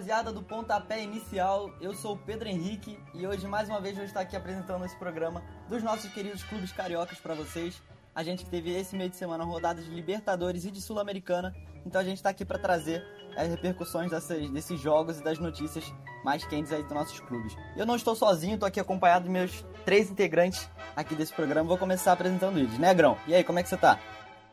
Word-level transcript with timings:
rapaziada 0.00 0.32
do 0.32 0.42
Pontapé 0.42 1.02
Inicial. 1.02 1.70
Eu 1.78 1.92
sou 1.92 2.14
o 2.14 2.16
Pedro 2.16 2.48
Henrique 2.48 2.98
e 3.12 3.26
hoje 3.26 3.46
mais 3.46 3.68
uma 3.68 3.82
vez 3.82 3.94
vou 3.94 4.04
estar 4.04 4.20
aqui 4.20 4.34
apresentando 4.34 4.82
esse 4.82 4.96
programa 4.96 5.42
dos 5.68 5.82
nossos 5.82 6.10
queridos 6.10 6.42
clubes 6.42 6.72
cariocas 6.72 7.18
para 7.18 7.34
vocês. 7.34 7.82
A 8.14 8.22
gente 8.22 8.46
teve 8.46 8.74
esse 8.74 8.96
meio 8.96 9.10
de 9.10 9.16
semana 9.16 9.44
rodadas 9.44 9.84
de 9.84 9.90
Libertadores 9.90 10.64
e 10.64 10.70
de 10.70 10.80
Sul-Americana, 10.80 11.54
então 11.84 12.00
a 12.00 12.04
gente 12.04 12.16
está 12.16 12.30
aqui 12.30 12.46
para 12.46 12.58
trazer 12.58 13.04
as 13.36 13.48
repercussões 13.48 14.10
dessas, 14.10 14.48
desses 14.48 14.80
jogos 14.80 15.20
e 15.20 15.22
das 15.22 15.38
notícias 15.38 15.84
mais 16.24 16.46
quentes 16.46 16.72
aí 16.72 16.82
dos 16.82 16.92
nossos 16.92 17.20
clubes. 17.20 17.54
Eu 17.76 17.84
não 17.84 17.94
estou 17.94 18.16
sozinho, 18.16 18.54
estou 18.54 18.66
aqui 18.66 18.80
acompanhado 18.80 19.24
dos 19.24 19.32
meus 19.32 19.66
três 19.84 20.10
integrantes 20.10 20.66
aqui 20.96 21.14
desse 21.14 21.34
programa. 21.34 21.68
Vou 21.68 21.76
começar 21.76 22.12
apresentando 22.12 22.58
eles, 22.58 22.78
né, 22.78 22.94
Grão? 22.94 23.18
E 23.26 23.34
aí, 23.34 23.44
como 23.44 23.58
é 23.58 23.62
que 23.62 23.68
você 23.68 23.76
tá? 23.76 23.98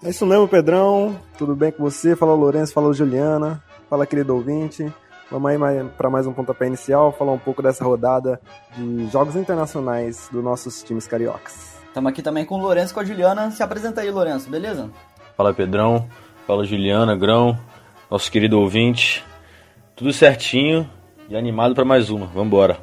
É 0.04 0.10
isso 0.10 0.26
mesmo, 0.26 0.46
Pedrão. 0.46 1.18
Tudo 1.38 1.56
bem 1.56 1.72
com 1.72 1.84
você? 1.84 2.18
Fala 2.18 2.34
Lourenço, 2.34 2.74
fala 2.74 2.92
Juliana, 2.92 3.64
fala 3.90 4.06
querido 4.06 4.36
ouvinte. 4.36 4.94
Vamos 5.30 5.52
aí 5.52 5.84
para 5.98 6.10
mais 6.10 6.26
um 6.26 6.32
pontapé 6.32 6.68
inicial, 6.68 7.12
falar 7.12 7.34
um 7.34 7.38
pouco 7.38 7.62
dessa 7.62 7.84
rodada 7.84 8.40
de 8.78 9.08
jogos 9.08 9.36
internacionais 9.36 10.30
dos 10.32 10.42
nossos 10.42 10.82
times 10.82 11.06
cariocas. 11.06 11.76
Estamos 11.86 12.10
aqui 12.10 12.22
também 12.22 12.46
com 12.46 12.56
o 12.56 12.62
Lourenço 12.62 12.94
e 12.94 12.96
com 12.96 13.02
a 13.02 13.04
Juliana. 13.04 13.52
Se 13.52 13.62
apresenta 13.62 14.00
aí, 14.00 14.10
Lourenço, 14.10 14.50
beleza? 14.50 14.90
Fala 15.36 15.54
Pedrão, 15.54 16.08
fala 16.46 16.64
Juliana, 16.64 17.14
Grão, 17.14 17.60
nosso 18.10 18.32
querido 18.32 18.58
ouvinte. 18.58 19.22
Tudo 19.98 20.14
certinho 20.14 20.90
e 21.28 21.36
animado 21.36 21.76
para 21.76 21.84
mais 21.84 22.10
uma. 22.10 22.28
Vambora. 22.28 22.80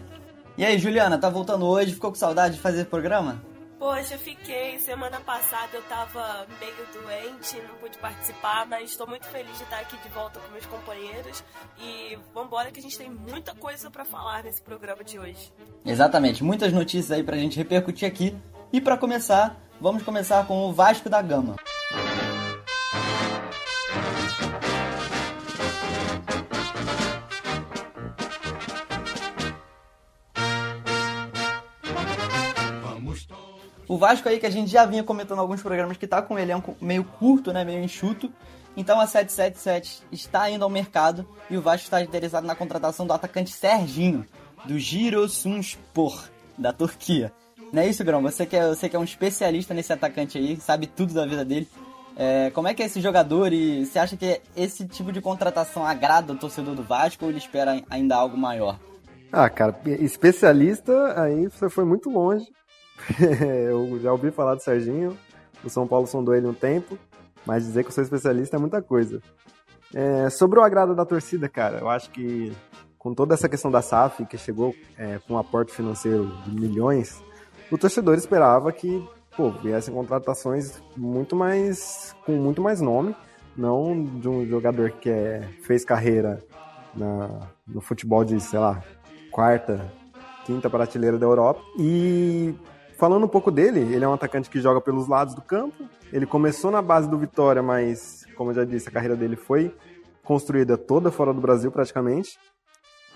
E 0.58 0.64
aí, 0.64 0.78
Juliana, 0.78 1.16
tá 1.16 1.30
voltando 1.30 1.64
hoje? 1.64 1.94
Ficou 1.94 2.10
com 2.10 2.16
saudade 2.16 2.56
de 2.56 2.60
fazer 2.60 2.84
programa? 2.84 3.40
Poxa, 3.84 4.16
fiquei. 4.16 4.78
Semana 4.78 5.20
passada 5.20 5.68
eu 5.74 5.82
tava 5.82 6.46
meio 6.58 6.74
doente, 6.94 7.60
não 7.68 7.74
pude 7.76 7.98
participar, 7.98 8.66
mas 8.66 8.88
estou 8.88 9.06
muito 9.06 9.26
feliz 9.26 9.54
de 9.58 9.62
estar 9.62 9.78
aqui 9.78 9.94
de 9.98 10.08
volta 10.08 10.40
com 10.40 10.52
meus 10.52 10.64
companheiros. 10.64 11.44
E 11.78 12.18
vambora 12.32 12.70
que 12.70 12.80
a 12.80 12.82
gente 12.82 12.96
tem 12.96 13.10
muita 13.10 13.54
coisa 13.54 13.90
para 13.90 14.06
falar 14.06 14.42
nesse 14.42 14.62
programa 14.62 15.04
de 15.04 15.18
hoje. 15.18 15.52
Exatamente, 15.84 16.42
muitas 16.42 16.72
notícias 16.72 17.10
aí 17.10 17.22
pra 17.22 17.36
gente 17.36 17.58
repercutir 17.58 18.08
aqui. 18.08 18.34
E 18.72 18.80
para 18.80 18.96
começar, 18.96 19.54
vamos 19.78 20.02
começar 20.02 20.46
com 20.46 20.66
o 20.66 20.72
Vasco 20.72 21.10
da 21.10 21.20
Gama. 21.20 21.56
O 33.94 33.96
Vasco 33.96 34.28
aí 34.28 34.40
que 34.40 34.46
a 34.46 34.50
gente 34.50 34.72
já 34.72 34.84
vinha 34.84 35.04
comentando 35.04 35.38
alguns 35.38 35.62
programas 35.62 35.96
que 35.96 36.04
tá 36.04 36.20
com 36.20 36.34
um 36.34 36.38
elenco 36.40 36.76
meio 36.80 37.04
curto, 37.04 37.52
né, 37.52 37.64
meio 37.64 37.80
enxuto. 37.80 38.28
Então 38.76 38.98
a 38.98 39.06
777 39.06 40.02
está 40.10 40.50
indo 40.50 40.64
ao 40.64 40.68
mercado 40.68 41.24
e 41.48 41.56
o 41.56 41.62
Vasco 41.62 41.84
está 41.84 42.02
interessado 42.02 42.44
na 42.44 42.56
contratação 42.56 43.06
do 43.06 43.12
atacante 43.12 43.52
Serginho, 43.52 44.26
do 44.64 44.80
Giresunspor, 44.80 46.24
da 46.58 46.72
Turquia. 46.72 47.32
Não 47.72 47.82
é 47.82 47.86
isso, 47.86 48.02
Grão? 48.02 48.20
Você 48.22 48.44
que, 48.44 48.56
é, 48.56 48.66
você 48.66 48.88
que 48.88 48.96
é 48.96 48.98
um 48.98 49.04
especialista 49.04 49.72
nesse 49.72 49.92
atacante 49.92 50.38
aí, 50.38 50.56
sabe 50.56 50.88
tudo 50.88 51.14
da 51.14 51.24
vida 51.24 51.44
dele. 51.44 51.68
É, 52.16 52.50
como 52.50 52.66
é 52.66 52.74
que 52.74 52.82
é 52.82 52.86
esse 52.86 53.00
jogador 53.00 53.52
e 53.52 53.86
você 53.86 54.00
acha 54.00 54.16
que 54.16 54.40
esse 54.56 54.88
tipo 54.88 55.12
de 55.12 55.20
contratação 55.20 55.86
agrada 55.86 56.32
o 56.32 56.36
torcedor 56.36 56.74
do 56.74 56.82
Vasco 56.82 57.24
ou 57.24 57.30
ele 57.30 57.38
espera 57.38 57.80
ainda 57.88 58.16
algo 58.16 58.36
maior? 58.36 58.76
Ah, 59.30 59.48
cara, 59.48 59.76
especialista, 59.84 61.22
aí 61.22 61.46
você 61.46 61.70
foi 61.70 61.84
muito 61.84 62.10
longe. 62.10 62.44
eu 63.68 63.98
já 64.00 64.12
ouvi 64.12 64.30
falar 64.30 64.54
do 64.54 64.62
Serginho, 64.62 65.16
o 65.62 65.70
São 65.70 65.86
Paulo 65.86 66.06
sondou 66.06 66.34
ele 66.34 66.46
um 66.46 66.54
tempo, 66.54 66.98
mas 67.46 67.64
dizer 67.64 67.82
que 67.82 67.88
eu 67.88 67.92
sou 67.92 68.04
especialista 68.04 68.56
é 68.56 68.58
muita 68.58 68.80
coisa. 68.82 69.20
É, 69.94 70.28
sobre 70.30 70.58
o 70.58 70.62
agrado 70.62 70.94
da 70.94 71.04
torcida, 71.04 71.48
cara, 71.48 71.78
eu 71.78 71.88
acho 71.88 72.10
que 72.10 72.52
com 72.98 73.14
toda 73.14 73.34
essa 73.34 73.48
questão 73.48 73.70
da 73.70 73.82
SAF, 73.82 74.24
que 74.24 74.38
chegou 74.38 74.74
é, 74.96 75.18
com 75.18 75.34
um 75.34 75.38
aporte 75.38 75.72
financeiro 75.72 76.26
de 76.46 76.58
milhões, 76.58 77.22
o 77.70 77.76
torcedor 77.76 78.14
esperava 78.14 78.72
que 78.72 79.06
pô, 79.36 79.50
viessem 79.50 79.92
contratações 79.92 80.82
muito 80.96 81.36
mais 81.36 82.14
com 82.24 82.32
muito 82.32 82.62
mais 82.62 82.80
nome, 82.80 83.14
não 83.56 84.04
de 84.04 84.28
um 84.28 84.46
jogador 84.46 84.90
que 84.90 85.10
é, 85.10 85.42
fez 85.62 85.84
carreira 85.84 86.42
na, 86.94 87.48
no 87.66 87.80
futebol 87.80 88.24
de, 88.24 88.40
sei 88.40 88.58
lá, 88.58 88.82
quarta, 89.30 89.92
quinta 90.44 90.70
prateleira 90.70 91.18
da 91.18 91.26
Europa. 91.26 91.60
E 91.78 92.54
Falando 92.96 93.24
um 93.24 93.28
pouco 93.28 93.50
dele, 93.50 93.80
ele 93.80 94.04
é 94.04 94.08
um 94.08 94.12
atacante 94.12 94.48
que 94.48 94.60
joga 94.60 94.80
pelos 94.80 95.08
lados 95.08 95.34
do 95.34 95.42
campo. 95.42 95.84
Ele 96.12 96.26
começou 96.26 96.70
na 96.70 96.80
base 96.80 97.08
do 97.08 97.18
Vitória, 97.18 97.62
mas, 97.62 98.24
como 98.36 98.50
eu 98.50 98.54
já 98.54 98.64
disse, 98.64 98.88
a 98.88 98.92
carreira 98.92 99.16
dele 99.16 99.36
foi 99.36 99.74
construída 100.22 100.78
toda 100.78 101.10
fora 101.10 101.32
do 101.32 101.40
Brasil, 101.40 101.70
praticamente. 101.70 102.38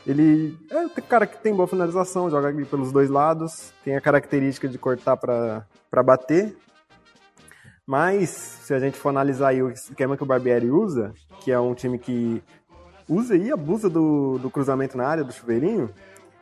Ele 0.06 0.56
é 0.70 0.78
um 0.78 0.88
cara 0.88 1.26
que 1.26 1.38
tem 1.38 1.54
boa 1.54 1.68
finalização, 1.68 2.30
joga 2.30 2.52
pelos 2.66 2.90
dois 2.90 3.08
lados, 3.08 3.72
tem 3.84 3.96
a 3.96 4.00
característica 4.00 4.68
de 4.68 4.78
cortar 4.78 5.16
para 5.16 6.02
bater. 6.02 6.56
Mas, 7.86 8.30
se 8.30 8.74
a 8.74 8.78
gente 8.78 8.98
for 8.98 9.10
analisar 9.10 9.54
o 9.54 9.70
esquema 9.70 10.16
que 10.16 10.22
o 10.22 10.26
Barbieri 10.26 10.70
usa, 10.70 11.12
que 11.40 11.52
é 11.52 11.58
um 11.58 11.74
time 11.74 11.98
que 11.98 12.42
usa 13.08 13.36
e 13.36 13.50
abusa 13.50 13.88
do, 13.88 14.38
do 14.38 14.50
cruzamento 14.50 14.96
na 14.96 15.06
área, 15.06 15.24
do 15.24 15.32
chuveirinho, 15.32 15.88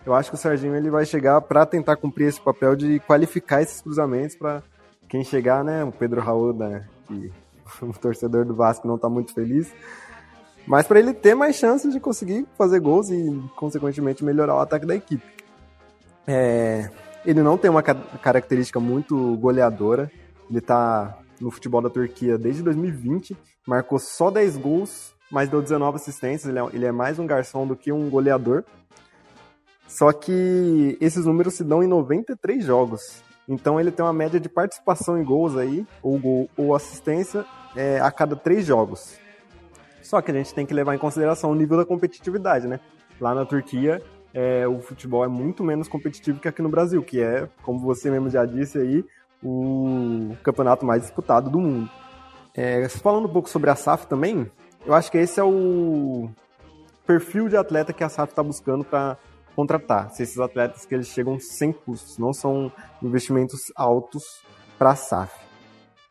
eu 0.06 0.14
acho 0.14 0.30
que 0.30 0.36
o 0.36 0.38
Serginho 0.38 0.76
ele 0.76 0.88
vai 0.88 1.04
chegar 1.04 1.40
para 1.40 1.66
tentar 1.66 1.96
cumprir 1.96 2.28
esse 2.28 2.40
papel 2.40 2.76
de 2.76 3.00
qualificar 3.00 3.60
esses 3.60 3.82
cruzamentos 3.82 4.36
para 4.36 4.62
quem 5.08 5.24
chegar, 5.24 5.64
né? 5.64 5.82
O 5.82 5.90
Pedro 5.90 6.20
Raul, 6.20 6.54
né? 6.54 6.86
Que 7.08 7.32
o 7.82 7.92
torcedor 7.92 8.44
do 8.44 8.54
Vasco 8.54 8.86
não 8.86 8.94
está 8.94 9.08
muito 9.08 9.34
feliz. 9.34 9.74
Mas 10.64 10.86
para 10.86 11.00
ele 11.00 11.12
ter 11.12 11.34
mais 11.34 11.56
chances 11.56 11.92
de 11.92 11.98
conseguir 11.98 12.46
fazer 12.56 12.78
gols 12.78 13.10
e, 13.10 13.42
consequentemente, 13.56 14.24
melhorar 14.24 14.54
o 14.54 14.60
ataque 14.60 14.86
da 14.86 14.94
equipe. 14.94 15.26
É, 16.26 16.88
ele 17.24 17.42
não 17.42 17.58
tem 17.58 17.70
uma 17.70 17.82
característica 17.82 18.78
muito 18.78 19.36
goleadora. 19.36 20.10
Ele 20.48 20.58
está 20.58 21.18
no 21.40 21.50
futebol 21.50 21.82
da 21.82 21.90
Turquia 21.90 22.38
desde 22.38 22.62
2020, 22.62 23.36
marcou 23.66 23.98
só 23.98 24.30
10 24.30 24.56
gols, 24.56 25.12
mas 25.30 25.48
deu 25.48 25.60
19 25.60 25.96
assistências. 25.96 26.48
Ele 26.48 26.58
é, 26.58 26.66
ele 26.72 26.86
é 26.86 26.92
mais 26.92 27.18
um 27.18 27.26
garçom 27.26 27.66
do 27.66 27.76
que 27.76 27.92
um 27.92 28.08
goleador. 28.08 28.64
Só 29.88 30.12
que 30.12 30.96
esses 31.00 31.24
números 31.24 31.54
se 31.54 31.64
dão 31.64 31.82
em 31.82 31.86
93 31.86 32.64
jogos. 32.64 33.22
Então 33.48 33.78
ele 33.78 33.90
tem 33.90 34.04
uma 34.04 34.12
média 34.12 34.40
de 34.40 34.48
participação 34.48 35.18
em 35.18 35.24
gols 35.24 35.56
aí, 35.56 35.86
ou 36.02 36.18
gol 36.18 36.50
ou 36.56 36.74
assistência, 36.74 37.44
é, 37.76 38.00
a 38.00 38.10
cada 38.10 38.34
três 38.34 38.66
jogos. 38.66 39.18
Só 40.02 40.20
que 40.20 40.30
a 40.30 40.34
gente 40.34 40.54
tem 40.54 40.66
que 40.66 40.74
levar 40.74 40.94
em 40.94 40.98
consideração 40.98 41.50
o 41.50 41.54
nível 41.54 41.76
da 41.76 41.84
competitividade, 41.84 42.66
né? 42.66 42.80
Lá 43.20 43.34
na 43.34 43.44
Turquia, 43.44 44.02
é, 44.34 44.66
o 44.66 44.80
futebol 44.80 45.24
é 45.24 45.28
muito 45.28 45.64
menos 45.64 45.88
competitivo 45.88 46.40
que 46.40 46.48
aqui 46.48 46.62
no 46.62 46.68
Brasil, 46.68 47.02
que 47.02 47.20
é, 47.20 47.48
como 47.62 47.78
você 47.78 48.10
mesmo 48.10 48.28
já 48.28 48.44
disse 48.44 48.78
aí, 48.78 49.04
o 49.42 50.36
campeonato 50.42 50.84
mais 50.84 51.02
disputado 51.02 51.48
do 51.48 51.60
mundo. 51.60 51.90
É, 52.54 52.88
falando 52.88 53.26
um 53.26 53.32
pouco 53.32 53.48
sobre 53.48 53.70
a 53.70 53.76
SAF 53.76 54.06
também, 54.06 54.50
eu 54.84 54.94
acho 54.94 55.10
que 55.10 55.18
esse 55.18 55.38
é 55.38 55.44
o 55.44 56.28
perfil 57.06 57.48
de 57.48 57.56
atleta 57.56 57.92
que 57.92 58.04
a 58.04 58.08
SAF 58.08 58.32
está 58.32 58.42
buscando 58.42 58.84
para 58.84 59.16
contratar. 59.56 60.10
Se 60.10 60.22
esses 60.22 60.38
atletas 60.38 60.84
que 60.84 60.94
eles 60.94 61.08
chegam 61.08 61.40
sem 61.40 61.72
custos, 61.72 62.18
não 62.18 62.34
são 62.34 62.70
investimentos 63.02 63.72
altos 63.74 64.42
para 64.78 64.90
a 64.90 64.96
SAF. 64.96 65.32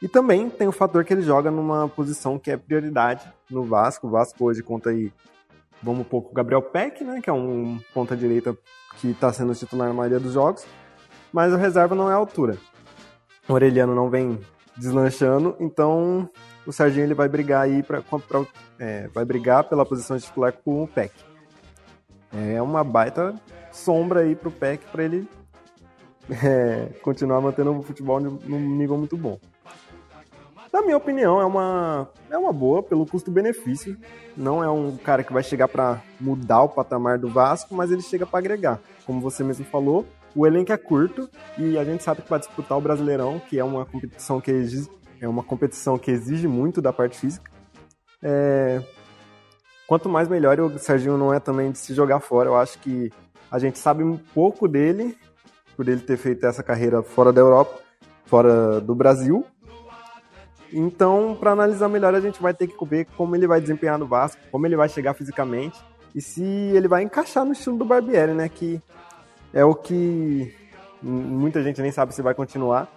E 0.02 0.08
também 0.08 0.50
tem 0.50 0.68
o 0.68 0.72
fator 0.72 1.06
que 1.06 1.14
ele 1.14 1.22
joga 1.22 1.52
numa 1.52 1.88
posição 1.88 2.40
que 2.40 2.52
é 2.52 2.58
prioridade 2.58 3.24
no 3.50 3.64
Vasco. 3.64 4.08
O 4.08 4.10
Vasco 4.10 4.44
hoje 4.44 4.64
conta 4.64 4.90
aí, 4.90 5.14
vamos 5.82 6.02
um 6.02 6.04
pouco, 6.04 6.32
o 6.32 6.34
Gabriel 6.34 6.62
Peck, 6.62 7.04
né, 7.04 7.22
que 7.22 7.30
é 7.30 7.34
um 7.34 7.80
ponta 7.94 8.18
direita 8.18 8.58
que 8.98 9.12
está 9.12 9.32
sendo 9.32 9.54
titular 9.54 9.88
na 9.88 9.94
maioria 9.94 10.20
dos 10.20 10.34
jogos, 10.34 10.66
mas 11.32 11.54
o 11.54 11.58
reserva 11.58 11.96
não 11.96 12.10
é 12.10 12.14
a 12.14 12.18
altura. 12.18 12.58
O 13.48 13.54
Aureliano 13.54 13.94
não 13.94 14.10
vem 14.10 14.40
deslanchando, 14.76 15.56
então 15.60 16.30
o 16.66 16.72
Serginho 16.72 17.06
ele 17.06 17.14
vai 17.14 17.30
brigar 17.30 17.62
aí 17.62 17.84
para 17.84 18.04
é, 18.80 19.08
vai 19.10 19.24
brigar 19.24 19.64
pela 19.64 19.86
posição 19.86 20.18
de 20.18 20.24
titular 20.24 20.52
com 20.52 20.84
o 20.84 20.88
Peck. 20.88 21.14
É 22.36 22.62
uma 22.62 22.84
baita 22.84 23.36
sombra 23.72 24.22
aí 24.22 24.36
pro 24.36 24.52
PEC 24.52 24.86
para 24.92 25.04
ele 25.04 25.28
é, 26.30 26.90
continuar 27.02 27.42
mantendo 27.42 27.78
o 27.78 27.84
futebol 27.84 28.20
num 28.20 28.60
nível 28.60 28.98
muito 28.98 29.16
bom. 29.16 29.40
Na 30.74 30.82
minha 30.82 30.98
opinião, 30.98 31.40
é 31.40 31.46
uma, 31.46 32.10
é 32.30 32.38
uma 32.38 32.52
boa 32.52 32.84
pelo 32.84 33.06
custo-benefício. 33.06 33.98
Não 34.36 34.62
é 34.62 34.70
um 34.70 34.98
cara 34.98 35.24
que 35.24 35.32
vai 35.32 35.42
chegar 35.42 35.70
para 35.70 36.02
mudar 36.20 36.64
o 36.64 36.70
patamar 36.70 37.18
do 37.18 37.30
Vasco, 37.30 37.74
mas 37.74 37.92
ele 37.92 38.02
chega 38.02 38.26
para 38.26 38.40
agregar. 38.40 38.82
Como 39.06 39.22
você 39.22 39.42
mesmo 39.42 39.64
falou, 39.64 40.06
o 40.36 40.46
elenco 40.46 40.74
é 40.74 40.78
curto 40.78 41.30
e 41.58 41.78
a 41.78 41.86
gente 41.86 42.04
sabe 42.04 42.22
que 42.22 42.28
para 42.28 42.40
disputar 42.40 42.78
o 42.78 42.82
Brasileirão, 42.82 43.40
que 43.40 43.58
é 43.58 43.64
uma 43.64 43.86
competição 43.86 44.42
que 44.42 44.52
exige, 44.52 44.90
é 45.22 45.30
uma 45.30 45.44
competição 45.44 45.98
que 45.98 46.12
exige 46.12 46.46
muito 46.46 46.82
da 46.82 46.92
parte 46.92 47.18
física, 47.18 47.50
é, 48.22 48.84
quanto 49.88 50.10
mais 50.10 50.28
melhor, 50.28 50.60
o 50.60 50.80
Serginho 50.80 51.18
não 51.18 51.34
é 51.34 51.40
também 51.40 51.72
de 51.72 51.78
se 51.78 51.94
jogar 51.94 52.20
fora. 52.20 52.50
Eu 52.50 52.56
acho 52.56 52.80
que 52.80 53.12
a 53.52 53.60
gente 53.60 53.78
sabe 53.80 54.04
um 54.04 54.18
pouco 54.18 54.68
dele, 54.68 55.18
por 55.76 55.88
ele 55.88 56.02
ter 56.02 56.18
feito 56.18 56.46
essa 56.46 56.64
carreira 56.64 57.04
fora 57.04 57.32
da 57.32 57.42
Europa, 57.42 57.80
fora 58.26 58.80
do 58.82 58.96
Brasil. 58.96 59.46
Então, 60.74 61.38
para 61.40 61.52
analisar 61.52 61.88
melhor, 61.88 62.14
a 62.16 62.20
gente 62.20 62.42
vai 62.42 62.54
ter 62.54 62.68
que 62.68 62.86
ver 62.86 63.06
como 63.16 63.36
ele 63.36 63.48
vai 63.48 63.62
desempenhar 63.62 63.98
no 63.98 64.08
Vasco, 64.08 64.42
como 64.52 64.66
ele 64.66 64.76
vai 64.76 64.90
chegar 64.90 65.14
fisicamente. 65.14 65.80
e 66.16 66.22
se 66.22 66.42
ele 66.42 66.88
vai 66.88 67.04
encaixar 67.04 67.44
no 67.44 67.52
estilo 67.52 67.78
do 67.78 67.84
Barbieri, 67.84 68.34
né? 68.34 68.48
Que 68.48 68.82
é 69.54 69.66
o 69.66 69.76
que 69.76 70.56
muita 71.04 71.62
gente 71.62 71.82
nem 71.82 71.92
sabe 71.92 72.16
se 72.16 72.22
vai 72.22 72.34
continuar, 72.34 72.90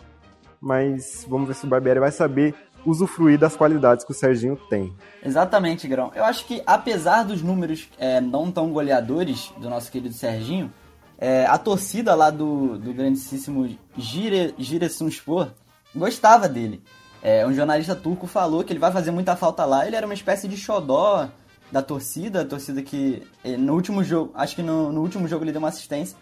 mas 0.61 1.27
vamos 1.29 1.49
ver 1.49 1.55
se 1.55 1.67
o 1.67 1.69
Barbieri 1.69 1.99
vai 1.99 2.13
saber 2.13 2.55
usufruir 2.89 3.39
das 3.39 3.57
qualidades 3.57 4.05
que 4.05 4.11
o 4.11 4.15
Serginho 4.15 4.57
tem. 4.69 4.93
Exatamente, 5.25 5.87
Grão. 5.87 6.11
Eu 6.15 6.25
acho 6.25 6.45
que 6.47 6.63
apesar 6.67 7.25
dos 7.25 7.43
números 7.43 7.89
é, 7.99 8.21
não 8.21 8.51
tão 8.51 8.71
goleadores 8.71 9.53
do 9.59 9.69
nosso 9.69 9.91
querido 9.91 10.15
Serginho, 10.15 10.73
é, 11.19 11.45
a 11.47 11.59
torcida 11.59 12.15
lá 12.15 12.31
do, 12.31 12.79
do 12.79 12.93
grandíssimo 12.93 13.69
Gire, 13.97 14.55
Giresunspor 14.57 15.51
gostava 15.95 16.49
dele. 16.49 16.83
É, 17.23 17.45
um 17.47 17.53
jornalista 17.53 17.97
turco 17.97 18.27
falou 18.27 18.63
que 18.63 18.73
ele 18.73 18.79
vai 18.79 18.93
fazer 18.93 19.11
muita 19.11 19.35
falta 19.35 19.65
lá. 19.65 19.87
Ele 19.87 19.97
era 19.97 20.07
uma 20.07 20.15
espécie 20.15 20.47
de 20.47 20.57
xodó 20.57 21.29
da 21.71 21.83
torcida, 21.83 22.43
a 22.43 22.45
torcida 22.45 22.83
que 22.83 23.27
é, 23.45 23.57
no 23.57 23.75
último 23.75 24.03
jogo, 24.03 24.31
acho 24.35 24.55
que 24.55 24.63
no, 24.63 24.93
no 24.93 25.03
último 25.03 25.29
jogo 25.29 25.45
ele 25.45 25.53
deu 25.53 25.59
uma 25.59 25.69
assistência, 25.69 26.17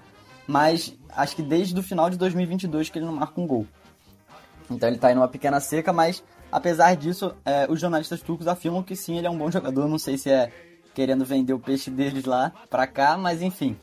mas 0.47 0.97
acho 1.11 1.37
que 1.37 1.43
desde 1.43 1.79
o 1.79 1.83
final 1.83 2.11
de 2.11 2.17
2022 2.17 2.89
que 2.89 2.99
ele 2.99 3.07
não 3.07 3.13
marca 3.13 3.41
um 3.41 3.47
gol. 3.47 3.67
Então 4.71 4.89
ele 4.89 4.99
tá 4.99 5.09
aí 5.09 5.15
numa 5.15 5.29
pequena 5.29 5.61
seca, 5.61 5.93
mas 5.93 6.25
apesar 6.51 6.97
disso, 6.97 7.35
é, 7.45 7.67
os 7.71 7.81
jornalistas 7.81 8.21
turcos 8.23 8.49
afirmam 8.49 8.83
que 8.83 8.97
sim, 8.97 9.19
ele 9.19 9.27
é 9.27 9.31
um 9.31 9.39
bom 9.39 9.51
jogador. 9.51 9.89
Não 9.89 9.99
sei 9.99 10.19
se 10.19 10.31
é 10.31 10.51
querendo 10.95 11.25
vender 11.25 11.53
o 11.53 11.59
peixe 11.59 11.91
deles 11.91 12.25
lá 12.25 12.53
pra 12.71 12.87
cá, 12.87 13.17
mas 13.17 13.43
enfim. 13.43 13.77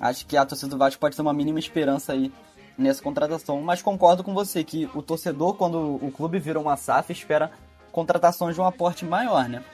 Acho 0.00 0.26
que 0.26 0.36
a 0.36 0.46
torcida 0.46 0.70
do 0.70 0.78
Vasco 0.78 1.00
pode 1.00 1.16
ter 1.16 1.22
uma 1.22 1.32
mínima 1.32 1.58
esperança 1.58 2.12
aí 2.12 2.32
nessa 2.76 3.02
contratação. 3.02 3.60
Mas 3.60 3.82
concordo 3.82 4.22
com 4.22 4.32
você 4.32 4.62
que 4.62 4.88
o 4.94 5.02
torcedor, 5.02 5.54
quando 5.54 5.96
o 6.02 6.10
clube 6.12 6.38
vira 6.38 6.58
uma 6.58 6.76
SAF, 6.76 7.12
espera 7.12 7.50
contratações 7.90 8.54
de 8.54 8.60
um 8.60 8.64
aporte 8.64 9.04
maior, 9.04 9.48
né? 9.48 9.64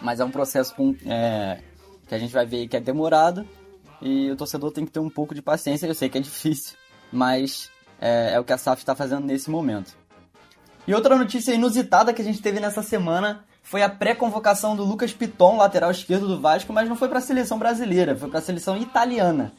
Mas 0.00 0.20
é 0.20 0.24
um 0.24 0.30
processo 0.30 0.74
com, 0.74 0.94
é, 1.06 1.60
que 2.06 2.14
a 2.14 2.18
gente 2.18 2.32
vai 2.32 2.46
ver 2.46 2.68
que 2.68 2.76
é 2.76 2.80
demorado 2.80 3.46
e 4.00 4.30
o 4.30 4.36
torcedor 4.36 4.72
tem 4.72 4.84
que 4.84 4.92
ter 4.92 5.00
um 5.00 5.10
pouco 5.10 5.34
de 5.34 5.42
paciência. 5.42 5.86
Eu 5.86 5.94
sei 5.94 6.08
que 6.08 6.18
é 6.18 6.20
difícil, 6.20 6.76
mas 7.12 7.70
é, 8.00 8.34
é 8.34 8.40
o 8.40 8.44
que 8.44 8.52
a 8.52 8.58
SAF 8.58 8.82
está 8.82 8.94
fazendo 8.94 9.26
nesse 9.26 9.50
momento. 9.50 9.96
E 10.86 10.94
outra 10.94 11.16
notícia 11.16 11.54
inusitada 11.54 12.12
que 12.12 12.20
a 12.20 12.24
gente 12.24 12.42
teve 12.42 12.58
nessa 12.58 12.82
semana 12.82 13.44
foi 13.62 13.82
a 13.82 13.88
pré-convocação 13.88 14.74
do 14.74 14.84
Lucas 14.84 15.12
Piton, 15.12 15.56
lateral 15.56 15.90
esquerdo 15.90 16.26
do 16.26 16.40
Vasco, 16.40 16.72
mas 16.72 16.88
não 16.88 16.96
foi 16.96 17.08
para 17.08 17.18
a 17.18 17.22
seleção 17.22 17.58
brasileira, 17.58 18.16
foi 18.16 18.28
para 18.28 18.40
a 18.40 18.42
seleção 18.42 18.76
italiana. 18.76 19.52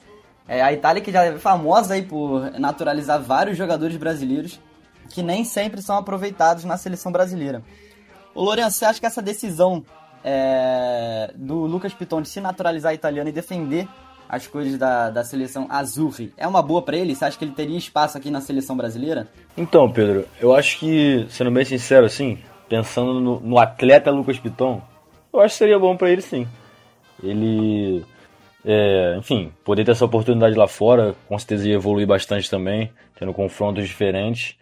É, 0.48 0.62
a 0.62 0.74
Itália 0.74 1.02
que 1.02 1.12
já 1.12 1.24
é 1.24 1.38
famosa 1.38 1.94
aí 1.94 2.02
por 2.02 2.52
naturalizar 2.60 3.22
vários 3.22 3.58
jogadores 3.58 3.96
brasileiros 3.96 4.60
que 5.10 5.24
nem 5.24 5.46
sempre 5.46 5.82
são 5.82 5.98
aproveitados 5.98 6.66
na 6.66 6.78
seleção 6.78 7.12
brasileira. 7.12 7.64
O 8.36 8.44
Lourenço, 8.44 8.78
você 8.78 8.86
acha 8.86 9.00
que 9.00 9.06
essa 9.06 9.22
decisão 9.22 9.86
é, 10.24 11.32
do 11.36 11.66
Lucas 11.66 11.94
Piton 11.94 12.22
de 12.22 12.30
se 12.30 12.42
naturalizar 12.42 12.94
italiano 12.94 13.30
e 13.30 13.34
defender 13.34 13.88
as 14.34 14.48
cores 14.48 14.80
da, 14.80 15.12
da 15.12 15.24
seleção 15.24 15.68
Azurri 15.70 16.34
é 16.36 16.48
uma 16.48 16.64
boa 16.64 16.82
para 16.82 16.98
ele? 16.98 17.14
Você 17.14 17.24
acha 17.24 17.38
que 17.38 17.46
ele 17.46 17.52
teria 17.52 17.78
espaço 17.78 18.18
aqui 18.18 18.32
na 18.32 18.42
seleção 18.42 18.76
brasileira? 18.76 19.28
Então, 19.56 19.88
Pedro, 19.92 20.28
eu 20.42 20.56
acho 20.56 20.80
que, 20.80 21.28
sendo 21.30 21.52
bem 21.52 21.64
sincero 21.64 22.08
assim, 22.08 22.40
pensando 22.68 23.20
no, 23.20 23.40
no 23.40 23.60
atleta 23.60 24.10
Lucas 24.10 24.40
Piton, 24.40 24.82
eu 25.32 25.40
acho 25.40 25.54
que 25.54 25.60
seria 25.60 25.78
bom 25.78 25.96
para 25.96 26.10
ele 26.10 26.24
sim. 26.24 26.48
Ele, 27.22 28.04
é, 28.66 29.16
enfim, 29.20 29.54
poder 29.64 29.86
ter 29.86 29.92
essa 29.92 30.06
oportunidade 30.06 30.56
lá 30.56 30.68
fora, 30.68 31.14
com 31.28 31.38
certeza 31.38 31.68
ia 31.68 31.76
evoluir 31.76 32.08
bastante 32.08 32.50
também, 32.50 32.92
tendo 33.20 33.34
confrontos 33.34 33.88
diferentes. 33.88 34.56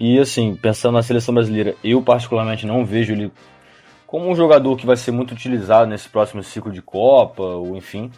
E 0.00 0.18
assim, 0.18 0.56
pensando 0.56 0.94
na 0.94 1.02
seleção 1.02 1.34
brasileira, 1.34 1.74
eu 1.84 2.00
particularmente 2.00 2.66
não 2.66 2.82
vejo 2.82 3.12
ele 3.12 3.30
como 4.06 4.30
um 4.30 4.34
jogador 4.34 4.74
que 4.74 4.86
vai 4.86 4.96
ser 4.96 5.10
muito 5.10 5.32
utilizado 5.34 5.86
nesse 5.86 6.08
próximo 6.08 6.42
ciclo 6.42 6.72
de 6.72 6.80
Copa, 6.80 7.42
ou 7.42 7.76
enfim. 7.76 8.10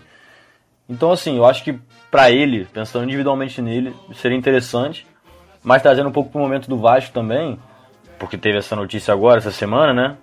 Então, 0.88 1.10
assim, 1.10 1.36
eu 1.36 1.44
acho 1.44 1.64
que 1.64 1.78
para 2.10 2.30
ele, 2.30 2.66
pensando 2.66 3.04
individualmente 3.04 3.60
nele, 3.60 3.94
seria 4.14 4.36
interessante. 4.36 5.06
Mas 5.62 5.82
trazendo 5.82 6.10
um 6.10 6.12
pouco 6.12 6.30
pro 6.30 6.40
momento 6.40 6.68
do 6.68 6.76
Vasco 6.76 7.12
também, 7.12 7.58
porque 8.18 8.36
teve 8.36 8.58
essa 8.58 8.76
notícia 8.76 9.12
agora, 9.12 9.38
essa 9.38 9.50
semana, 9.50 9.94
né? 9.94 10.16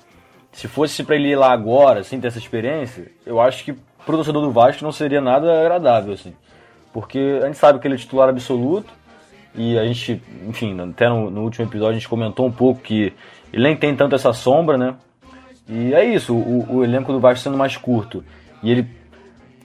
Se 0.51 0.67
fosse 0.67 1.03
para 1.03 1.15
ele 1.15 1.29
ir 1.29 1.35
lá 1.35 1.51
agora, 1.51 2.03
sem 2.03 2.19
ter 2.21 2.27
essa 2.27 2.37
experiência, 2.37 3.11
eu 3.25 3.41
acho 3.41 3.63
que 3.63 3.73
pro 4.05 4.15
torcedor 4.15 4.41
do 4.43 4.51
Vasco 4.51 4.83
não 4.83 4.91
seria 4.91 5.19
nada 5.19 5.61
agradável, 5.61 6.13
assim. 6.13 6.33
Porque 6.93 7.39
a 7.41 7.47
gente 7.47 7.57
sabe 7.57 7.79
que 7.79 7.87
ele 7.87 7.95
é 7.95 7.97
titular 7.97 8.29
absoluto, 8.29 8.93
e 9.55 9.77
a 9.77 9.85
gente, 9.85 10.21
enfim, 10.47 10.79
até 10.79 11.09
no, 11.09 11.29
no 11.29 11.41
último 11.41 11.65
episódio 11.65 11.91
a 11.91 11.99
gente 11.99 12.07
comentou 12.07 12.45
um 12.45 12.51
pouco 12.51 12.81
que 12.81 13.13
ele 13.51 13.63
nem 13.63 13.75
tem 13.75 13.95
tanto 13.95 14.15
essa 14.15 14.31
sombra, 14.33 14.77
né? 14.77 14.95
E 15.67 15.93
é 15.93 16.03
isso, 16.05 16.35
o, 16.35 16.77
o 16.77 16.83
elenco 16.83 17.11
do 17.11 17.19
Vasco 17.19 17.43
sendo 17.43 17.57
mais 17.57 17.75
curto, 17.77 18.23
e 18.61 18.71
ele 18.71 18.87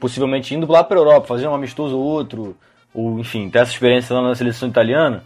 possivelmente 0.00 0.54
indo 0.54 0.70
lá 0.70 0.84
para 0.84 0.98
Europa, 0.98 1.26
fazer 1.26 1.48
um 1.48 1.54
amistoso 1.54 1.96
ou 1.96 2.04
outro, 2.04 2.56
ou 2.94 3.18
enfim, 3.18 3.50
ter 3.50 3.58
essa 3.60 3.72
experiência 3.72 4.14
lá 4.14 4.22
na 4.22 4.34
seleção 4.34 4.68
italiana, 4.68 5.24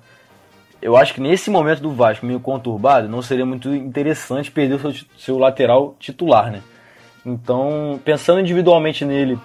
eu 0.82 0.96
acho 0.96 1.12
que 1.14 1.20
nesse 1.20 1.50
momento 1.50 1.80
do 1.80 1.92
Vasco 1.92 2.24
meio 2.24 2.40
conturbado, 2.40 3.08
não 3.08 3.20
seria 3.20 3.44
muito 3.44 3.74
interessante 3.74 4.50
perder 4.50 4.74
o 4.74 4.92
seu, 4.92 5.06
seu 5.18 5.38
lateral 5.38 5.94
titular, 5.98 6.50
né? 6.50 6.62
Então, 7.24 8.00
pensando 8.02 8.40
individualmente 8.40 9.04
nele, 9.04 9.38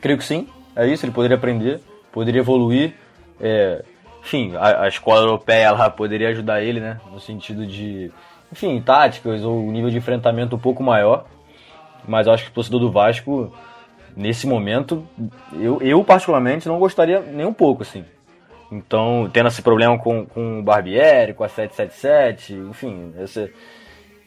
creio 0.00 0.18
que 0.18 0.24
sim, 0.24 0.48
é 0.74 0.86
isso, 0.86 1.04
ele 1.04 1.12
poderia 1.12 1.36
aprender, 1.36 1.80
poderia 2.10 2.40
evoluir. 2.40 2.94
É, 3.38 3.84
enfim, 4.22 4.54
a, 4.56 4.84
a, 4.84 4.88
escola 4.88 5.20
europeia 5.20 5.70
lá 5.72 5.90
poderia 5.90 6.30
ajudar 6.30 6.62
ele, 6.62 6.80
né? 6.80 6.98
No 7.12 7.20
sentido 7.20 7.66
de, 7.66 8.10
enfim, 8.50 8.80
táticas 8.80 9.42
ou 9.42 9.70
nível 9.70 9.90
de 9.90 9.98
enfrentamento 9.98 10.56
um 10.56 10.58
pouco 10.58 10.82
maior. 10.82 11.26
Mas 12.08 12.26
eu 12.26 12.32
acho 12.32 12.44
que 12.44 12.50
o 12.50 12.54
torcedor 12.54 12.80
do 12.80 12.90
Vasco, 12.90 13.52
nesse 14.16 14.46
momento, 14.46 15.06
eu, 15.52 15.80
eu 15.82 16.02
particularmente 16.02 16.66
não 16.66 16.78
gostaria 16.78 17.20
nem 17.20 17.44
um 17.44 17.52
pouco, 17.52 17.82
assim. 17.82 18.04
Então, 18.72 19.30
tendo 19.32 19.48
esse 19.48 19.62
problema 19.62 19.98
com, 19.98 20.24
com 20.26 20.58
o 20.58 20.62
Barbieri, 20.62 21.34
com 21.34 21.44
a 21.44 21.48
777, 21.48 22.54
enfim, 22.54 23.12
esse, 23.20 23.52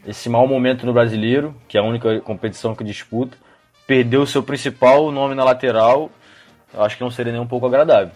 esse 0.07 0.29
mau 0.29 0.47
momento 0.47 0.85
no 0.85 0.93
brasileiro, 0.93 1.53
que 1.67 1.77
é 1.77 1.81
a 1.81 1.83
única 1.83 2.21
competição 2.21 2.75
que 2.75 2.83
disputa, 2.83 3.37
perdeu 3.85 4.21
o 4.21 4.27
seu 4.27 4.43
principal 4.43 5.11
nome 5.11 5.35
na 5.35 5.43
lateral, 5.43 6.09
eu 6.73 6.83
acho 6.83 6.95
que 6.95 7.03
não 7.03 7.11
seria 7.11 7.33
nem 7.33 7.41
um 7.41 7.47
pouco 7.47 7.65
agradável. 7.65 8.11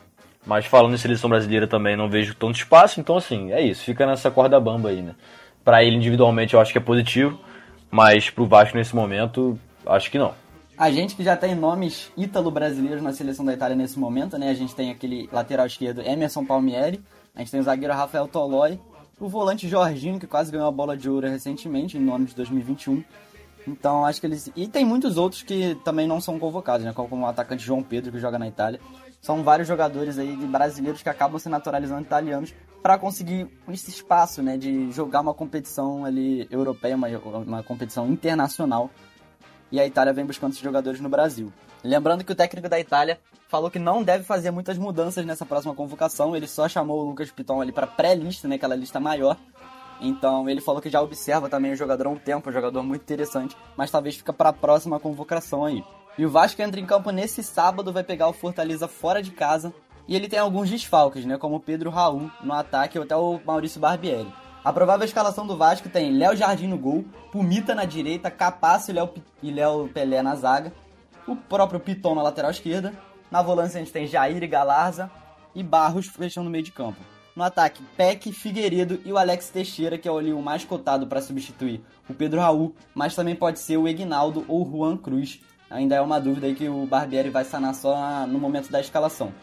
Mas 0.46 0.66
falando 0.66 0.94
em 0.94 0.98
seleção 0.98 1.30
brasileira 1.30 1.68
também 1.68 1.96
não 1.96 2.10
vejo 2.10 2.36
tanto 2.36 2.58
espaço, 2.58 3.00
então 3.00 3.18
assim, 3.18 3.52
é 3.52 3.62
isso, 3.62 3.84
fica 3.84 4.06
nessa 4.06 4.30
corda 4.30 4.60
bamba 4.60 4.90
aí, 4.90 5.02
né? 5.02 5.16
Pra 5.64 5.84
ele 5.84 5.96
individualmente 5.96 6.54
eu 6.54 6.60
acho 6.60 6.72
que 6.72 6.78
é 6.78 6.82
positivo, 6.82 7.40
mas 7.90 8.30
pro 8.30 8.46
Vasco 8.46 8.78
nesse 8.78 8.96
momento, 8.96 9.58
acho 9.86 10.12
que 10.12 10.20
não. 10.20 10.43
A 10.76 10.90
gente 10.90 11.16
que 11.16 11.24
já 11.24 11.38
tem 11.38 11.54
nomes 11.54 12.12
ítalo-brasileiros 12.18 13.02
na 13.02 13.14
seleção 13.14 13.46
da 13.46 13.54
Itália 13.54 13.76
nesse 13.76 14.00
momento, 14.00 14.38
né? 14.40 14.50
A 14.50 14.56
gente 14.56 14.74
tem 14.74 14.90
aquele 14.90 15.30
lateral 15.32 15.68
esquerdo 15.68 16.02
Emerson 16.02 16.44
Palmieri, 16.44 17.00
a 17.36 17.40
gente 17.40 17.52
tem 17.52 17.60
o 17.60 17.64
zagueiro 17.64 17.94
Rafael 17.94 18.28
Toloi, 18.28 18.80
o 19.20 19.30
volante 19.30 19.70
Jorginho, 19.70 20.20
que 20.20 20.26
quase 20.26 20.52
ganhou 20.52 20.68
a 20.68 20.72
bola 20.72 20.98
de 20.98 21.08
ouro 21.08 21.28
recentemente, 21.28 22.00
no 22.00 22.14
ano 22.14 22.26
de 22.26 22.36
2021. 22.36 23.04
Então, 23.68 24.04
acho 24.04 24.20
que 24.20 24.28
eles. 24.28 24.52
E 24.56 24.68
tem 24.68 24.84
muitos 24.84 25.16
outros 25.16 25.44
que 25.44 25.76
também 25.86 26.08
não 26.08 26.20
são 26.20 26.40
convocados, 26.40 26.86
né? 26.86 26.92
Como 26.92 27.24
o 27.24 27.28
atacante 27.28 27.64
João 27.64 27.84
Pedro, 27.84 28.12
que 28.12 28.20
joga 28.20 28.40
na 28.40 28.48
Itália. 28.48 28.80
São 29.22 29.44
vários 29.44 29.68
jogadores 29.68 30.18
aí 30.18 30.36
de 30.36 30.46
brasileiros 30.46 31.02
que 31.02 31.08
acabam 31.08 31.40
se 31.40 31.48
naturalizando 31.48 32.02
italianos 32.02 32.54
para 32.82 32.98
conseguir 32.98 33.48
esse 33.70 33.90
espaço, 33.90 34.42
né? 34.42 34.58
De 34.58 34.92
jogar 34.92 35.22
uma 35.22 35.34
competição 35.34 36.04
ali 36.04 36.48
europeia, 36.52 36.96
uma, 36.98 37.08
uma 37.08 37.64
competição 37.64 38.08
internacional 38.08 38.90
e 39.74 39.80
a 39.80 39.88
Itália 39.88 40.14
vem 40.14 40.24
buscando 40.24 40.52
esses 40.52 40.62
jogadores 40.62 41.02
no 41.02 41.10
Brasil. 41.10 41.52
Lembrando 41.84 42.24
que 42.24 42.32
o 42.32 42.36
técnico 42.36 42.70
da 42.70 42.80
Itália 42.80 43.20
falou 43.48 43.72
que 43.72 43.80
não 43.80 44.04
deve 44.04 44.24
fazer 44.24 44.52
muitas 44.52 44.78
mudanças 44.78 45.26
nessa 45.26 45.48
próxima 45.48 45.74
convocação, 45.74 46.36
ele 46.36 46.46
só 46.46 46.70
chamou 46.70 47.02
o 47.02 47.10
Lucas 47.10 47.32
Piton 47.32 47.60
ali 47.60 47.72
para 47.72 47.88
pré-lista, 47.88 48.48
né, 48.48 48.54
aquela 48.54 48.76
lista 48.76 49.00
maior. 49.00 49.36
Então 50.00 50.48
ele 50.48 50.62
falou 50.62 50.80
que 50.80 50.92
já 50.92 51.02
observa 51.02 51.50
também 51.50 51.72
o 51.72 51.76
jogador 51.76 52.06
há 52.06 52.10
um 52.12 52.16
tempo, 52.16 52.52
um 52.52 52.54
jogador 52.54 52.84
muito 52.84 53.02
interessante, 53.02 53.58
mas 53.76 53.90
talvez 53.90 54.16
fica 54.16 54.32
para 54.32 54.50
a 54.50 54.54
próxima 54.54 55.00
convocação 55.00 55.66
aí. 55.66 55.84
E 56.20 56.24
o 56.24 56.30
Vasco 56.30 56.62
entra 56.62 56.80
em 56.80 56.86
campo 56.86 57.10
nesse 57.10 57.42
sábado, 57.42 57.92
vai 57.92 58.04
pegar 58.04 58.28
o 58.28 58.34
Fortaleza 58.34 58.88
fora 58.88 59.24
de 59.24 59.32
casa, 59.32 59.74
e 60.08 60.16
ele 60.16 60.30
tem 60.30 60.38
alguns 60.38 60.70
desfalques, 60.70 61.26
né, 61.26 61.36
como 61.40 61.56
o 61.56 61.60
Pedro 61.60 61.90
Raul 61.90 62.30
no 62.44 62.54
ataque 62.54 63.00
ou 63.00 63.06
até 63.06 63.16
o 63.16 63.40
Maurício 63.44 63.82
Barbieri. 63.82 64.32
A 64.64 64.72
provável 64.72 65.04
escalação 65.04 65.46
do 65.46 65.58
Vasco 65.58 65.90
tem 65.90 66.18
Léo 66.18 66.38
Jardim 66.38 66.68
no 66.68 66.78
gol, 66.78 67.04
Pumita 67.34 67.76
na 67.76 67.84
direita, 67.84 68.32
Capasso 68.32 68.92
e 69.42 69.52
Léo 69.52 69.90
Pelé 69.90 70.22
na 70.22 70.36
zaga, 70.36 70.72
o 71.28 71.36
próprio 71.36 71.82
Piton 71.82 72.16
na 72.16 72.24
lateral 72.24 72.50
esquerda. 72.50 72.94
Na 73.30 73.42
volância 73.42 73.78
a 73.78 73.84
gente 73.84 73.92
tem 73.92 74.08
Jair 74.08 74.42
e 74.42 74.48
Galarza 74.48 75.12
e 75.54 75.62
Barros 75.62 76.08
fechando 76.08 76.46
no 76.46 76.50
meio 76.52 76.64
de 76.64 76.72
campo. 76.72 77.02
No 77.36 77.44
ataque, 77.44 77.84
Peck, 77.98 78.32
Figueiredo 78.32 79.02
e 79.04 79.12
o 79.12 79.18
Alex 79.18 79.50
Teixeira, 79.50 79.98
que 79.98 80.08
é 80.08 80.12
o 80.12 80.42
mais 80.42 80.64
cotado 80.64 81.08
para 81.08 81.22
substituir 81.22 81.84
o 82.08 82.14
Pedro 82.14 82.40
Raul, 82.40 82.74
mas 82.96 83.16
também 83.16 83.36
pode 83.36 83.60
ser 83.60 83.76
o 83.76 83.86
Egnaldo 83.86 84.46
ou 84.48 84.66
o 84.66 84.72
Juan 84.72 84.96
Cruz. 84.96 85.42
Ainda 85.70 85.96
é 85.96 86.02
uma 86.02 86.22
dúvida 86.22 86.48
aí 86.48 86.56
que 86.56 86.70
o 86.70 86.86
Barbieri 86.86 87.30
vai 87.30 87.44
sanar 87.44 87.76
só 87.76 88.26
no 88.28 88.40
momento 88.40 88.72
da 88.72 88.80
escalação. 88.80 89.34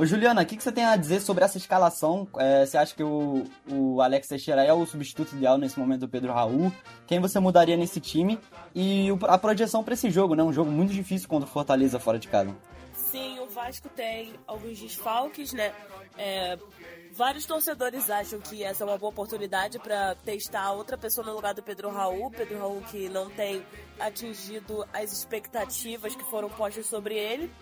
Ô 0.00 0.06
Juliana, 0.06 0.40
o 0.40 0.46
que, 0.46 0.56
que 0.56 0.62
você 0.62 0.72
tem 0.72 0.86
a 0.86 0.96
dizer 0.96 1.20
sobre 1.20 1.44
essa 1.44 1.58
escalação? 1.58 2.26
É, 2.38 2.64
você 2.64 2.78
acha 2.78 2.94
que 2.94 3.02
o, 3.02 3.44
o 3.70 4.00
Alex 4.00 4.28
Teixeira 4.28 4.64
é 4.64 4.72
o 4.72 4.86
substituto 4.86 5.36
ideal 5.36 5.58
nesse 5.58 5.78
momento 5.78 6.00
do 6.00 6.08
Pedro 6.08 6.32
Raul? 6.32 6.72
Quem 7.06 7.20
você 7.20 7.38
mudaria 7.38 7.76
nesse 7.76 8.00
time? 8.00 8.40
E 8.74 9.12
o, 9.12 9.18
a 9.26 9.36
projeção 9.36 9.84
para 9.84 9.92
esse 9.92 10.10
jogo, 10.10 10.34
né? 10.34 10.42
Um 10.42 10.54
jogo 10.54 10.70
muito 10.70 10.90
difícil 10.90 11.28
contra 11.28 11.46
o 11.46 11.52
Fortaleza 11.52 12.00
fora 12.00 12.18
de 12.18 12.28
casa. 12.28 12.56
Sim, 12.94 13.40
o 13.40 13.46
Vasco 13.50 13.90
tem 13.90 14.32
alguns 14.46 14.80
desfalques, 14.80 15.52
né? 15.52 15.70
É, 16.16 16.58
vários 17.12 17.44
torcedores 17.44 18.08
acham 18.08 18.40
que 18.40 18.64
essa 18.64 18.82
é 18.82 18.86
uma 18.86 18.96
boa 18.96 19.10
oportunidade 19.10 19.78
para 19.78 20.14
testar 20.14 20.72
outra 20.72 20.96
pessoa 20.96 21.26
no 21.26 21.34
lugar 21.34 21.52
do 21.52 21.62
Pedro 21.62 21.90
Raul. 21.90 22.30
Pedro 22.30 22.58
Raul 22.58 22.80
que 22.90 23.10
não 23.10 23.28
tem 23.28 23.62
atingido 23.98 24.82
as 24.94 25.12
expectativas 25.12 26.16
que 26.16 26.24
foram 26.30 26.48
postas 26.48 26.86
sobre 26.86 27.16
ele. 27.16 27.52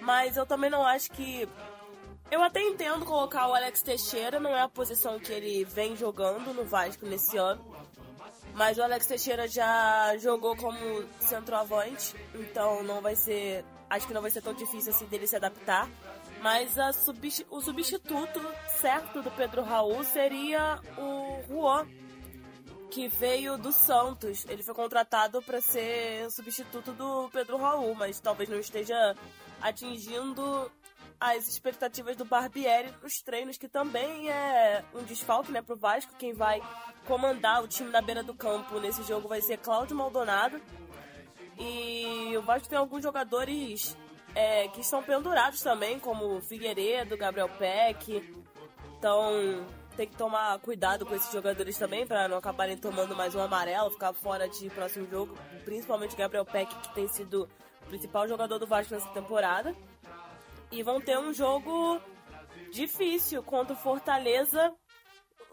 Mas 0.00 0.36
eu 0.36 0.46
também 0.46 0.70
não 0.70 0.86
acho 0.86 1.10
que 1.10 1.48
eu 2.30 2.42
até 2.42 2.60
entendo 2.62 3.04
colocar 3.04 3.48
o 3.48 3.54
Alex 3.54 3.82
Teixeira, 3.82 4.38
não 4.38 4.56
é 4.56 4.60
a 4.60 4.68
posição 4.68 5.18
que 5.18 5.32
ele 5.32 5.64
vem 5.64 5.96
jogando 5.96 6.52
no 6.52 6.64
Vasco 6.64 7.06
nesse 7.06 7.36
ano. 7.36 7.64
Mas 8.54 8.76
o 8.76 8.82
Alex 8.82 9.06
Teixeira 9.06 9.46
já 9.46 10.16
jogou 10.18 10.56
como 10.56 10.78
centroavante, 11.20 12.14
então 12.34 12.82
não 12.82 13.00
vai 13.00 13.14
ser. 13.14 13.64
Acho 13.88 14.06
que 14.06 14.12
não 14.12 14.20
vai 14.20 14.30
ser 14.30 14.42
tão 14.42 14.52
difícil 14.52 14.92
assim 14.92 15.06
dele 15.06 15.26
se 15.26 15.36
adaptar. 15.36 15.88
Mas 16.42 16.76
o 17.50 17.60
substituto 17.60 18.40
certo 18.80 19.22
do 19.22 19.30
Pedro 19.30 19.62
Raul 19.62 20.04
seria 20.04 20.80
o 20.96 21.42
Juan, 21.48 21.86
que 22.90 23.08
veio 23.08 23.56
do 23.56 23.72
Santos. 23.72 24.44
Ele 24.48 24.62
foi 24.62 24.74
contratado 24.74 25.40
para 25.42 25.60
ser 25.60 26.30
substituto 26.30 26.92
do 26.92 27.28
Pedro 27.30 27.56
Raul, 27.56 27.94
mas 27.94 28.20
talvez 28.20 28.48
não 28.48 28.58
esteja 28.58 29.16
atingindo 29.60 30.70
as 31.20 31.48
expectativas 31.48 32.16
do 32.16 32.24
Barbieri 32.24 32.92
nos 33.02 33.20
treinos, 33.22 33.58
que 33.58 33.68
também 33.68 34.30
é 34.30 34.84
um 34.94 35.02
desfalque 35.02 35.50
né, 35.50 35.60
pro 35.60 35.76
Vasco. 35.76 36.14
Quem 36.16 36.32
vai 36.32 36.62
comandar 37.06 37.62
o 37.62 37.68
time 37.68 37.90
na 37.90 38.00
beira 38.00 38.22
do 38.22 38.34
campo 38.34 38.78
nesse 38.78 39.02
jogo 39.02 39.28
vai 39.28 39.40
ser 39.40 39.58
Cláudio 39.58 39.96
Maldonado. 39.96 40.60
E 41.58 42.36
o 42.36 42.42
Vasco 42.42 42.68
tem 42.68 42.78
alguns 42.78 43.02
jogadores 43.02 43.96
é, 44.34 44.68
que 44.68 44.80
estão 44.80 45.02
pendurados 45.02 45.60
também, 45.60 45.98
como 45.98 46.40
Figueiredo, 46.40 47.16
Gabriel 47.16 47.48
Peck. 47.48 48.22
Então 48.96 49.66
tem 49.96 50.06
que 50.06 50.16
tomar 50.16 50.56
cuidado 50.60 51.04
com 51.04 51.12
esses 51.16 51.32
jogadores 51.32 51.76
também 51.76 52.06
para 52.06 52.28
não 52.28 52.36
acabarem 52.36 52.76
tomando 52.76 53.16
mais 53.16 53.34
um 53.34 53.40
amarelo, 53.40 53.90
ficar 53.90 54.12
fora 54.12 54.48
de 54.48 54.70
próximo 54.70 55.08
jogo. 55.10 55.36
Principalmente 55.64 56.14
Gabriel 56.14 56.44
Peck, 56.44 56.72
que 56.72 56.94
tem 56.94 57.08
sido 57.08 57.48
o 57.82 57.86
principal 57.86 58.28
jogador 58.28 58.58
do 58.60 58.66
Vasco 58.66 58.94
nessa 58.94 59.08
temporada. 59.08 59.74
E 60.70 60.82
vão 60.82 61.00
ter 61.00 61.18
um 61.18 61.32
jogo 61.32 62.00
difícil 62.70 63.42
contra 63.42 63.74
o 63.74 63.78
Fortaleza 63.78 64.74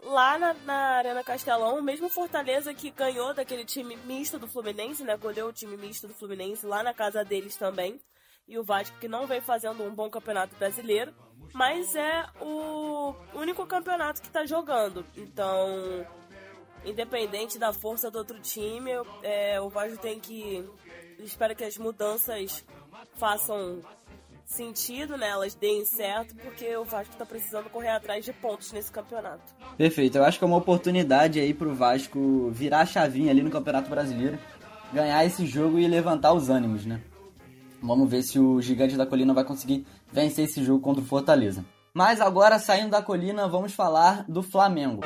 lá 0.02 0.38
na, 0.38 0.54
na, 0.54 0.74
Arena 0.96 1.24
Castelão, 1.24 1.78
o 1.78 1.82
mesmo 1.82 2.08
Fortaleza 2.08 2.72
que 2.74 2.90
ganhou 2.90 3.34
daquele 3.34 3.64
time 3.64 3.96
misto 3.96 4.38
do 4.38 4.46
Fluminense, 4.46 5.02
né? 5.02 5.16
Goleou 5.16 5.48
o 5.48 5.52
time 5.52 5.76
misto 5.76 6.06
do 6.06 6.14
Fluminense 6.14 6.66
lá 6.66 6.82
na 6.82 6.94
casa 6.94 7.24
deles 7.24 7.56
também. 7.56 8.00
E 8.46 8.58
o 8.58 8.64
Vasco 8.64 8.96
que 8.98 9.08
não 9.08 9.26
vem 9.26 9.40
fazendo 9.40 9.82
um 9.82 9.94
bom 9.94 10.08
campeonato 10.08 10.54
brasileiro, 10.56 11.12
mas 11.52 11.96
é 11.96 12.26
o 12.40 13.14
único 13.34 13.66
campeonato 13.66 14.20
que 14.20 14.28
está 14.28 14.46
jogando. 14.46 15.04
Então, 15.16 16.06
independente 16.84 17.58
da 17.58 17.72
força 17.72 18.08
do 18.08 18.18
outro 18.18 18.40
time, 18.40 18.92
é, 19.22 19.60
o 19.60 19.68
Vasco 19.68 19.98
tem 19.98 20.20
que. 20.20 20.64
Espero 21.18 21.56
que 21.56 21.64
as 21.64 21.76
mudanças 21.76 22.64
façam 23.18 23.82
sentido, 24.46 25.16
né? 25.18 25.28
Elas 25.28 25.54
deem 25.54 25.84
certo, 25.84 26.34
porque 26.36 26.76
o 26.76 26.84
Vasco 26.84 27.14
tá 27.16 27.26
precisando 27.26 27.68
correr 27.68 27.90
atrás 27.90 28.24
de 28.24 28.32
pontos 28.32 28.72
nesse 28.72 28.90
campeonato. 28.90 29.42
Perfeito, 29.76 30.16
eu 30.16 30.24
acho 30.24 30.38
que 30.38 30.44
é 30.44 30.46
uma 30.46 30.56
oportunidade 30.56 31.38
aí 31.40 31.52
pro 31.52 31.74
Vasco 31.74 32.50
virar 32.52 32.80
a 32.80 32.86
chavinha 32.86 33.30
ali 33.30 33.42
no 33.42 33.50
Campeonato 33.50 33.90
Brasileiro, 33.90 34.38
ganhar 34.92 35.24
esse 35.24 35.44
jogo 35.44 35.78
e 35.78 35.86
levantar 35.86 36.32
os 36.32 36.48
ânimos, 36.48 36.86
né? 36.86 37.02
Vamos 37.82 38.08
ver 38.08 38.22
se 38.22 38.38
o 38.38 38.60
Gigante 38.62 38.96
da 38.96 39.04
Colina 39.04 39.34
vai 39.34 39.44
conseguir 39.44 39.86
vencer 40.10 40.46
esse 40.46 40.64
jogo 40.64 40.80
contra 40.80 41.02
o 41.02 41.06
Fortaleza. 41.06 41.64
Mas 41.92 42.20
agora, 42.20 42.58
saindo 42.58 42.90
da 42.90 43.00
colina, 43.00 43.48
vamos 43.48 43.72
falar 43.72 44.24
do 44.28 44.42
Flamengo. 44.42 45.02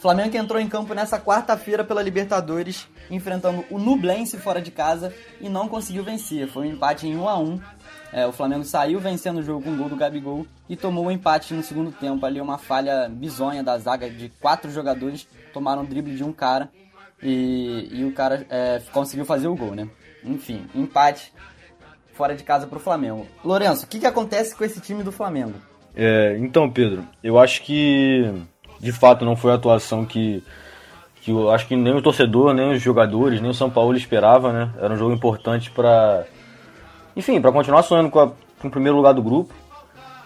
Flamengo 0.00 0.36
entrou 0.36 0.60
em 0.60 0.68
campo 0.68 0.94
nessa 0.94 1.20
quarta-feira 1.20 1.84
pela 1.84 2.02
Libertadores, 2.02 2.88
enfrentando 3.10 3.64
o 3.70 3.78
Nublense 3.78 4.38
fora 4.38 4.60
de 4.60 4.70
casa 4.70 5.12
e 5.40 5.48
não 5.48 5.68
conseguiu 5.68 6.02
vencer. 6.02 6.48
Foi 6.48 6.66
um 6.66 6.72
empate 6.72 7.06
em 7.06 7.16
1 7.16 7.28
a 7.28 7.38
1 7.38 7.60
é, 8.12 8.26
o 8.26 8.32
Flamengo 8.32 8.64
saiu 8.64 8.98
vencendo 8.98 9.38
o 9.38 9.42
jogo 9.42 9.62
com 9.62 9.70
um 9.70 9.76
gol 9.76 9.88
do 9.88 9.96
Gabigol 9.96 10.44
e 10.68 10.76
tomou 10.76 11.06
um 11.06 11.10
empate 11.10 11.54
no 11.54 11.62
segundo 11.62 11.92
tempo. 11.92 12.24
Ali 12.26 12.40
uma 12.40 12.58
falha 12.58 13.08
bizonha 13.08 13.62
da 13.62 13.78
zaga 13.78 14.10
de 14.10 14.28
quatro 14.40 14.70
jogadores, 14.70 15.28
tomaram 15.52 15.82
um 15.82 15.84
drible 15.84 16.16
de 16.16 16.24
um 16.24 16.32
cara 16.32 16.70
e, 17.22 17.88
e 17.92 18.04
o 18.04 18.12
cara 18.12 18.44
é, 18.50 18.80
conseguiu 18.92 19.24
fazer 19.24 19.46
o 19.46 19.54
gol, 19.54 19.74
né? 19.74 19.88
Enfim, 20.24 20.66
empate 20.74 21.32
fora 22.14 22.34
de 22.34 22.42
casa 22.42 22.66
para 22.66 22.78
o 22.78 22.80
Flamengo. 22.80 23.26
Lourenço, 23.44 23.86
o 23.86 23.88
que, 23.88 24.00
que 24.00 24.06
acontece 24.06 24.56
com 24.56 24.64
esse 24.64 24.80
time 24.80 25.02
do 25.02 25.12
Flamengo? 25.12 25.54
É, 25.94 26.36
então, 26.38 26.70
Pedro, 26.70 27.06
eu 27.22 27.38
acho 27.38 27.62
que 27.62 28.24
de 28.80 28.92
fato 28.92 29.24
não 29.24 29.36
foi 29.36 29.52
a 29.52 29.56
atuação 29.56 30.06
que, 30.06 30.42
que 31.20 31.30
eu 31.30 31.50
acho 31.50 31.66
que 31.66 31.76
nem 31.76 31.94
o 31.94 32.02
torcedor, 32.02 32.54
nem 32.54 32.72
os 32.72 32.80
jogadores, 32.80 33.40
nem 33.40 33.50
o 33.50 33.54
São 33.54 33.68
Paulo 33.68 33.96
esperava, 33.96 34.52
né? 34.52 34.70
Era 34.80 34.94
um 34.94 34.96
jogo 34.96 35.12
importante 35.12 35.70
para, 35.70 36.24
enfim, 37.14 37.40
para 37.40 37.52
continuar 37.52 37.82
sonhando 37.82 38.10
com, 38.10 38.20
a, 38.20 38.32
com 38.58 38.68
o 38.68 38.70
primeiro 38.70 38.96
lugar 38.96 39.12
do 39.12 39.22
grupo. 39.22 39.54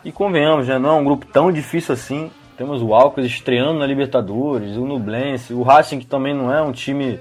E 0.04 0.12
convenhamos, 0.12 0.68
né? 0.68 0.78
Não 0.78 0.90
é 0.90 0.92
um 0.92 1.04
grupo 1.04 1.26
tão 1.26 1.50
difícil 1.50 1.94
assim. 1.94 2.30
Temos 2.56 2.80
o 2.80 2.94
Alcas 2.94 3.26
estreando 3.26 3.80
na 3.80 3.86
Libertadores, 3.86 4.76
o 4.76 4.86
Nublense, 4.86 5.52
o 5.52 5.62
Racing 5.62 5.98
que 5.98 6.06
também 6.06 6.32
não 6.32 6.52
é 6.52 6.62
um 6.62 6.70
time 6.70 7.18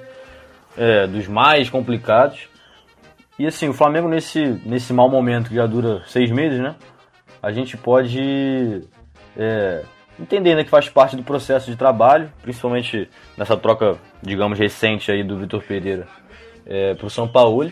é, 0.77 1.07
dos 1.07 1.27
mais 1.27 1.69
complicados. 1.69 2.47
E 3.39 3.47
assim, 3.47 3.67
o 3.67 3.73
Flamengo 3.73 4.07
nesse, 4.07 4.61
nesse 4.63 4.93
mau 4.93 5.09
momento 5.09 5.49
que 5.49 5.55
já 5.55 5.65
dura 5.65 6.03
seis 6.05 6.29
meses, 6.29 6.59
né? 6.59 6.75
A 7.41 7.51
gente 7.51 7.75
pode 7.75 8.83
é, 9.35 9.83
entendendo 10.20 10.63
que 10.63 10.70
faz 10.70 10.89
parte 10.89 11.15
do 11.15 11.24
processo 11.24 11.70
de 11.70 11.77
trabalho, 11.77 12.32
principalmente 12.41 13.10
nessa 13.38 13.58
troca, 13.58 13.98
digamos, 14.22 14.58
recente 14.58 15.12
aí 15.12 15.24
do 15.24 15.38
Vitor 15.38 15.62
Pereira 15.63 16.08
é, 16.65 16.93
para 16.93 17.08
o 17.08 17.10
São 17.10 17.27
Paulo. 17.27 17.72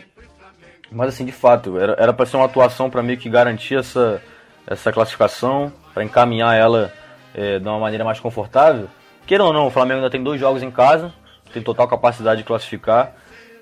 Mas 0.91 1.09
assim, 1.09 1.25
de 1.25 1.31
fato, 1.31 1.79
era 1.79 2.11
para 2.11 2.25
ser 2.25 2.37
uma 2.37 2.45
atuação 2.45 2.89
para 2.89 3.01
meio 3.01 3.17
que 3.17 3.29
garantir 3.29 3.75
essa, 3.75 4.21
essa 4.67 4.91
classificação, 4.91 5.71
para 5.93 6.03
encaminhar 6.03 6.55
ela 6.55 6.91
é, 7.33 7.59
de 7.59 7.67
uma 7.67 7.79
maneira 7.79 8.03
mais 8.03 8.19
confortável. 8.19 8.87
Queira 9.25 9.43
ou 9.43 9.53
não, 9.53 9.67
o 9.67 9.69
Flamengo 9.69 9.99
ainda 9.99 10.09
tem 10.09 10.21
dois 10.21 10.39
jogos 10.39 10.61
em 10.61 10.71
casa, 10.71 11.13
tem 11.53 11.61
total 11.61 11.87
capacidade 11.87 12.41
de 12.41 12.47
classificar, 12.47 13.13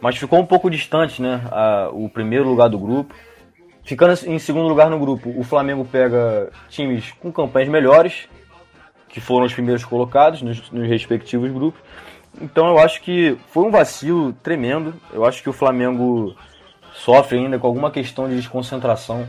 mas 0.02 0.18
ficou 0.18 0.40
um 0.40 0.46
pouco 0.46 0.70
distante, 0.70 1.22
né? 1.22 1.42
A, 1.52 1.90
o 1.92 2.10
primeiro 2.10 2.48
lugar 2.48 2.70
do 2.70 2.80
grupo. 2.80 3.14
Ficando 3.84 4.14
em 4.28 4.40
segundo 4.40 4.68
lugar 4.68 4.90
no 4.90 5.00
grupo, 5.00 5.34
o 5.36 5.44
Flamengo 5.44 5.86
pega 5.86 6.50
times 6.70 7.12
com 7.20 7.32
campanhas 7.32 7.70
melhores, 7.70 8.28
que 9.10 9.20
foram 9.20 9.46
os 9.46 9.54
primeiros 9.54 9.84
colocados 9.84 10.42
nos, 10.42 10.70
nos 10.72 10.88
respectivos 10.88 11.52
grupos. 11.52 11.82
Então 12.40 12.68
eu 12.68 12.80
acho 12.80 13.02
que 13.02 13.38
foi 13.50 13.64
um 13.66 13.72
vacilo 13.72 14.34
tremendo. 14.34 14.94
Eu 15.12 15.26
acho 15.26 15.42
que 15.42 15.50
o 15.50 15.54
Flamengo 15.54 16.36
sofre 16.94 17.38
ainda 17.38 17.58
com 17.58 17.68
alguma 17.68 17.92
questão 17.92 18.30
de 18.30 18.36
desconcentração. 18.36 19.28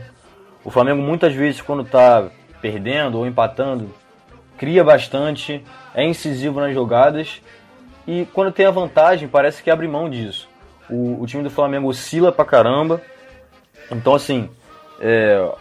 O 0.63 0.69
Flamengo 0.69 1.01
muitas 1.01 1.33
vezes 1.33 1.61
quando 1.61 1.81
está 1.81 2.29
perdendo 2.61 3.17
ou 3.17 3.25
empatando, 3.25 3.89
cria 4.57 4.83
bastante, 4.83 5.63
é 5.93 6.05
incisivo 6.05 6.59
nas 6.59 6.73
jogadas 6.73 7.41
e 8.07 8.27
quando 8.33 8.51
tem 8.51 8.65
a 8.67 8.71
vantagem 8.71 9.27
parece 9.27 9.63
que 9.63 9.71
abre 9.71 9.87
mão 9.87 10.09
disso. 10.09 10.47
O, 10.87 11.21
o 11.21 11.25
time 11.25 11.41
do 11.41 11.49
Flamengo 11.49 11.87
oscila 11.87 12.31
pra 12.31 12.45
caramba. 12.45 13.01
Então 13.89 14.13
assim, 14.13 14.49
é, 14.99 15.51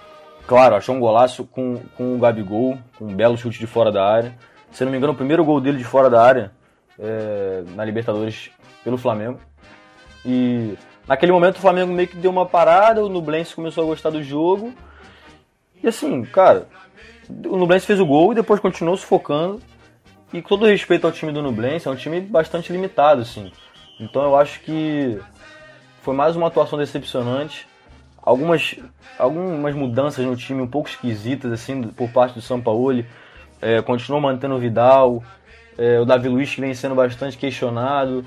Claro, 0.51 0.75
achou 0.75 0.97
um 0.97 0.99
golaço 0.99 1.45
com, 1.45 1.77
com 1.97 2.17
o 2.17 2.19
Gabigol, 2.19 2.77
com 2.99 3.05
um 3.05 3.15
belo 3.15 3.39
chute 3.39 3.57
de 3.57 3.69
fora 3.69 3.93
da 3.93 4.05
área. 4.05 4.37
Se 4.73 4.85
não 4.85 4.91
me 4.91 4.99
engano, 4.99 5.13
o 5.13 5.17
primeiro 5.17 5.45
gol 5.45 5.61
dele 5.61 5.79
de 5.79 5.85
fora 5.85 6.11
da 6.11 6.21
área 6.21 6.51
é, 6.99 7.63
na 7.77 7.85
Libertadores 7.85 8.51
pelo 8.83 8.99
Flamengo. 8.99 9.39
E 10.27 10.77
naquele 11.07 11.31
momento 11.31 11.59
o 11.59 11.61
Flamengo 11.61 11.93
meio 11.93 12.09
que 12.09 12.17
deu 12.17 12.33
uma 12.33 12.45
parada, 12.47 13.05
o 13.05 13.09
Nublense 13.09 13.55
começou 13.55 13.85
a 13.85 13.87
gostar 13.87 14.11
do 14.11 14.25
jogo. 14.25 14.75
E 15.81 15.87
assim, 15.87 16.25
cara, 16.25 16.67
o 17.29 17.57
Nublense 17.57 17.87
fez 17.87 18.01
o 18.01 18.07
gol 18.07 18.33
e 18.33 18.35
depois 18.35 18.59
continuou 18.59 18.97
sufocando. 18.97 19.63
E 20.33 20.43
com 20.43 20.49
todo 20.49 20.67
respeito 20.67 21.07
ao 21.07 21.13
time 21.13 21.31
do 21.31 21.45
Nublense, 21.45 21.87
é 21.87 21.91
um 21.93 21.95
time 21.95 22.21
bastante 22.21 22.73
limitado, 22.73 23.23
assim. 23.23 23.53
Então 24.01 24.25
eu 24.25 24.37
acho 24.37 24.59
que 24.63 25.17
foi 26.03 26.13
mais 26.13 26.35
uma 26.35 26.49
atuação 26.49 26.77
decepcionante 26.77 27.70
algumas, 28.23 28.77
algumas 29.19 29.75
mudanças 29.75 30.25
no 30.25 30.37
time 30.37 30.63
um 30.63 30.67
pouco 30.67 30.89
esquisitas 30.89 31.53
assim 31.53 31.83
por 31.83 32.11
parte 32.11 32.35
do 32.35 32.43
São 32.43 32.61
Paulo. 32.61 33.05
É, 33.61 33.83
continuou 33.83 34.21
mantendo 34.21 34.55
o 34.55 34.59
Vidal, 34.59 35.23
é, 35.77 36.01
o 36.01 36.05
Davi 36.05 36.29
Luiz 36.29 36.55
que 36.55 36.61
vem 36.61 36.73
sendo 36.75 36.95
bastante 36.95 37.37
questionado, 37.37 38.25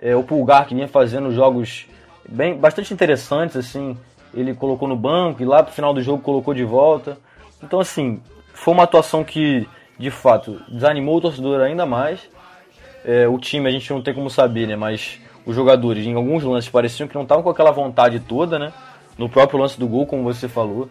é, 0.00 0.14
o 0.14 0.22
Pulgar 0.22 0.66
que 0.66 0.74
vinha 0.74 0.88
fazendo 0.88 1.32
jogos 1.32 1.86
bem 2.28 2.56
bastante 2.56 2.92
interessantes 2.92 3.56
assim. 3.56 3.96
Ele 4.34 4.54
colocou 4.54 4.86
no 4.86 4.96
banco 4.96 5.42
e 5.42 5.46
lá 5.46 5.62
pro 5.62 5.72
final 5.72 5.94
do 5.94 6.02
jogo 6.02 6.22
colocou 6.22 6.52
de 6.52 6.64
volta. 6.64 7.16
Então 7.62 7.80
assim, 7.80 8.20
foi 8.52 8.74
uma 8.74 8.82
atuação 8.82 9.24
que 9.24 9.66
de 9.98 10.10
fato 10.10 10.60
desanimou 10.68 11.16
o 11.16 11.20
torcedor 11.20 11.60
ainda 11.60 11.86
mais. 11.86 12.20
É, 13.04 13.26
o 13.28 13.38
time 13.38 13.68
a 13.68 13.72
gente 13.72 13.90
não 13.90 14.02
tem 14.02 14.12
como 14.12 14.28
saber, 14.28 14.66
né? 14.66 14.76
Mas 14.76 15.20
os 15.46 15.54
jogadores 15.54 16.04
em 16.04 16.14
alguns 16.14 16.42
lances 16.42 16.68
pareciam 16.68 17.08
que 17.08 17.14
não 17.14 17.22
estavam 17.22 17.42
com 17.42 17.50
aquela 17.50 17.70
vontade 17.70 18.18
toda, 18.18 18.58
né? 18.58 18.72
No 19.18 19.28
próprio 19.28 19.58
lance 19.58 19.78
do 19.78 19.86
gol, 19.86 20.06
como 20.06 20.22
você 20.22 20.48
falou. 20.48 20.88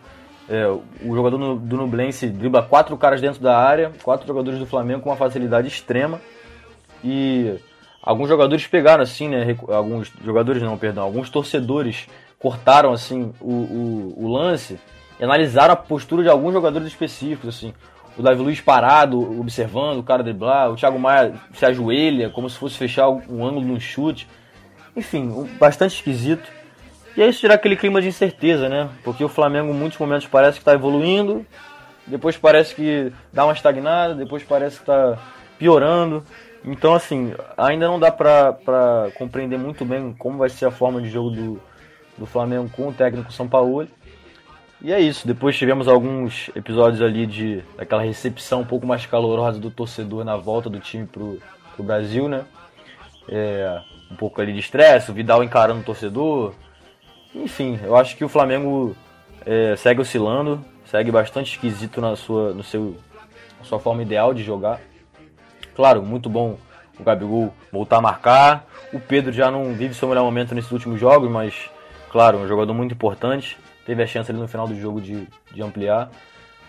É, 0.48 0.67
o 0.67 1.15
jogador 1.15 1.38
no, 1.38 1.55
do 1.55 1.77
Nublense 1.77 2.27
dribla 2.27 2.62
quatro 2.62 2.96
caras 2.98 3.20
dentro 3.20 3.41
da 3.41 3.58
área, 3.58 3.91
quatro 4.03 4.27
jogadores 4.27 4.60
do 4.60 4.65
Flamengo 4.65 5.01
com 5.01 5.10
uma 5.10 5.15
facilidade 5.15 5.67
extrema. 5.67 6.22
E 7.03 7.55
alguns 8.01 8.29
jogadores 8.29 8.65
pegaram 8.67 9.03
assim, 9.03 9.27
né? 9.27 9.55
Alguns 9.70 10.12
jogadores 10.24 10.62
não, 10.62 10.77
perdão, 10.77 11.03
alguns 11.03 11.29
torcedores 11.29 12.08
cortaram 12.39 12.94
assim 12.94 13.34
o, 13.41 13.51
o, 13.51 14.13
o 14.17 14.27
lance 14.27 14.79
e 15.20 15.24
analisaram 15.24 15.74
a 15.74 15.77
postura 15.77 16.24
de 16.24 16.29
alguns 16.29 16.53
jogadores 16.53 16.88
específicos, 16.88 17.50
assim. 17.55 17.74
O 18.17 18.22
Davi 18.22 18.41
Luiz 18.41 18.62
parado, 18.62 19.39
observando 19.39 20.00
o 20.00 20.03
cara 20.03 20.24
driblar, 20.24 20.72
o 20.72 20.75
Thiago 20.75 20.98
Maia 20.98 21.34
se 21.53 21.65
ajoelha 21.65 22.29
como 22.29 22.50
se 22.50 22.58
fosse 22.58 22.77
fechar 22.77 23.10
um 23.10 23.46
ângulo 23.46 23.65
no 23.65 23.79
chute. 23.79 24.27
Enfim, 24.96 25.50
bastante 25.60 25.96
esquisito. 25.96 26.50
E 27.16 27.22
aí 27.22 27.30
isso 27.30 27.40
tira 27.40 27.54
aquele 27.54 27.76
clima 27.76 28.02
de 28.02 28.10
incerteza, 28.10 28.68
né? 28.68 28.90
Porque 29.04 29.24
o 29.24 29.30
Flamengo 29.30 29.72
em 29.72 29.76
muitos 29.76 29.98
momentos 29.98 30.28
parece 30.28 30.58
que 30.58 30.62
está 30.62 30.74
evoluindo, 30.74 31.46
depois 32.06 32.38
parece 32.38 32.76
que 32.76 33.12
dá 33.32 33.46
uma 33.46 33.54
estagnada, 33.54 34.14
depois 34.14 34.44
parece 34.44 34.78
que 34.78 34.84
está 34.84 35.18
piorando. 35.58 36.24
Então, 36.64 36.94
assim, 36.94 37.34
ainda 37.58 37.88
não 37.88 38.00
dá 38.00 38.12
para 38.12 39.12
compreender 39.18 39.58
muito 39.58 39.86
bem 39.86 40.14
como 40.18 40.40
vai 40.40 40.50
ser 40.50 40.66
a 40.66 40.72
forma 40.72 41.02
de 41.02 41.10
jogo 41.10 41.30
do, 41.30 41.62
do 42.18 42.26
Flamengo 42.26 42.70
com 42.70 42.90
o 42.90 42.94
técnico 42.94 43.32
São 43.32 43.48
Paulo. 43.48 43.88
E 44.82 44.92
é 44.92 45.00
isso, 45.00 45.26
depois 45.26 45.58
tivemos 45.58 45.88
alguns 45.88 46.50
episódios 46.56 47.02
ali 47.02 47.26
de 47.26 47.64
daquela 47.78 48.04
recepção 48.04 48.62
um 48.62 48.66
pouco 48.66 48.86
mais 48.86 49.06
calorosa 49.06 49.58
do 49.60 49.72
torcedor 49.72 50.24
na 50.26 50.36
volta 50.36 50.70
do 50.70 50.80
time 50.80 51.08
pro, 51.08 51.40
pro 51.76 51.84
Brasil, 51.84 52.28
né? 52.28 52.46
É, 53.28 53.82
um 54.12 54.16
pouco 54.16 54.42
ali 54.42 54.54
de 54.54 54.60
estresse, 54.60 55.10
o 55.10 55.14
Vidal 55.14 55.44
encarando 55.44 55.80
o 55.80 55.84
torcedor, 55.84 56.54
enfim, 57.36 57.80
eu 57.84 57.96
acho 57.96 58.15
que 58.15 58.24
o 58.24 58.30
Flamengo 58.30 58.96
é, 59.46 59.75
segue 59.75 60.01
oscilando, 60.01 60.63
segue 60.86 61.12
bastante 61.12 61.51
esquisito 61.51 62.00
na 62.00 62.15
sua, 62.15 62.54
no 62.54 62.63
seu, 62.63 62.96
na 63.60 63.65
sua 63.65 63.80
forma 63.80 64.01
ideal 64.01 64.34
de 64.34 64.44
jogar. 64.44 64.80
Claro, 65.75 66.01
muito 66.01 66.30
bom 66.30 66.58
o 67.00 67.04
Gabigol 67.04 67.54
voltar 67.72 67.98
a 67.98 68.01
marcar. 68.01 68.65
O 68.94 69.00
Pedro 69.00 69.32
já 69.34 69.51
não 69.51 69.74
vive 69.74 69.94
seu 69.94 70.08
melhor 70.08 70.24
momento 70.24 70.56
nesses 70.56 70.72
últimos 70.72 71.00
jogos, 71.00 71.30
mas, 71.30 71.70
claro, 72.10 72.38
um 72.38 72.48
jogador 72.48 72.74
muito 72.74 72.94
importante. 72.94 73.58
Teve 73.86 74.01
a 74.01 74.08
chance 74.08 74.32
ali 74.32 74.39
no 74.39 74.48
final 74.48 74.68
do 74.68 74.75
jogo 74.80 75.01
de, 75.01 75.27
de 75.51 75.62
ampliar, 75.62 76.10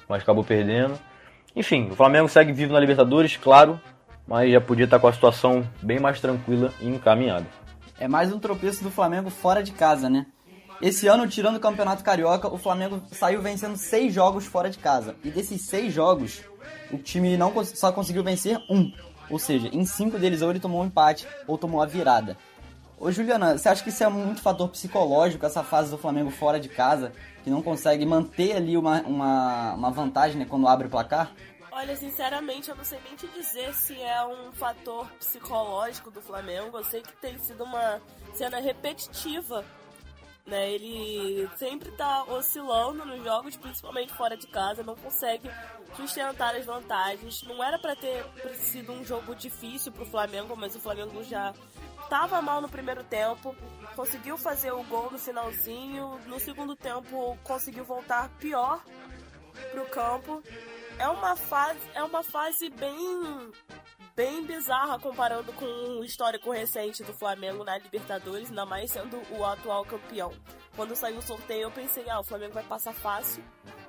mas 0.08 0.22
acabou 0.22 0.44
perdendo. 0.44 0.98
Enfim, 1.54 1.88
o 1.90 1.94
Flamengo 1.94 2.28
segue 2.28 2.52
vivo 2.52 2.72
na 2.72 2.80
Libertadores, 2.80 3.36
claro, 3.36 3.80
mas 4.26 4.50
já 4.50 4.60
podia 4.60 4.84
estar 4.84 4.98
com 4.98 5.06
a 5.06 5.12
situação 5.12 5.66
bem 5.80 5.98
mais 5.98 6.20
tranquila 6.20 6.72
e 6.80 6.88
encaminhada. 6.88 7.46
É 7.98 8.06
mais 8.06 8.32
um 8.32 8.38
tropeço 8.38 8.84
do 8.84 8.90
Flamengo 8.90 9.30
fora 9.30 9.62
de 9.62 9.72
casa, 9.72 10.10
né? 10.10 10.26
Esse 10.80 11.06
ano, 11.06 11.26
tirando 11.26 11.56
o 11.56 11.60
Campeonato 11.60 12.04
Carioca, 12.04 12.48
o 12.48 12.58
Flamengo 12.58 13.02
saiu 13.10 13.40
vencendo 13.40 13.76
seis 13.76 14.12
jogos 14.12 14.44
fora 14.44 14.68
de 14.68 14.78
casa. 14.78 15.16
E 15.24 15.30
desses 15.30 15.62
seis 15.62 15.92
jogos, 15.92 16.42
o 16.92 16.98
time 16.98 17.36
não 17.36 17.52
só 17.64 17.90
conseguiu 17.90 18.22
vencer 18.22 18.58
um. 18.68 18.92
Ou 19.30 19.38
seja, 19.38 19.68
em 19.72 19.84
cinco 19.84 20.18
deles 20.18 20.42
ou 20.42 20.50
ele 20.50 20.60
tomou 20.60 20.82
um 20.82 20.86
empate 20.86 21.26
ou 21.46 21.56
tomou 21.56 21.82
a 21.82 21.86
virada. 21.86 22.36
Ô 22.98 23.10
Juliana, 23.10 23.58
você 23.58 23.68
acha 23.68 23.82
que 23.82 23.90
isso 23.90 24.04
é 24.04 24.08
muito 24.08 24.40
fator 24.40 24.68
psicológico, 24.68 25.44
essa 25.44 25.62
fase 25.62 25.90
do 25.90 25.98
Flamengo 25.98 26.30
fora 26.30 26.58
de 26.58 26.68
casa, 26.68 27.12
que 27.44 27.50
não 27.50 27.60
consegue 27.60 28.06
manter 28.06 28.56
ali 28.56 28.76
uma, 28.76 29.02
uma, 29.02 29.74
uma 29.74 29.90
vantagem 29.90 30.38
né, 30.38 30.46
quando 30.48 30.66
abre 30.68 30.86
o 30.86 30.90
placar? 30.90 31.32
Olha, 31.70 31.94
sinceramente, 31.94 32.70
eu 32.70 32.76
não 32.76 32.84
sei 32.84 32.98
nem 33.04 33.14
te 33.14 33.28
dizer 33.28 33.74
se 33.74 34.00
é 34.00 34.24
um 34.24 34.50
fator 34.52 35.06
psicológico 35.18 36.10
do 36.10 36.22
Flamengo. 36.22 36.78
Eu 36.78 36.84
sei 36.84 37.02
que 37.02 37.12
tem 37.16 37.38
sido 37.38 37.64
uma 37.64 38.00
cena 38.32 38.58
repetitiva 38.60 39.62
né? 40.46 40.70
Ele 40.70 41.48
sempre 41.56 41.90
tá 41.92 42.24
oscilando 42.24 43.04
nos 43.04 43.22
jogos, 43.24 43.56
principalmente 43.56 44.12
fora 44.14 44.36
de 44.36 44.46
casa, 44.46 44.82
não 44.82 44.94
consegue 44.94 45.50
sustentar 45.94 46.54
as 46.54 46.64
vantagens. 46.64 47.42
Não 47.42 47.62
era 47.62 47.78
para 47.78 47.96
ter 47.96 48.24
sido 48.54 48.92
um 48.92 49.04
jogo 49.04 49.34
difícil 49.34 49.92
pro 49.92 50.06
Flamengo, 50.06 50.56
mas 50.56 50.76
o 50.76 50.80
Flamengo 50.80 51.22
já 51.24 51.52
tava 52.08 52.40
mal 52.40 52.60
no 52.60 52.68
primeiro 52.68 53.02
tempo, 53.04 53.56
conseguiu 53.96 54.38
fazer 54.38 54.72
o 54.72 54.82
gol 54.84 55.10
no 55.10 55.18
finalzinho, 55.18 56.20
no 56.26 56.38
segundo 56.38 56.76
tempo 56.76 57.36
conseguiu 57.42 57.84
voltar 57.84 58.28
pior 58.38 58.80
pro 59.72 59.86
campo. 59.86 60.42
É 60.98 61.08
uma 61.08 61.36
fase, 61.36 61.80
é 61.94 62.02
uma 62.02 62.22
fase 62.22 62.70
bem 62.70 63.52
bem 64.16 64.46
bizarra 64.46 64.98
comparando 64.98 65.52
com 65.52 65.66
o 66.00 66.02
histórico 66.02 66.50
recente 66.50 67.04
do 67.04 67.12
Flamengo 67.12 67.62
na 67.62 67.76
Libertadores, 67.76 68.48
ainda 68.48 68.64
mais 68.64 68.90
sendo 68.90 69.20
o 69.30 69.44
atual 69.44 69.84
campeão. 69.84 70.32
Quando 70.74 70.96
saiu 70.96 71.18
o 71.18 71.22
sorteio, 71.22 71.64
eu 71.64 71.70
pensei, 71.70 72.08
ah, 72.08 72.20
o 72.20 72.24
Flamengo 72.24 72.54
vai 72.54 72.64
passar 72.64 72.94
fácil, 72.94 73.44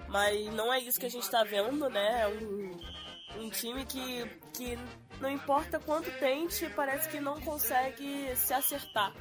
mas 0.10 0.54
não 0.54 0.72
é 0.72 0.80
isso 0.80 1.00
que 1.00 1.06
a 1.06 1.10
gente 1.10 1.30
tá 1.30 1.46
vendo, 1.46 1.90
né? 1.90 2.24
É 2.24 2.28
um, 2.28 3.46
um 3.46 3.50
time 3.50 3.86
que, 3.86 4.26
que 4.54 4.78
não 5.22 5.32
importa 5.32 5.80
quanto 5.80 6.12
tente, 6.20 6.70
parece 6.76 7.08
que 7.08 7.22
não 7.22 7.40
consegue 7.40 8.30
se 8.36 8.54
acertar. 8.54 9.14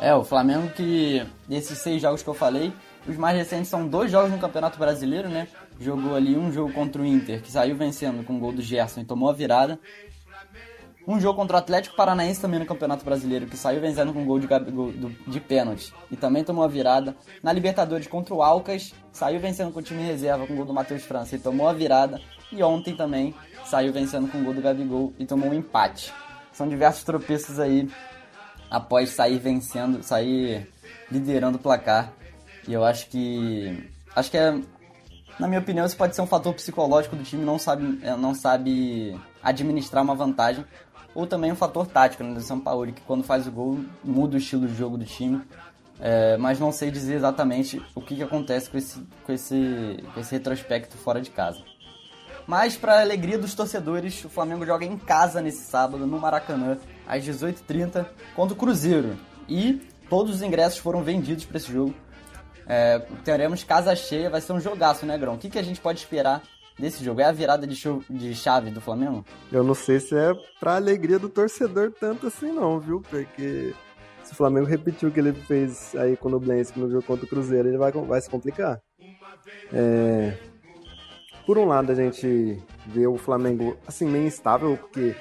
É, 0.00 0.12
o 0.14 0.24
Flamengo 0.24 0.68
que, 0.70 1.24
desses 1.46 1.78
seis 1.78 2.02
jogos 2.02 2.24
que 2.24 2.28
eu 2.28 2.34
falei, 2.34 2.72
os 3.06 3.16
mais 3.16 3.36
recentes 3.36 3.68
são 3.68 3.86
dois 3.86 4.10
jogos 4.10 4.32
no 4.32 4.38
Campeonato 4.38 4.78
Brasileiro, 4.78 5.28
né? 5.28 5.46
Jogou 5.78 6.16
ali 6.16 6.36
um 6.36 6.52
jogo 6.52 6.72
contra 6.72 7.00
o 7.00 7.06
Inter, 7.06 7.40
que 7.40 7.50
saiu 7.50 7.76
vencendo 7.76 8.24
com 8.24 8.36
o 8.36 8.40
gol 8.40 8.52
do 8.52 8.60
Gerson 8.60 9.00
e 9.00 9.04
tomou 9.04 9.30
a 9.30 9.32
virada. 9.32 9.78
Um 11.10 11.18
jogo 11.18 11.40
contra 11.40 11.56
o 11.56 11.58
Atlético 11.58 11.96
Paranaense 11.96 12.40
também 12.40 12.60
no 12.60 12.66
Campeonato 12.66 13.04
Brasileiro, 13.04 13.46
que 13.46 13.56
saiu 13.56 13.80
vencendo 13.80 14.12
com 14.12 14.22
um 14.22 14.24
gol 14.24 14.38
de, 14.38 14.46
de, 14.46 15.08
de 15.26 15.40
pênalti 15.40 15.92
e 16.08 16.16
também 16.16 16.44
tomou 16.44 16.62
a 16.62 16.68
virada. 16.68 17.16
Na 17.42 17.52
Libertadores 17.52 18.06
contra 18.06 18.32
o 18.32 18.40
Alcas, 18.40 18.94
saiu 19.10 19.40
vencendo 19.40 19.72
com 19.72 19.80
o 19.80 19.82
time 19.82 20.04
reserva 20.04 20.46
com 20.46 20.52
o 20.52 20.56
gol 20.56 20.64
do 20.64 20.72
Matheus 20.72 21.02
França 21.02 21.34
e 21.34 21.40
tomou 21.40 21.66
a 21.66 21.72
virada. 21.72 22.20
E 22.52 22.62
ontem 22.62 22.94
também 22.94 23.34
saiu 23.64 23.92
vencendo 23.92 24.30
com 24.30 24.38
o 24.38 24.44
gol 24.44 24.54
do 24.54 24.62
Gabigol 24.62 25.12
e 25.18 25.26
tomou 25.26 25.50
um 25.50 25.54
empate. 25.54 26.14
São 26.52 26.68
diversos 26.68 27.02
tropeços 27.02 27.58
aí 27.58 27.90
após 28.70 29.10
sair 29.10 29.40
vencendo, 29.40 30.04
sair 30.04 30.70
liderando 31.10 31.58
o 31.58 31.60
placar. 31.60 32.12
E 32.68 32.72
eu 32.72 32.84
acho 32.84 33.08
que. 33.08 33.90
Acho 34.14 34.30
que 34.30 34.36
é. 34.36 34.60
Na 35.40 35.48
minha 35.48 35.60
opinião, 35.60 35.86
isso 35.86 35.96
pode 35.96 36.14
ser 36.14 36.22
um 36.22 36.26
fator 36.26 36.54
psicológico 36.54 37.16
do 37.16 37.24
time, 37.24 37.44
não 37.44 37.58
sabe, 37.58 37.98
não 38.16 38.32
sabe 38.32 39.18
administrar 39.42 40.04
uma 40.04 40.14
vantagem 40.14 40.64
ou 41.14 41.26
também 41.26 41.52
um 41.52 41.56
fator 41.56 41.86
tático 41.86 42.22
né, 42.22 42.34
do 42.34 42.40
São 42.40 42.60
Paulo, 42.60 42.92
que 42.92 43.00
quando 43.02 43.24
faz 43.24 43.46
o 43.46 43.52
gol 43.52 43.80
muda 44.02 44.36
o 44.36 44.38
estilo 44.38 44.66
de 44.66 44.74
jogo 44.74 44.96
do 44.96 45.04
time. 45.04 45.42
É, 46.02 46.36
mas 46.38 46.58
não 46.58 46.72
sei 46.72 46.90
dizer 46.90 47.16
exatamente 47.16 47.82
o 47.94 48.00
que, 48.00 48.16
que 48.16 48.22
acontece 48.22 48.70
com 48.70 48.78
esse, 48.78 49.06
com, 49.24 49.32
esse, 49.32 50.02
com 50.14 50.20
esse 50.20 50.32
retrospecto 50.32 50.96
fora 50.96 51.20
de 51.20 51.30
casa. 51.30 51.62
Mas, 52.46 52.76
para 52.76 53.00
alegria 53.00 53.38
dos 53.38 53.54
torcedores, 53.54 54.24
o 54.24 54.28
Flamengo 54.28 54.64
joga 54.64 54.84
em 54.84 54.96
casa 54.96 55.40
nesse 55.40 55.62
sábado, 55.62 56.06
no 56.06 56.18
Maracanã, 56.18 56.78
às 57.06 57.22
18h30, 57.22 58.06
contra 58.34 58.54
o 58.54 58.56
Cruzeiro. 58.56 59.16
E 59.46 59.86
todos 60.08 60.36
os 60.36 60.42
ingressos 60.42 60.78
foram 60.78 61.02
vendidos 61.02 61.44
para 61.44 61.58
esse 61.58 61.70
jogo. 61.70 61.94
É, 62.66 62.98
teremos 63.24 63.62
casa 63.62 63.94
cheia, 63.94 64.30
vai 64.30 64.40
ser 64.40 64.52
um 64.52 64.60
jogaço, 64.60 65.04
né, 65.04 65.18
Grão? 65.18 65.34
O 65.34 65.38
que, 65.38 65.50
que 65.50 65.58
a 65.58 65.62
gente 65.62 65.80
pode 65.80 65.98
esperar 65.98 66.42
desse 66.80 67.04
jogo? 67.04 67.20
É 67.20 67.24
a 67.24 67.32
virada 67.32 67.66
de, 67.66 67.76
de 68.08 68.34
chave 68.34 68.70
do 68.70 68.80
Flamengo? 68.80 69.24
Eu 69.52 69.62
não 69.62 69.74
sei 69.74 70.00
se 70.00 70.16
é 70.16 70.34
pra 70.58 70.76
alegria 70.76 71.18
do 71.18 71.28
torcedor 71.28 71.92
tanto 71.92 72.26
assim 72.26 72.50
não, 72.52 72.80
viu? 72.80 73.02
Porque 73.08 73.74
se 74.24 74.32
o 74.32 74.36
Flamengo 74.36 74.66
repetir 74.66 75.08
o 75.08 75.12
que 75.12 75.20
ele 75.20 75.32
fez 75.32 75.94
aí 75.96 76.16
com 76.16 76.28
o 76.28 76.30
Nublense 76.32 76.78
no 76.78 76.90
jogo 76.90 77.04
contra 77.04 77.24
o 77.24 77.28
Cruzeiro, 77.28 77.68
ele 77.68 77.78
vai, 77.78 77.92
vai 77.92 78.20
se 78.20 78.30
complicar. 78.30 78.80
É... 79.72 80.36
Por 81.46 81.58
um 81.58 81.66
lado, 81.66 81.90
a 81.90 81.94
gente 81.94 82.62
vê 82.86 83.06
o 83.06 83.16
Flamengo 83.16 83.76
assim 83.86 84.06
meio 84.06 84.26
instável, 84.26 84.76
porque 84.76 85.16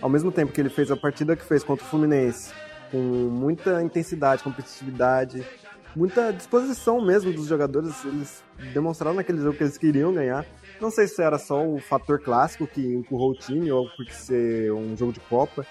ao 0.00 0.08
mesmo 0.08 0.32
tempo 0.32 0.52
que 0.52 0.60
ele 0.60 0.70
fez 0.70 0.90
a 0.90 0.96
partida 0.96 1.36
que 1.36 1.44
fez 1.44 1.62
contra 1.62 1.84
o 1.84 1.88
Fluminense, 1.88 2.52
com 2.90 2.98
muita 2.98 3.82
intensidade, 3.82 4.42
competitividade, 4.42 5.46
muita 5.94 6.32
disposição 6.32 7.00
mesmo 7.00 7.32
dos 7.32 7.46
jogadores, 7.46 8.04
eles 8.04 8.42
demonstraram 8.72 9.14
naquele 9.16 9.38
jogo 9.40 9.56
que 9.56 9.62
eles 9.62 9.78
queriam 9.78 10.12
ganhar. 10.12 10.44
Não 10.82 10.90
sei 10.90 11.06
se 11.06 11.22
era 11.22 11.38
só 11.38 11.64
o 11.64 11.78
fator 11.78 12.18
clássico 12.18 12.66
que 12.66 12.80
empurrou 12.80 13.30
o 13.30 13.34
time 13.34 13.70
ou 13.70 13.88
porque 13.96 14.12
ser 14.12 14.72
um 14.72 14.96
jogo 14.96 15.12
de 15.12 15.20
Copa, 15.20 15.64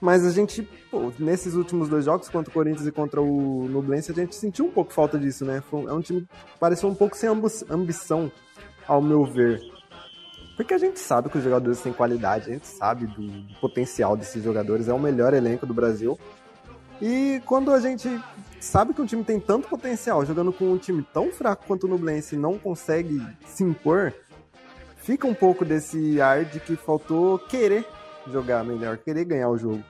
Mas 0.00 0.24
a 0.24 0.30
gente, 0.30 0.62
pô, 0.90 1.12
nesses 1.18 1.52
últimos 1.52 1.90
dois 1.90 2.06
jogos, 2.06 2.30
contra 2.30 2.50
o 2.50 2.54
Corinthians 2.54 2.86
e 2.86 2.92
contra 2.92 3.20
o 3.20 3.68
Nublense, 3.68 4.12
a 4.12 4.14
gente 4.14 4.34
sentiu 4.34 4.64
um 4.64 4.70
pouco 4.70 4.94
falta 4.94 5.18
disso, 5.18 5.44
né? 5.44 5.62
É 5.86 5.92
um 5.92 6.00
time 6.00 6.22
que 6.22 6.58
pareceu 6.58 6.88
um 6.88 6.94
pouco 6.94 7.14
sem 7.14 7.28
ambição, 7.68 8.32
ao 8.88 9.02
meu 9.02 9.26
ver. 9.26 9.60
Porque 10.56 10.72
a 10.72 10.78
gente 10.78 10.98
sabe 11.00 11.28
que 11.28 11.36
os 11.36 11.44
jogadores 11.44 11.82
têm 11.82 11.92
qualidade, 11.92 12.48
a 12.48 12.52
gente 12.54 12.66
sabe 12.66 13.06
do, 13.06 13.26
do 13.26 13.54
potencial 13.60 14.16
desses 14.16 14.42
jogadores, 14.42 14.88
é 14.88 14.94
o 14.94 14.98
melhor 14.98 15.34
elenco 15.34 15.66
do 15.66 15.74
Brasil. 15.74 16.18
E 17.00 17.42
quando 17.44 17.72
a 17.72 17.80
gente 17.80 18.08
sabe 18.58 18.94
que 18.94 19.02
um 19.02 19.06
time 19.06 19.22
tem 19.22 19.38
tanto 19.38 19.68
potencial, 19.68 20.24
jogando 20.24 20.50
com 20.50 20.72
um 20.72 20.78
time 20.78 21.06
tão 21.12 21.30
fraco 21.30 21.66
quanto 21.66 21.84
o 21.84 21.90
Nublense 21.90 22.36
não 22.36 22.58
consegue 22.58 23.20
se 23.44 23.62
impor, 23.62 24.14
fica 25.06 25.24
um 25.24 25.32
pouco 25.32 25.64
desse 25.64 26.20
ar 26.20 26.44
de 26.44 26.58
que 26.58 26.74
faltou 26.74 27.38
querer 27.38 27.86
jogar 28.30 28.64
melhor, 28.64 28.98
querer 28.98 29.24
ganhar 29.24 29.48
o 29.48 29.56
jogo. 29.56 29.82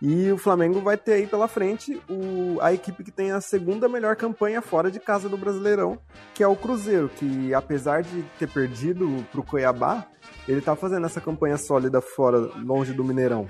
E 0.00 0.32
o 0.32 0.38
Flamengo 0.38 0.80
vai 0.80 0.96
ter 0.96 1.12
aí 1.12 1.26
pela 1.26 1.46
frente 1.46 2.00
o, 2.08 2.58
a 2.62 2.72
equipe 2.72 3.04
que 3.04 3.10
tem 3.10 3.32
a 3.32 3.40
segunda 3.42 3.86
melhor 3.86 4.16
campanha 4.16 4.62
fora 4.62 4.90
de 4.90 4.98
casa 4.98 5.28
do 5.28 5.36
Brasileirão, 5.36 5.98
que 6.32 6.42
é 6.42 6.48
o 6.48 6.56
Cruzeiro, 6.56 7.10
que 7.10 7.52
apesar 7.52 8.02
de 8.02 8.22
ter 8.38 8.48
perdido 8.48 9.22
pro 9.30 9.42
Cuiabá, 9.42 10.06
ele 10.48 10.62
tá 10.62 10.74
fazendo 10.74 11.04
essa 11.04 11.20
campanha 11.20 11.58
sólida 11.58 12.00
fora, 12.00 12.38
longe 12.64 12.94
do 12.94 13.04
Mineirão. 13.04 13.46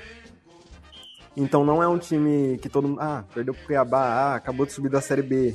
Então 1.36 1.64
não 1.64 1.80
é 1.80 1.86
um 1.86 1.98
time 1.98 2.58
que 2.58 2.68
todo 2.68 2.88
mundo. 2.88 3.00
Ah, 3.00 3.24
perdeu 3.32 3.54
pro 3.54 3.66
Cuiabá, 3.66 4.02
ah, 4.02 4.34
acabou 4.34 4.66
de 4.66 4.72
subir 4.72 4.88
da 4.88 5.00
Série 5.00 5.22
B. 5.22 5.54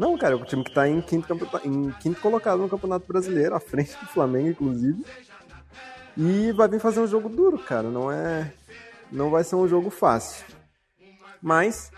Não, 0.00 0.16
cara, 0.16 0.32
é 0.32 0.36
um 0.38 0.44
time 0.44 0.64
que 0.64 0.72
tá 0.72 0.88
em 0.88 1.02
quinto, 1.02 1.38
em 1.62 1.90
quinto 2.00 2.22
colocado 2.22 2.58
no 2.58 2.70
Campeonato 2.70 3.06
Brasileiro, 3.06 3.54
à 3.54 3.60
frente 3.60 3.90
do 3.98 4.06
Flamengo, 4.06 4.48
inclusive. 4.48 5.04
E 6.16 6.52
vai 6.52 6.68
vir 6.68 6.80
fazer 6.80 7.00
um 7.00 7.06
jogo 7.06 7.28
duro, 7.28 7.58
cara. 7.58 7.90
Não 7.90 8.10
é. 8.10 8.50
Não 9.12 9.28
vai 9.28 9.44
ser 9.44 9.56
um 9.56 9.68
jogo 9.68 9.90
fácil. 9.90 10.46
Mas 11.42 11.92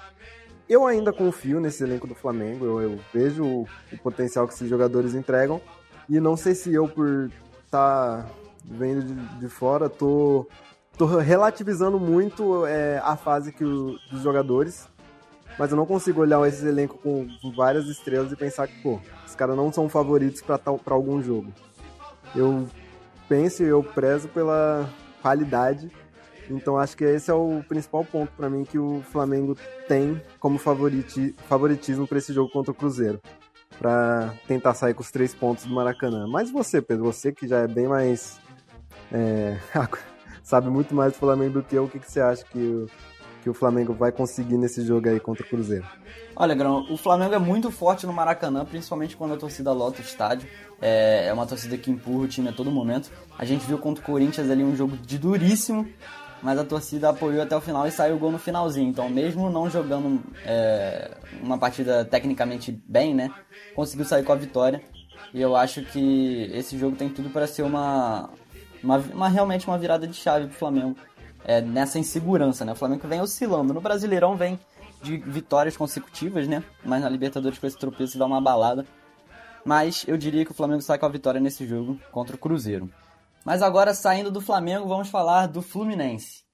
eu 0.69 0.85
ainda 0.85 1.13
confio 1.13 1.61
nesse 1.61 1.85
elenco 1.85 2.09
do 2.09 2.15
Flamengo. 2.17 2.65
Eu, 2.65 2.83
eu 2.83 3.01
vejo 3.15 3.45
o, 3.45 3.69
o, 3.93 3.99
potencial 3.99 4.49
que 4.49 4.55
esses 4.55 4.69
jogadores 4.69 5.15
entregam. 5.15 5.61
E 6.09 6.19
não 6.19 6.37
sei 6.37 6.57
se 6.57 6.75
eu, 6.75 6.89
por 6.89 7.31
estar 7.65 8.25
tá 8.25 8.31
vendo 8.65 9.05
de, 9.05 9.15
de, 9.39 9.49
fora, 9.49 9.89
tô, 9.89 10.49
tô 10.99 11.07
relativizando 11.07 12.01
muito 12.01 12.67
é, 12.67 12.99
a 13.05 13.15
fase 13.15 13.53
que 13.53 13.65
o, 13.65 13.97
dos 14.11 14.23
jogadores. 14.23 14.89
Mas 15.59 15.71
eu 15.71 15.77
não 15.77 15.87
consigo 15.87 16.21
olhar 16.21 16.47
esse 16.49 16.67
elenco 16.67 16.99
com, 16.99 17.27
várias 17.55 17.87
estrelas 17.87 18.33
e 18.33 18.37
pensar 18.37 18.67
que, 18.67 18.81
pô, 18.83 19.01
os 19.27 19.35
caras 19.35 19.57
não 19.57 19.73
são 19.73 19.89
favoritos 19.89 20.41
para 20.41 20.61
algum 20.87 21.23
jogo. 21.23 21.53
Eu 22.35 22.67
penso 23.29 23.63
e 23.63 23.67
eu 23.67 23.83
prezo 23.83 24.29
pela 24.29 24.89
qualidade. 25.21 25.91
Então 26.51 26.77
acho 26.77 26.97
que 26.97 27.05
esse 27.05 27.31
é 27.31 27.35
o 27.35 27.63
principal 27.69 28.05
ponto 28.05 28.33
para 28.33 28.51
mim 28.51 28.65
que 28.65 28.79
o 28.79 29.03
Flamengo 29.11 29.57
tem 29.87 30.21
como 30.39 30.59
favoriti 30.59 31.35
favoritismo 31.49 32.07
para 32.07 32.19
esse 32.19 32.33
jogo 32.33 32.51
contra 32.51 32.73
o 32.73 32.75
Cruzeiro. 32.75 33.21
Para 33.79 34.35
tentar 34.47 34.75
sair 34.75 34.95
com 34.95 35.03
os 35.03 35.11
três 35.11 35.35
pontos 35.35 35.65
do 35.65 35.75
Maracanã. 35.75 36.27
Mas 36.27 36.51
você, 36.51 36.83
Pedro, 36.83 37.05
você 37.05 37.33
que 37.33 37.49
já 37.49 37.61
é 37.61 37.67
bem 37.67 37.89
mais. 37.89 38.41
É, 39.11 39.59
sabe 40.43 40.69
muito 40.69 40.95
mais 40.95 41.13
do 41.13 41.19
Flamengo 41.19 41.55
do 41.55 41.63
que 41.63 41.75
eu, 41.75 41.85
o 41.85 41.89
que, 41.89 41.99
que 41.99 42.11
você 42.11 42.21
acha 42.21 42.45
que 42.45 42.59
o, 42.59 42.87
que 43.43 43.51
o 43.51 43.55
Flamengo 43.55 43.93
vai 43.93 44.13
conseguir 44.13 44.57
nesse 44.57 44.85
jogo 44.85 45.09
aí 45.09 45.19
contra 45.19 45.45
o 45.45 45.49
Cruzeiro? 45.49 45.85
Olha, 46.35 46.55
Grão, 46.55 46.87
o 46.91 46.97
Flamengo 46.97 47.35
é 47.35 47.39
muito 47.39 47.71
forte 47.71 48.07
no 48.07 48.13
Maracanã, 48.13 48.65
principalmente 48.65 49.17
quando 49.17 49.35
a 49.35 49.37
torcida 49.37 49.73
lota 49.73 49.99
o 49.99 50.05
estádio. 50.05 50.49
É, 50.81 51.27
é 51.27 51.33
uma 51.33 51.47
torcida 51.47 51.77
que 51.77 51.91
empurra 51.91 52.25
o 52.25 52.29
time 52.29 52.49
a 52.49 52.53
todo 52.53 52.71
momento. 52.71 53.11
A 53.39 53.45
gente 53.45 53.67
viu 53.67 53.79
contra 53.79 54.03
o 54.03 54.07
Corinthians 54.07 54.49
ali 54.51 54.65
um 54.65 54.75
jogo 54.75 54.97
de 54.97 55.19
duríssimo, 55.19 55.87
mas 56.43 56.59
a 56.59 56.65
torcida 56.65 57.11
apoiou 57.11 57.43
até 57.43 57.57
o 57.57 57.61
final 57.61 57.87
e 57.87 57.91
saiu 57.91 58.17
o 58.17 58.19
gol 58.19 58.33
no 58.33 58.39
finalzinho. 58.39 58.89
Então, 58.89 59.09
mesmo 59.09 59.51
não 59.51 59.69
jogando 59.69 60.23
é, 60.45 61.11
uma 61.43 61.59
partida 61.59 62.05
tecnicamente 62.05 62.73
bem, 62.87 63.15
né, 63.15 63.31
conseguiu 63.75 64.05
sair 64.05 64.25
com 64.25 64.33
a 64.33 64.37
vitória. 64.37 64.81
E 65.35 65.41
eu 65.41 65.57
acho 65.57 65.83
que 65.83 66.51
esse 66.53 66.77
jogo 66.77 66.97
tem 66.97 67.09
tudo 67.09 67.31
para 67.31 67.47
ser 67.47 67.63
uma, 67.63 68.31
uma, 68.83 68.99
uma, 68.99 69.29
realmente 69.29 69.67
uma 69.67 69.79
virada 69.79 70.07
de 70.07 70.15
chave 70.15 70.47
pro 70.47 70.57
Flamengo 70.57 70.97
é, 71.45 71.61
nessa 71.61 71.99
insegurança, 71.99 72.65
né? 72.65 72.73
O 72.73 72.77
Flamengo 72.77 73.07
vem 73.07 73.21
oscilando. 73.21 73.75
No 73.75 73.81
Brasileirão 73.81 74.37
vem 74.37 74.59
de 75.03 75.17
vitórias 75.17 75.77
consecutivas, 75.77 76.47
né? 76.47 76.63
Mas 76.85 77.03
na 77.03 77.09
Libertadores 77.09 77.59
com 77.59 77.67
esse 77.67 77.79
tropeço 77.79 78.19
dá 78.19 78.27
uma 78.27 78.41
balada. 78.41 78.87
Mas 79.65 80.05
eu 80.09 80.17
diria 80.17 80.45
que 80.45 80.51
o 80.51 80.55
Flamengo 80.55 80.83
sai 80.83 80.99
com 80.99 81.07
a 81.07 81.09
vitória 81.09 81.41
nesse 81.41 81.67
jogo 81.67 81.99
contra 82.11 82.35
o 82.35 82.39
Cruzeiro. 82.39 82.91
Mas 83.45 83.63
agora, 83.63 83.93
saindo 83.95 84.31
do 84.31 84.41
Flamengo, 84.41 84.89
vamos 84.89 85.09
falar 85.09 85.47
do 85.47 85.63
Fluminense. 85.63 86.45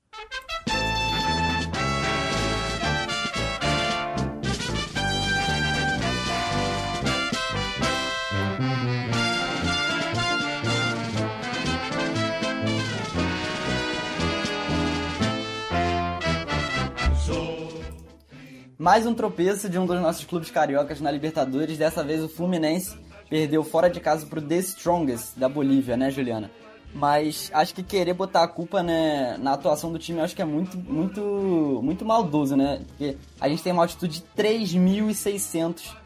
Mais 18.79 19.05
um 19.05 19.13
tropeço 19.13 19.69
de 19.69 19.77
um 19.77 19.85
dos 19.85 20.01
nossos 20.01 20.25
clubes 20.25 20.53
cariocas 20.53 21.01
na 21.01 21.11
Libertadores. 21.11 21.77
Dessa 21.77 22.05
vez 22.05 22.23
o 22.23 22.29
Fluminense 22.29 22.97
perdeu 23.29 23.65
fora 23.65 23.91
de 23.91 23.99
casa 23.99 24.25
pro 24.25 24.41
The 24.41 24.59
Strongest 24.59 25.37
da 25.37 25.49
Bolívia, 25.49 25.97
né, 25.97 26.13
Juliana? 26.13 26.49
Mas 26.95 27.51
acho 27.53 27.75
que 27.75 27.83
querer 27.83 28.15
botar 28.15 28.45
a 28.45 28.49
culpa 28.49 28.81
né, 28.81 29.37
na 29.39 29.55
atuação 29.55 29.93
do 29.93 29.99
time, 29.99 30.21
acho 30.21 30.37
que 30.37 30.41
é 30.41 30.45
muito, 30.45 30.79
muito, 30.79 31.81
muito 31.83 32.05
maldoso, 32.05 32.57
né? 32.57 32.81
Porque 32.87 33.17
a 33.41 33.49
gente 33.49 33.65
tem 33.65 33.73
uma 33.73 33.83
altitude 33.83 34.21
de 34.21 34.43
3.600 34.43 35.97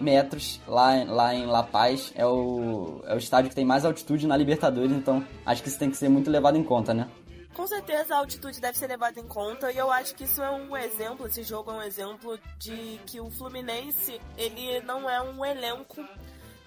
metros 0.00 0.60
lá, 0.68 1.02
lá 1.02 1.34
em 1.34 1.46
La 1.46 1.64
Paz. 1.64 2.12
É 2.14 2.24
o, 2.24 3.00
é 3.08 3.14
o 3.14 3.18
estádio 3.18 3.50
que 3.50 3.56
tem 3.56 3.64
mais 3.64 3.84
altitude 3.84 4.28
na 4.28 4.36
Libertadores, 4.36 4.92
então 4.92 5.24
acho 5.44 5.64
que 5.64 5.68
isso 5.68 5.78
tem 5.80 5.90
que 5.90 5.96
ser 5.96 6.08
muito 6.08 6.30
levado 6.30 6.56
em 6.56 6.62
conta, 6.62 6.94
né? 6.94 7.08
Com 7.54 7.66
certeza 7.66 8.14
a 8.14 8.18
altitude 8.18 8.60
deve 8.60 8.78
ser 8.78 8.86
levada 8.86 9.18
em 9.18 9.26
conta 9.26 9.72
e 9.72 9.76
eu 9.76 9.90
acho 9.90 10.14
que 10.14 10.24
isso 10.24 10.42
é 10.42 10.50
um 10.50 10.76
exemplo, 10.76 11.26
esse 11.26 11.42
jogo 11.42 11.70
é 11.72 11.74
um 11.74 11.82
exemplo 11.82 12.38
de 12.58 13.00
que 13.06 13.20
o 13.20 13.28
Fluminense, 13.30 14.20
ele 14.36 14.80
não 14.82 15.10
é 15.10 15.20
um 15.20 15.44
elenco 15.44 16.06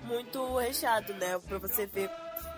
muito 0.02 0.58
recheado, 0.58 1.14
né? 1.14 1.40
Pra 1.40 1.58
você 1.58 1.86
ver, 1.86 2.10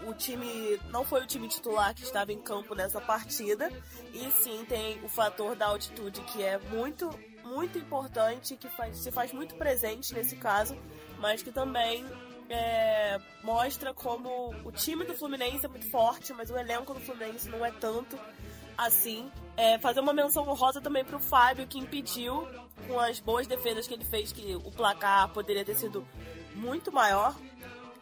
o 0.07 0.13
time 0.13 0.79
não 0.89 1.05
foi 1.05 1.21
o 1.21 1.27
time 1.27 1.47
titular 1.47 1.93
que 1.93 2.03
estava 2.03 2.33
em 2.33 2.41
campo 2.41 2.73
nessa 2.73 2.99
partida 2.99 3.71
e 4.11 4.31
sim 4.31 4.65
tem 4.67 5.03
o 5.03 5.07
fator 5.07 5.55
da 5.55 5.67
altitude 5.67 6.21
que 6.21 6.41
é 6.43 6.57
muito, 6.57 7.09
muito 7.43 7.77
importante, 7.77 8.57
que 8.57 8.67
faz, 8.69 8.97
se 8.97 9.11
faz 9.11 9.31
muito 9.31 9.55
presente 9.55 10.13
nesse 10.13 10.35
caso, 10.35 10.75
mas 11.19 11.43
que 11.43 11.51
também 11.51 12.03
é, 12.49 13.19
mostra 13.43 13.93
como 13.93 14.53
o 14.63 14.71
time 14.71 15.03
do 15.03 15.13
Fluminense 15.13 15.65
é 15.65 15.69
muito 15.69 15.89
forte, 15.89 16.34
mas 16.34 16.49
o 16.49 16.58
elenco 16.58 16.93
do 16.93 16.99
Fluminense 16.99 17.49
não 17.49 17.65
é 17.65 17.71
tanto 17.71 18.17
assim. 18.77 19.31
É, 19.58 19.79
fazer 19.79 20.01
uma 20.01 20.13
menção 20.13 20.47
honrosa 20.47 20.81
também 20.81 21.03
para 21.03 21.15
o 21.15 21.19
Fábio, 21.19 21.65
que 21.65 21.79
impediu, 21.79 22.47
com 22.88 22.99
as 22.99 23.19
boas 23.19 23.47
defesas 23.47 23.88
que 23.88 23.93
ele 23.93 24.05
fez, 24.05 24.31
que 24.31 24.55
o 24.55 24.71
placar 24.71 25.29
poderia 25.29 25.63
ter 25.63 25.75
sido 25.75 26.05
muito 26.53 26.91
maior 26.91 27.34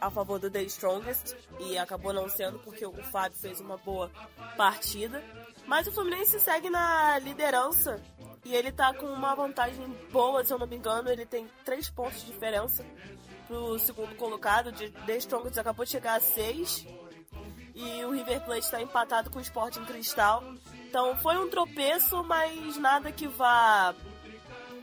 a 0.01 0.09
favor 0.09 0.37
do 0.37 0.51
The 0.51 0.63
Strongest 0.63 1.35
e 1.59 1.77
acabou 1.77 2.11
não 2.11 2.27
sendo 2.27 2.59
porque 2.59 2.85
o 2.85 2.91
Fábio 3.03 3.37
fez 3.37 3.61
uma 3.61 3.77
boa 3.77 4.11
partida. 4.57 5.23
Mas 5.65 5.87
o 5.87 5.91
Fluminense 5.91 6.39
segue 6.39 6.69
na 6.69 7.17
liderança 7.19 8.01
e 8.43 8.53
ele 8.53 8.71
tá 8.71 8.93
com 8.93 9.05
uma 9.05 9.33
vantagem 9.33 9.87
boa, 10.11 10.43
se 10.43 10.51
eu 10.51 10.59
não 10.59 10.67
me 10.67 10.75
engano, 10.75 11.09
ele 11.09 11.25
tem 11.25 11.47
três 11.63 11.89
pontos 11.89 12.19
de 12.19 12.33
diferença 12.33 12.85
pro 13.47 13.77
segundo 13.79 14.15
colocado. 14.15 14.71
The 14.71 15.17
Strongest 15.17 15.57
acabou 15.57 15.85
de 15.85 15.91
chegar 15.91 16.15
a 16.15 16.19
6. 16.19 16.85
E 17.75 18.05
o 18.05 18.11
River 18.11 18.41
Plate 18.45 18.65
está 18.65 18.81
empatado 18.81 19.29
com 19.29 19.39
o 19.39 19.41
Sporting 19.41 19.83
Cristal. 19.85 20.43
Então 20.87 21.15
foi 21.17 21.37
um 21.37 21.49
tropeço, 21.49 22.23
mas 22.23 22.77
nada 22.77 23.11
que 23.11 23.27
vá 23.27 23.95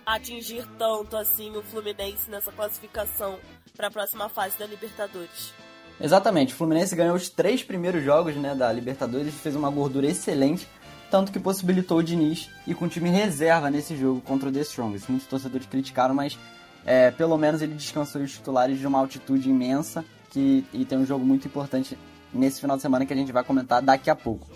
atingir 0.05 0.66
tanto 0.79 1.16
assim 1.16 1.57
o 1.57 1.62
Fluminense 1.62 2.29
nessa 2.29 2.51
classificação 2.51 3.38
para 3.77 3.88
a 3.88 3.90
próxima 3.90 4.29
fase 4.29 4.59
da 4.59 4.66
Libertadores. 4.66 5.53
Exatamente, 6.01 6.55
o 6.55 6.57
Fluminense 6.57 6.96
ganhou 6.96 7.14
os 7.14 7.29
três 7.29 7.62
primeiros 7.62 8.03
jogos 8.03 8.35
né, 8.35 8.55
da 8.55 8.73
Libertadores, 8.73 9.35
fez 9.35 9.55
uma 9.55 9.70
gordura 9.70 10.07
excelente, 10.07 10.66
tanto 11.11 11.31
que 11.31 11.38
possibilitou 11.38 11.99
o 11.99 12.03
Diniz 12.03 12.49
ir 12.66 12.75
com 12.75 12.87
o 12.87 12.88
time 12.88 13.11
reserva 13.11 13.70
nesse 13.70 13.96
jogo 13.96 14.20
contra 14.23 14.49
o 14.49 14.53
The 14.53 14.61
Strongest. 14.61 15.09
Muitos 15.09 15.29
torcedores 15.29 15.66
criticaram, 15.66 16.14
mas 16.14 16.38
é, 16.85 17.11
pelo 17.11 17.37
menos 17.37 17.62
ele 17.62 17.75
descansou 17.75 18.23
os 18.23 18.33
titulares 18.33 18.79
de 18.79 18.87
uma 18.87 18.99
altitude 18.99 19.49
imensa 19.49 20.05
que, 20.31 20.64
e 20.73 20.85
tem 20.85 20.99
um 20.99 21.07
jogo 21.07 21.25
muito 21.25 21.47
importante 21.47 21.99
nesse 22.33 22.61
final 22.61 22.77
de 22.77 22.83
semana 22.83 23.05
que 23.05 23.12
a 23.12 23.16
gente 23.16 23.33
vai 23.33 23.45
comentar 23.45 23.83
daqui 23.83 24.11
a 24.11 24.14
pouco. 24.14 24.47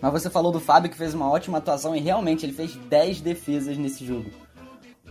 Mas 0.00 0.12
você 0.12 0.30
falou 0.30 0.50
do 0.50 0.60
Fábio 0.60 0.90
que 0.90 0.96
fez 0.96 1.14
uma 1.14 1.30
ótima 1.30 1.58
atuação 1.58 1.94
e 1.94 2.00
realmente 2.00 2.44
ele 2.44 2.52
fez 2.52 2.74
10 2.74 3.20
defesas 3.20 3.76
nesse 3.76 4.04
jogo. 4.04 4.30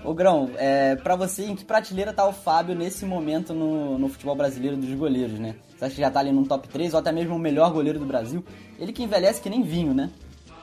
Ô 0.03 0.13
Grão, 0.13 0.49
é, 0.55 0.95
pra 0.95 1.15
você, 1.15 1.43
em 1.43 1.55
que 1.55 1.65
prateleira 1.65 2.13
tá 2.13 2.25
o 2.25 2.31
Fábio 2.31 2.73
nesse 2.73 3.05
momento 3.05 3.53
no, 3.53 3.99
no 3.99 4.07
futebol 4.07 4.35
brasileiro 4.35 4.77
dos 4.77 4.93
goleiros, 4.93 5.37
né? 5.37 5.55
Você 5.77 5.85
acha 5.85 5.95
que 5.95 6.01
já 6.01 6.09
tá 6.09 6.21
ali 6.21 6.31
no 6.31 6.45
top 6.45 6.67
3 6.69 6.93
ou 6.93 6.99
até 6.99 7.11
mesmo 7.11 7.35
o 7.35 7.39
melhor 7.39 7.71
goleiro 7.71 7.99
do 7.99 8.05
Brasil? 8.05 8.43
Ele 8.79 8.93
que 8.93 9.03
envelhece 9.03 9.41
que 9.41 9.49
nem 9.49 9.61
vinho, 9.61 9.93
né? 9.93 10.09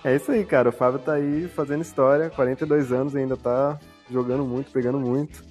É 0.02 0.16
isso 0.16 0.30
aí, 0.32 0.44
cara. 0.44 0.70
O 0.70 0.72
Fábio 0.72 1.00
tá 1.00 1.14
aí 1.14 1.48
fazendo 1.48 1.82
história, 1.82 2.30
42 2.30 2.92
anos 2.92 3.14
ainda 3.14 3.36
tá 3.36 3.78
jogando 4.10 4.44
muito, 4.44 4.70
pegando 4.70 4.98
muito. 4.98 5.44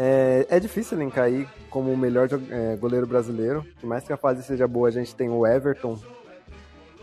É, 0.00 0.46
é 0.48 0.60
difícil 0.60 0.96
elencar 0.96 1.24
aí 1.24 1.44
como 1.68 1.92
o 1.92 1.96
melhor 1.96 2.28
é, 2.50 2.76
goleiro 2.76 3.04
brasileiro. 3.04 3.66
Por 3.80 3.88
mais 3.88 4.04
que 4.04 4.12
a 4.12 4.16
fase 4.16 4.44
seja 4.44 4.68
boa, 4.68 4.86
a 4.86 4.92
gente 4.92 5.12
tem 5.12 5.28
o 5.28 5.44
Everton, 5.44 5.98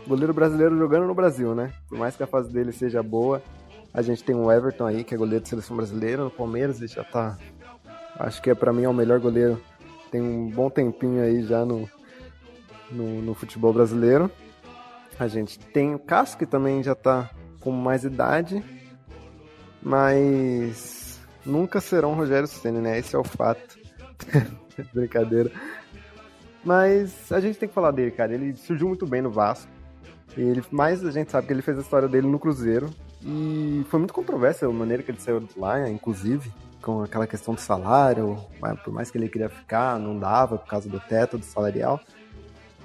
goleiro 0.08 0.32
brasileiro 0.32 0.78
jogando 0.78 1.06
no 1.06 1.14
Brasil, 1.14 1.54
né? 1.54 1.74
Por 1.90 1.98
mais 1.98 2.16
que 2.16 2.22
a 2.22 2.26
fase 2.26 2.50
dele 2.50 2.72
seja 2.72 3.02
boa, 3.02 3.42
a 3.92 4.00
gente 4.00 4.24
tem 4.24 4.34
o 4.34 4.50
Everton 4.50 4.86
aí, 4.86 5.04
que 5.04 5.14
é 5.14 5.18
goleiro 5.18 5.42
de 5.42 5.48
seleção 5.50 5.76
brasileira. 5.76 6.24
No 6.24 6.30
Palmeiras 6.30 6.78
ele 6.78 6.88
já 6.88 7.04
tá. 7.04 7.36
Acho 8.18 8.40
que 8.40 8.48
é 8.48 8.54
para 8.54 8.72
mim 8.72 8.84
é 8.84 8.88
o 8.88 8.94
melhor 8.94 9.20
goleiro. 9.20 9.60
Tem 10.10 10.22
um 10.22 10.48
bom 10.48 10.70
tempinho 10.70 11.22
aí 11.22 11.42
já 11.42 11.66
no, 11.66 11.86
no, 12.90 13.20
no 13.20 13.34
futebol 13.34 13.74
brasileiro. 13.74 14.30
A 15.18 15.28
gente 15.28 15.58
tem 15.58 15.94
o 15.94 15.98
Cássio, 15.98 16.38
que 16.38 16.46
também 16.46 16.82
já 16.82 16.94
tá 16.94 17.28
com 17.60 17.70
mais 17.70 18.04
idade. 18.04 18.64
Mas 19.82 20.95
nunca 21.46 21.80
será 21.80 22.06
um 22.06 22.14
Rogério 22.14 22.46
Senna, 22.46 22.80
né? 22.80 22.98
Esse 22.98 23.16
é 23.16 23.18
o 23.18 23.24
fato. 23.24 23.78
Brincadeira. 24.92 25.50
Mas 26.64 27.30
a 27.30 27.40
gente 27.40 27.58
tem 27.58 27.68
que 27.68 27.74
falar 27.74 27.92
dele, 27.92 28.10
cara. 28.10 28.34
Ele 28.34 28.54
surgiu 28.56 28.88
muito 28.88 29.06
bem 29.06 29.22
no 29.22 29.30
Vasco. 29.30 29.70
Ele, 30.36 30.62
mais 30.70 31.04
a 31.04 31.10
gente 31.10 31.30
sabe 31.30 31.46
que 31.46 31.52
ele 31.52 31.62
fez 31.62 31.78
a 31.78 31.80
história 31.80 32.08
dele 32.08 32.26
no 32.26 32.38
Cruzeiro. 32.38 32.90
E 33.22 33.84
foi 33.88 33.98
muito 33.98 34.12
controversa 34.12 34.66
a 34.66 34.70
maneira 34.70 35.02
que 35.02 35.10
ele 35.10 35.20
saiu 35.20 35.40
de 35.40 35.58
lá, 35.58 35.88
inclusive, 35.88 36.52
com 36.82 37.02
aquela 37.02 37.26
questão 37.26 37.54
do 37.54 37.60
salário. 37.60 38.36
Por 38.84 38.92
mais 38.92 39.10
que 39.10 39.16
ele 39.16 39.28
queria 39.28 39.48
ficar, 39.48 39.98
não 39.98 40.18
dava 40.18 40.58
por 40.58 40.66
causa 40.66 40.88
do 40.88 41.00
teto, 41.00 41.38
do 41.38 41.44
salarial. 41.44 42.00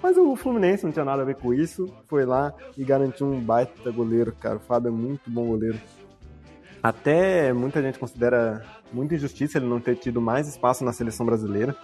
Mas 0.01 0.17
o 0.17 0.35
Fluminense 0.35 0.83
não 0.83 0.91
tinha 0.91 1.05
nada 1.05 1.21
a 1.21 1.25
ver 1.25 1.35
com 1.35 1.53
isso. 1.53 1.91
Foi 2.07 2.25
lá 2.25 2.53
e 2.77 2.83
garantiu 2.83 3.27
um 3.27 3.39
baita 3.39 3.91
goleiro, 3.91 4.31
cara. 4.39 4.57
O 4.57 4.59
Fábio 4.59 4.89
é 4.89 4.91
muito 4.91 5.29
bom 5.29 5.45
goleiro. 5.45 5.79
Até 6.83 7.53
muita 7.53 7.81
gente 7.81 7.99
considera 7.99 8.65
muita 8.91 9.15
injustiça 9.15 9.57
ele 9.57 9.67
não 9.67 9.79
ter 9.79 9.95
tido 9.95 10.19
mais 10.19 10.47
espaço 10.47 10.83
na 10.83 10.91
seleção 10.91 11.25
brasileira. 11.25 11.75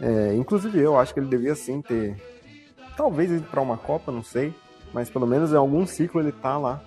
É, 0.00 0.34
inclusive 0.34 0.78
eu 0.78 0.98
acho 0.98 1.14
que 1.14 1.20
ele 1.20 1.28
devia 1.28 1.54
sim 1.54 1.80
ter. 1.80 2.16
Talvez 2.96 3.30
ir 3.30 3.40
para 3.42 3.60
uma 3.60 3.76
Copa, 3.76 4.12
não 4.12 4.22
sei. 4.22 4.54
Mas 4.92 5.10
pelo 5.10 5.26
menos 5.26 5.52
em 5.52 5.56
algum 5.56 5.86
ciclo 5.86 6.20
ele 6.20 6.32
tá 6.32 6.56
lá 6.56 6.82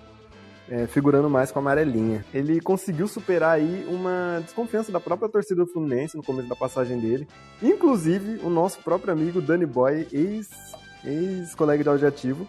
é, 0.70 0.86
figurando 0.86 1.28
mais 1.28 1.50
com 1.50 1.58
a 1.58 1.62
amarelinha. 1.62 2.24
Ele 2.32 2.60
conseguiu 2.60 3.08
superar 3.08 3.56
aí 3.56 3.84
uma 3.88 4.40
desconfiança 4.40 4.92
da 4.92 5.00
própria 5.00 5.28
torcida 5.28 5.64
do 5.64 5.70
Fluminense 5.70 6.16
no 6.16 6.22
começo 6.22 6.48
da 6.48 6.54
passagem 6.54 6.98
dele. 7.00 7.26
Inclusive, 7.60 8.40
o 8.44 8.48
nosso 8.48 8.78
próprio 8.80 9.12
amigo 9.12 9.42
Danny 9.42 9.66
Boy, 9.66 10.06
ex-colega 10.12 11.80
ex 11.80 11.84
de 11.84 11.88
audiativo, 11.88 12.46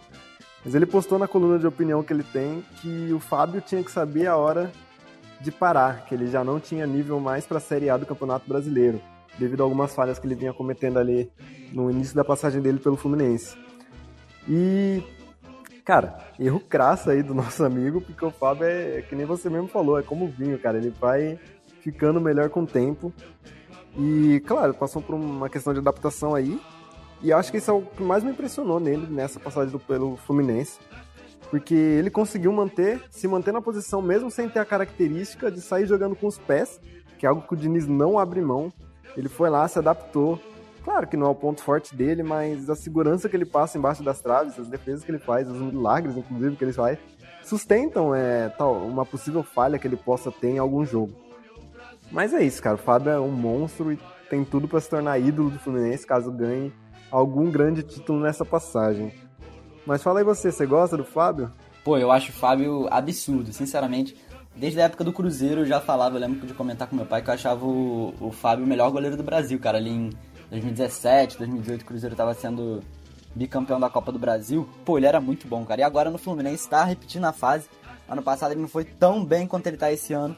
mas 0.64 0.74
ele 0.74 0.86
postou 0.86 1.18
na 1.18 1.28
coluna 1.28 1.58
de 1.58 1.66
opinião 1.66 2.02
que 2.02 2.12
ele 2.12 2.22
tem 2.22 2.64
que 2.80 3.12
o 3.12 3.20
Fábio 3.20 3.60
tinha 3.60 3.82
que 3.82 3.90
saber 3.90 4.26
a 4.26 4.36
hora 4.36 4.72
de 5.40 5.50
parar, 5.50 6.04
que 6.04 6.14
ele 6.14 6.26
já 6.28 6.44
não 6.44 6.60
tinha 6.60 6.86
nível 6.86 7.18
mais 7.18 7.46
para 7.46 7.58
a 7.58 7.60
Série 7.60 7.90
A 7.90 7.96
do 7.96 8.06
Campeonato 8.06 8.48
Brasileiro, 8.48 9.00
devido 9.38 9.60
a 9.60 9.64
algumas 9.64 9.94
falhas 9.94 10.18
que 10.18 10.26
ele 10.26 10.36
vinha 10.36 10.52
cometendo 10.52 10.98
ali 10.98 11.30
no 11.72 11.90
início 11.90 12.14
da 12.14 12.24
passagem 12.24 12.62
dele 12.62 12.78
pelo 12.78 12.96
Fluminense. 12.96 13.56
E 14.48 15.02
Cara, 15.84 16.16
erro 16.38 16.60
crasso 16.60 17.10
aí 17.10 17.22
do 17.22 17.34
nosso 17.34 17.64
amigo, 17.64 18.00
porque 18.00 18.24
o 18.24 18.30
Fábio 18.30 18.64
é, 18.64 18.98
é 18.98 19.02
que 19.02 19.16
nem 19.16 19.26
você 19.26 19.50
mesmo 19.50 19.66
falou, 19.66 19.98
é 19.98 20.02
como 20.02 20.28
vinho, 20.28 20.58
cara. 20.58 20.78
Ele 20.78 20.90
vai 20.90 21.38
ficando 21.80 22.20
melhor 22.20 22.48
com 22.50 22.62
o 22.62 22.66
tempo. 22.66 23.12
E, 23.98 24.40
claro, 24.46 24.72
passou 24.74 25.02
por 25.02 25.14
uma 25.14 25.48
questão 25.48 25.72
de 25.72 25.80
adaptação 25.80 26.34
aí. 26.34 26.60
E 27.22 27.32
acho 27.32 27.50
que 27.50 27.58
isso 27.58 27.70
é 27.70 27.74
o 27.74 27.82
que 27.82 28.02
mais 28.02 28.24
me 28.24 28.30
impressionou 28.30 28.80
nele 28.80 29.06
nessa 29.08 29.38
passagem 29.38 29.70
do, 29.70 29.78
pelo 29.78 30.16
Fluminense. 30.16 30.78
Porque 31.50 31.74
ele 31.74 32.10
conseguiu 32.10 32.52
manter, 32.52 33.02
se 33.10 33.28
manter 33.28 33.52
na 33.52 33.60
posição 33.60 34.02
mesmo 34.02 34.30
sem 34.30 34.48
ter 34.48 34.58
a 34.58 34.64
característica 34.64 35.50
de 35.50 35.60
sair 35.60 35.86
jogando 35.86 36.16
com 36.16 36.26
os 36.26 36.38
pés, 36.38 36.80
que 37.18 37.26
é 37.26 37.28
algo 37.28 37.42
que 37.42 37.54
o 37.54 37.56
Diniz 37.56 37.86
não 37.86 38.18
abre 38.18 38.40
mão. 38.40 38.72
Ele 39.16 39.28
foi 39.28 39.50
lá, 39.50 39.68
se 39.68 39.78
adaptou, 39.78 40.40
Claro 40.84 41.06
que 41.06 41.16
não 41.16 41.28
é 41.28 41.30
o 41.30 41.34
ponto 41.34 41.62
forte 41.62 41.94
dele, 41.94 42.22
mas 42.22 42.68
a 42.68 42.74
segurança 42.74 43.28
que 43.28 43.36
ele 43.36 43.44
passa 43.44 43.78
embaixo 43.78 44.02
das 44.02 44.20
traves, 44.20 44.58
as 44.58 44.66
defesas 44.66 45.04
que 45.04 45.10
ele 45.12 45.18
faz, 45.18 45.48
os 45.48 45.60
milagres, 45.60 46.16
inclusive, 46.16 46.56
que 46.56 46.64
ele 46.64 46.72
faz, 46.72 46.98
sustentam 47.44 48.14
é, 48.14 48.48
tal, 48.48 48.74
uma 48.78 49.06
possível 49.06 49.44
falha 49.44 49.78
que 49.78 49.86
ele 49.86 49.96
possa 49.96 50.32
ter 50.32 50.48
em 50.48 50.58
algum 50.58 50.84
jogo. 50.84 51.12
Mas 52.10 52.34
é 52.34 52.42
isso, 52.42 52.60
cara. 52.60 52.74
O 52.74 52.78
Fábio 52.78 53.10
é 53.10 53.20
um 53.20 53.30
monstro 53.30 53.92
e 53.92 53.98
tem 54.28 54.44
tudo 54.44 54.66
para 54.66 54.80
se 54.80 54.90
tornar 54.90 55.18
ídolo 55.20 55.50
do 55.50 55.58
Fluminense 55.58 56.06
caso 56.06 56.32
ganhe 56.32 56.72
algum 57.12 57.50
grande 57.50 57.82
título 57.82 58.20
nessa 58.20 58.44
passagem. 58.44 59.12
Mas 59.86 60.02
fala 60.02 60.20
aí 60.20 60.24
você, 60.24 60.50
você 60.50 60.64
gosta 60.64 60.96
do 60.96 61.04
Fábio? 61.04 61.52
Pô, 61.84 61.98
eu 61.98 62.10
acho 62.10 62.30
o 62.30 62.34
Fábio 62.34 62.88
absurdo, 62.90 63.52
sinceramente. 63.52 64.16
Desde 64.56 64.80
a 64.80 64.84
época 64.84 65.04
do 65.04 65.12
Cruzeiro 65.12 65.60
eu 65.60 65.66
já 65.66 65.80
falava, 65.80 66.16
eu 66.16 66.20
lembro 66.20 66.46
de 66.46 66.54
comentar 66.54 66.88
com 66.88 66.96
meu 66.96 67.06
pai 67.06 67.22
que 67.22 67.28
eu 67.28 67.34
achava 67.34 67.64
o, 67.64 68.14
o 68.20 68.30
Fábio 68.30 68.64
o 68.64 68.68
melhor 68.68 68.90
goleiro 68.90 69.16
do 69.16 69.22
Brasil, 69.22 69.58
cara, 69.58 69.78
ali 69.78 69.90
em 69.90 70.10
2017, 70.50 71.38
2018, 71.38 71.82
o 71.82 71.84
Cruzeiro 71.84 72.16
tava 72.16 72.34
sendo 72.34 72.82
bicampeão 73.34 73.80
da 73.80 73.90
Copa 73.90 74.12
do 74.12 74.18
Brasil. 74.18 74.68
Pô, 74.84 74.96
ele 74.96 75.06
era 75.06 75.20
muito 75.20 75.46
bom, 75.46 75.64
cara. 75.64 75.80
E 75.80 75.84
agora 75.84 76.10
no 76.10 76.18
Fluminense 76.18 76.68
tá 76.68 76.84
repetindo 76.84 77.24
a 77.24 77.32
fase. 77.32 77.68
Ano 78.08 78.22
passado 78.22 78.52
ele 78.52 78.60
não 78.60 78.68
foi 78.68 78.84
tão 78.84 79.24
bem 79.24 79.46
quanto 79.46 79.66
ele 79.66 79.76
tá 79.76 79.90
esse 79.90 80.12
ano. 80.12 80.36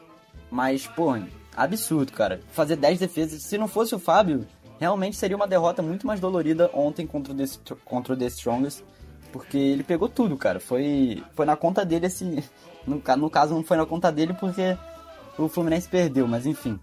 Mas, 0.50 0.87
pô, 0.87 1.16
absurdo, 1.56 2.12
cara. 2.12 2.40
Fazer 2.52 2.76
10 2.76 3.00
defesas. 3.00 3.42
Se 3.42 3.58
não 3.58 3.66
fosse 3.66 3.94
o 3.94 3.98
Fábio, 3.98 4.46
realmente 4.78 5.16
seria 5.16 5.37
uma 5.37 5.46
derrota 5.46 5.82
muito 5.82 6.06
mais 6.06 6.20
dolorida 6.20 6.70
ontem 6.74 7.06
contra 7.06 7.32
o 7.32 7.37
The, 7.37 7.44
contra 7.84 8.14
o 8.14 8.16
The 8.16 8.26
Strongest. 8.26 8.82
Porque 9.32 9.58
ele 9.58 9.82
pegou 9.82 10.08
tudo, 10.08 10.37
cara. 10.37 10.60
Foi, 10.60 11.22
foi 11.34 11.44
na 11.44 11.56
conta 11.56 11.84
dele 11.84 12.06
esse. 12.06 12.24
No, 12.87 13.00
no 13.16 13.30
caso, 13.30 13.54
não 13.54 13.64
foi 13.64 13.78
na 13.78 13.87
conta 13.87 14.12
dele 14.12 14.34
porque 14.34 14.76
o 15.38 15.48
Fluminense 15.48 15.88
perdeu, 15.88 16.28
mas 16.28 16.44
enfim. 16.44 16.78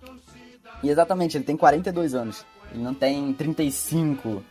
E 0.82 0.90
exatamente, 0.90 1.38
ele 1.38 1.44
tem 1.44 1.56
42 1.56 2.16
anos. 2.16 2.44
Ele 2.74 2.82
não 2.82 2.94
tem 2.94 3.32
35. 3.34 4.44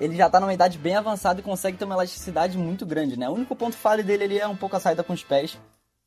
Ele 0.00 0.16
já 0.16 0.30
tá 0.30 0.38
numa 0.38 0.54
idade 0.54 0.78
bem 0.78 0.94
avançada 0.94 1.40
e 1.40 1.42
consegue 1.42 1.76
ter 1.76 1.84
uma 1.84 1.96
elasticidade 1.96 2.56
muito 2.56 2.86
grande, 2.86 3.18
né? 3.18 3.28
O 3.28 3.32
único 3.32 3.56
ponto 3.56 3.76
falho 3.76 4.04
dele 4.04 4.22
ali 4.22 4.38
é 4.38 4.46
um 4.46 4.54
pouco 4.54 4.76
a 4.76 4.80
saída 4.80 5.02
com 5.02 5.12
os 5.12 5.24
pés, 5.24 5.58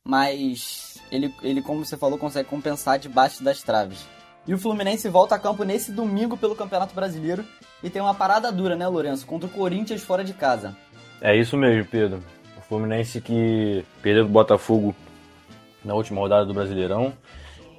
mas 0.02 0.96
ele, 1.10 1.34
ele 1.42 1.60
como 1.60 1.84
você 1.84 1.98
falou, 1.98 2.18
consegue 2.18 2.48
compensar 2.48 2.98
debaixo 2.98 3.44
das 3.44 3.62
traves. 3.62 4.06
E 4.46 4.52
o 4.52 4.58
Fluminense 4.58 5.08
volta 5.08 5.34
a 5.34 5.38
campo 5.38 5.62
nesse 5.62 5.92
domingo 5.92 6.36
pelo 6.36 6.56
Campeonato 6.56 6.94
Brasileiro 6.94 7.44
e 7.82 7.88
tem 7.88 8.02
uma 8.02 8.14
parada 8.14 8.50
dura, 8.50 8.74
né, 8.74 8.86
Lourenço? 8.88 9.26
Contra 9.26 9.48
o 9.48 9.52
Corinthians 9.52 10.02
fora 10.02 10.24
de 10.24 10.34
casa. 10.34 10.76
É 11.20 11.36
isso 11.36 11.56
mesmo, 11.56 11.84
Pedro. 11.88 12.22
O 12.58 12.60
Fluminense 12.62 13.20
que 13.20 13.84
perdeu 14.02 14.24
o 14.24 14.28
Botafogo 14.28 14.94
na 15.84 15.94
última 15.94 16.20
rodada 16.20 16.44
do 16.44 16.54
Brasileirão, 16.54 17.12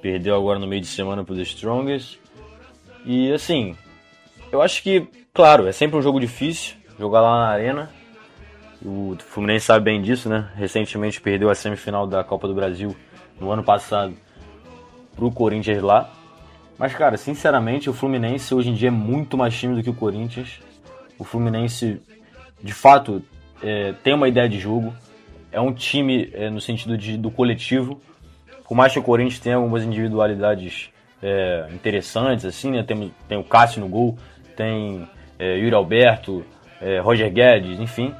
perdeu 0.00 0.34
agora 0.34 0.58
no 0.58 0.66
meio 0.66 0.80
de 0.80 0.86
semana 0.86 1.24
pro 1.24 1.34
The 1.34 1.42
Strongest 1.42 2.18
e 3.04 3.30
assim, 3.32 3.76
eu 4.50 4.62
acho 4.62 4.82
que, 4.82 5.06
claro, 5.32 5.66
é 5.66 5.72
sempre 5.72 5.98
um 5.98 6.02
jogo 6.02 6.18
difícil 6.18 6.76
jogar 6.98 7.20
lá 7.20 7.38
na 7.38 7.48
Arena. 7.48 7.90
O 8.82 9.16
Fluminense 9.18 9.66
sabe 9.66 9.84
bem 9.84 10.00
disso, 10.00 10.28
né? 10.28 10.50
Recentemente 10.54 11.20
perdeu 11.20 11.50
a 11.50 11.54
semifinal 11.54 12.06
da 12.06 12.22
Copa 12.22 12.46
do 12.46 12.54
Brasil 12.54 12.94
no 13.38 13.50
ano 13.50 13.62
passado 13.62 14.14
pro 15.16 15.30
Corinthians 15.30 15.82
lá. 15.82 16.10
Mas, 16.78 16.94
cara, 16.94 17.16
sinceramente, 17.16 17.88
o 17.88 17.92
Fluminense 17.92 18.54
hoje 18.54 18.70
em 18.70 18.74
dia 18.74 18.88
é 18.88 18.90
muito 18.90 19.36
mais 19.36 19.56
time 19.56 19.76
do 19.76 19.82
que 19.82 19.90
o 19.90 19.94
Corinthians. 19.94 20.60
O 21.18 21.24
Fluminense, 21.24 22.00
de 22.62 22.74
fato, 22.74 23.22
é, 23.62 23.92
tem 24.02 24.14
uma 24.14 24.28
ideia 24.28 24.48
de 24.48 24.58
jogo. 24.58 24.92
É 25.52 25.60
um 25.60 25.72
time 25.72 26.30
é, 26.32 26.50
no 26.50 26.60
sentido 26.60 26.98
de, 26.98 27.16
do 27.16 27.30
coletivo. 27.30 28.00
Por 28.66 28.74
mais 28.74 28.92
que 28.92 28.98
o 28.98 29.02
Corinthians 29.02 29.38
tenha 29.38 29.56
algumas 29.56 29.84
individualidades 29.84 30.90
é, 31.22 31.68
interessantes, 31.72 32.44
assim, 32.44 32.72
né? 32.72 32.82
Tem, 32.82 33.12
tem 33.28 33.38
o 33.38 33.44
Cássio 33.44 33.80
no 33.80 33.88
gol, 33.88 34.18
tem 34.56 35.08
é, 35.38 35.56
Yuri 35.56 35.74
Alberto, 35.74 36.44
é, 36.80 36.98
Roger 36.98 37.32
Guedes, 37.32 37.78
enfim. 37.78 38.12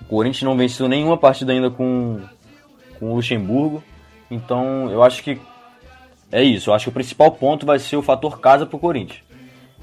O 0.00 0.04
Corinthians 0.06 0.42
não 0.42 0.56
venceu 0.56 0.88
nenhuma 0.88 1.16
partida 1.16 1.52
ainda 1.52 1.70
com, 1.70 2.20
com 2.98 3.12
o 3.12 3.14
Luxemburgo. 3.14 3.82
Então 4.30 4.90
eu 4.90 5.02
acho 5.02 5.22
que 5.22 5.40
é 6.32 6.42
isso. 6.42 6.70
Eu 6.70 6.74
acho 6.74 6.84
que 6.84 6.90
o 6.90 6.92
principal 6.92 7.30
ponto 7.32 7.66
vai 7.66 7.78
ser 7.78 7.96
o 7.96 8.02
fator 8.02 8.40
casa 8.40 8.66
para 8.66 8.76
o 8.76 8.80
Corinthians. 8.80 9.22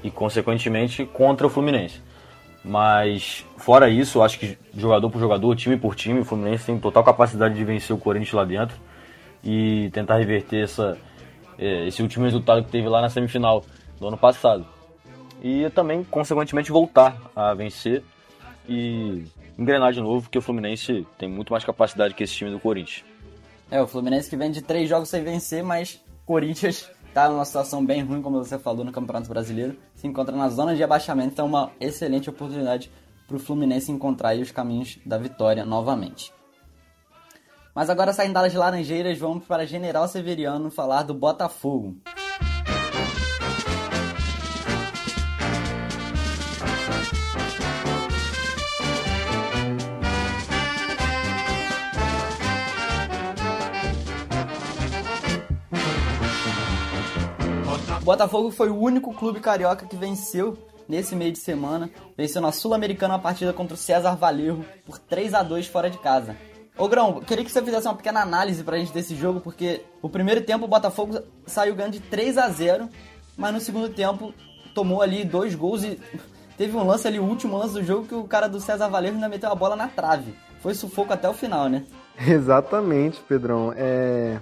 E 0.02 0.10
consequentemente 0.10 1.04
contra 1.04 1.46
o 1.46 1.50
Fluminense. 1.50 2.00
Mas 2.64 3.44
fora 3.56 3.88
isso, 3.88 4.18
eu 4.18 4.22
acho 4.22 4.38
que 4.38 4.58
jogador 4.76 5.10
por 5.10 5.20
jogador, 5.20 5.54
time 5.56 5.76
por 5.76 5.94
time, 5.94 6.20
o 6.20 6.24
Fluminense 6.24 6.66
tem 6.66 6.78
total 6.78 7.04
capacidade 7.04 7.54
de 7.54 7.64
vencer 7.64 7.94
o 7.94 7.98
Corinthians 7.98 8.32
lá 8.32 8.44
dentro 8.44 8.76
e 9.42 9.90
tentar 9.92 10.18
reverter 10.18 10.64
essa, 10.64 10.98
é, 11.58 11.86
esse 11.86 12.02
último 12.02 12.24
resultado 12.24 12.64
que 12.64 12.70
teve 12.70 12.88
lá 12.88 13.00
na 13.00 13.08
semifinal 13.08 13.64
do 13.98 14.08
ano 14.08 14.16
passado. 14.16 14.66
E 15.42 15.70
também, 15.70 16.02
consequentemente, 16.02 16.70
voltar 16.72 17.16
a 17.34 17.54
vencer 17.54 18.02
e 18.68 19.24
engrenar 19.58 19.92
de 19.92 20.00
novo, 20.00 20.22
porque 20.22 20.38
o 20.38 20.42
Fluminense 20.42 21.06
tem 21.16 21.28
muito 21.28 21.52
mais 21.52 21.64
capacidade 21.64 22.14
que 22.14 22.24
esse 22.24 22.34
time 22.34 22.50
do 22.50 22.58
Corinthians. 22.58 23.04
É, 23.70 23.80
o 23.80 23.86
Fluminense 23.86 24.28
que 24.28 24.36
vem 24.36 24.50
de 24.50 24.62
três 24.62 24.88
jogos 24.88 25.08
sem 25.08 25.22
vencer, 25.22 25.62
mas 25.62 26.00
Corinthians 26.28 26.90
está 27.06 27.26
numa 27.26 27.42
situação 27.42 27.82
bem 27.82 28.02
ruim, 28.04 28.20
como 28.20 28.36
você 28.36 28.58
falou, 28.58 28.84
no 28.84 28.92
Campeonato 28.92 29.30
Brasileiro. 29.30 29.78
Se 29.94 30.06
encontra 30.06 30.36
na 30.36 30.50
zona 30.50 30.76
de 30.76 30.84
abaixamento, 30.84 31.30
então 31.32 31.46
é 31.46 31.48
uma 31.48 31.72
excelente 31.80 32.28
oportunidade 32.28 32.92
para 33.26 33.38
o 33.38 33.40
Fluminense 33.40 33.90
encontrar 33.90 34.36
os 34.36 34.50
caminhos 34.50 34.98
da 35.06 35.16
vitória 35.16 35.64
novamente. 35.64 36.30
Mas 37.74 37.88
agora 37.88 38.12
saindo 38.12 38.34
das 38.34 38.52
Laranjeiras, 38.52 39.18
vamos 39.18 39.46
para 39.46 39.64
General 39.64 40.06
Severiano 40.06 40.70
falar 40.70 41.02
do 41.02 41.14
Botafogo. 41.14 41.96
Botafogo 58.08 58.50
foi 58.50 58.70
o 58.70 58.80
único 58.80 59.12
clube 59.12 59.38
carioca 59.38 59.84
que 59.84 59.94
venceu 59.94 60.56
nesse 60.88 61.14
meio 61.14 61.30
de 61.30 61.38
semana. 61.38 61.90
Venceu 62.16 62.40
na 62.40 62.50
Sul-Americana 62.50 63.16
a 63.16 63.18
partida 63.18 63.52
contra 63.52 63.74
o 63.74 63.76
César 63.76 64.14
Valerro 64.16 64.64
por 64.86 64.98
3 64.98 65.34
a 65.34 65.42
2 65.42 65.66
fora 65.66 65.90
de 65.90 65.98
casa. 65.98 66.34
Ô 66.78 66.88
Grão, 66.88 67.20
queria 67.20 67.44
que 67.44 67.52
você 67.52 67.62
fizesse 67.62 67.86
uma 67.86 67.94
pequena 67.94 68.22
análise 68.22 68.64
pra 68.64 68.78
gente 68.78 68.94
desse 68.94 69.14
jogo, 69.14 69.40
porque 69.42 69.82
o 70.00 70.08
primeiro 70.08 70.40
tempo 70.40 70.64
o 70.64 70.68
Botafogo 70.68 71.20
saiu 71.46 71.74
ganhando 71.74 71.92
de 71.92 72.00
3 72.00 72.38
a 72.38 72.48
0 72.48 72.88
mas 73.36 73.52
no 73.52 73.60
segundo 73.60 73.90
tempo 73.90 74.32
tomou 74.74 75.02
ali 75.02 75.22
dois 75.22 75.54
gols 75.54 75.84
e 75.84 76.00
teve 76.56 76.74
um 76.78 76.86
lance 76.86 77.06
ali, 77.06 77.18
o 77.18 77.24
último 77.24 77.58
lance 77.58 77.74
do 77.74 77.84
jogo, 77.84 78.08
que 78.08 78.14
o 78.14 78.24
cara 78.24 78.48
do 78.48 78.58
César 78.58 78.88
Valerro 78.88 79.16
ainda 79.16 79.28
meteu 79.28 79.52
a 79.52 79.54
bola 79.54 79.76
na 79.76 79.86
trave. 79.86 80.34
Foi 80.62 80.72
sufoco 80.72 81.12
até 81.12 81.28
o 81.28 81.34
final, 81.34 81.68
né? 81.68 81.84
Exatamente, 82.26 83.20
Pedrão. 83.28 83.70
É... 83.76 84.40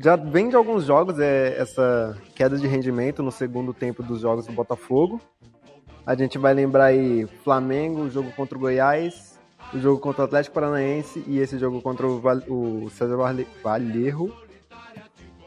Já 0.00 0.16
vem 0.16 0.48
de 0.48 0.56
alguns 0.56 0.84
jogos 0.84 1.18
é, 1.18 1.56
essa 1.58 2.16
queda 2.34 2.56
de 2.56 2.66
rendimento 2.66 3.22
no 3.22 3.30
segundo 3.30 3.74
tempo 3.74 4.02
dos 4.02 4.20
jogos 4.20 4.46
do 4.46 4.52
Botafogo. 4.52 5.20
A 6.06 6.14
gente 6.14 6.38
vai 6.38 6.54
lembrar 6.54 6.86
aí 6.86 7.26
Flamengo, 7.44 8.02
o 8.02 8.10
jogo 8.10 8.32
contra 8.32 8.56
o 8.56 8.60
Goiás, 8.60 9.38
o 9.72 9.78
jogo 9.78 10.00
contra 10.00 10.22
o 10.22 10.24
Atlético 10.24 10.54
Paranaense 10.54 11.22
e 11.26 11.38
esse 11.38 11.58
jogo 11.58 11.80
contra 11.82 12.06
o, 12.06 12.18
Val 12.20 12.38
o 12.48 12.88
César 12.90 13.16
Valerro. 13.62 14.34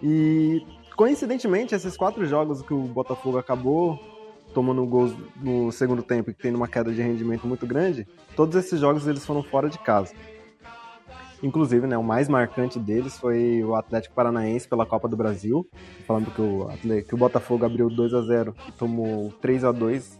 E 0.01 0.65
coincidentemente, 0.95 1.73
esses 1.73 1.97
quatro 1.97 2.25
jogos 2.25 2.61
que 2.61 2.73
o 2.73 2.83
Botafogo 2.83 3.37
acabou 3.37 3.99
tomando 4.53 4.85
gols 4.85 5.13
no 5.41 5.71
segundo 5.71 6.01
tempo 6.01 6.29
e 6.29 6.33
tendo 6.33 6.55
uma 6.55 6.67
queda 6.67 6.93
de 6.93 7.01
rendimento 7.01 7.45
muito 7.45 7.67
grande, 7.67 8.07
todos 8.35 8.55
esses 8.55 8.79
jogos 8.79 9.05
eles 9.05 9.25
foram 9.25 9.43
fora 9.43 9.69
de 9.69 9.79
casa. 9.79 10.13
Inclusive, 11.43 11.85
né, 11.85 11.97
o 11.97 12.03
mais 12.03 12.29
marcante 12.29 12.79
deles 12.79 13.17
foi 13.17 13.63
o 13.63 13.75
Atlético 13.75 14.15
Paranaense 14.15 14.67
pela 14.67 14.85
Copa 14.85 15.07
do 15.07 15.17
Brasil, 15.17 15.67
falando 16.07 16.31
que 16.31 16.41
o, 16.41 16.67
que 17.03 17.13
o 17.13 17.17
Botafogo 17.17 17.65
abriu 17.65 17.89
2 17.89 18.13
a 18.13 18.21
0 18.21 18.55
e 18.67 18.71
tomou 18.71 19.31
3 19.41 19.65
a 19.65 19.71
2 19.71 20.17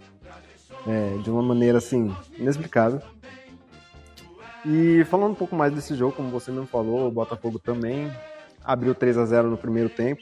é, 0.88 1.18
de 1.24 1.32
uma 1.32 1.42
maneira 1.42 1.78
assim 1.78 2.14
inexplicável. 2.38 3.02
E 4.66 5.04
falando 5.06 5.32
um 5.32 5.36
pouco 5.36 5.56
mais 5.56 5.74
desse 5.74 5.96
jogo, 5.96 6.16
como 6.16 6.30
você 6.30 6.52
mesmo 6.52 6.68
falou, 6.68 7.08
o 7.08 7.12
Botafogo 7.12 7.60
também 7.60 8.12
abriu 8.64 8.96
3 8.96 9.18
a 9.18 9.26
0 9.26 9.50
no 9.50 9.58
primeiro 9.58 9.90
tempo. 9.90 10.22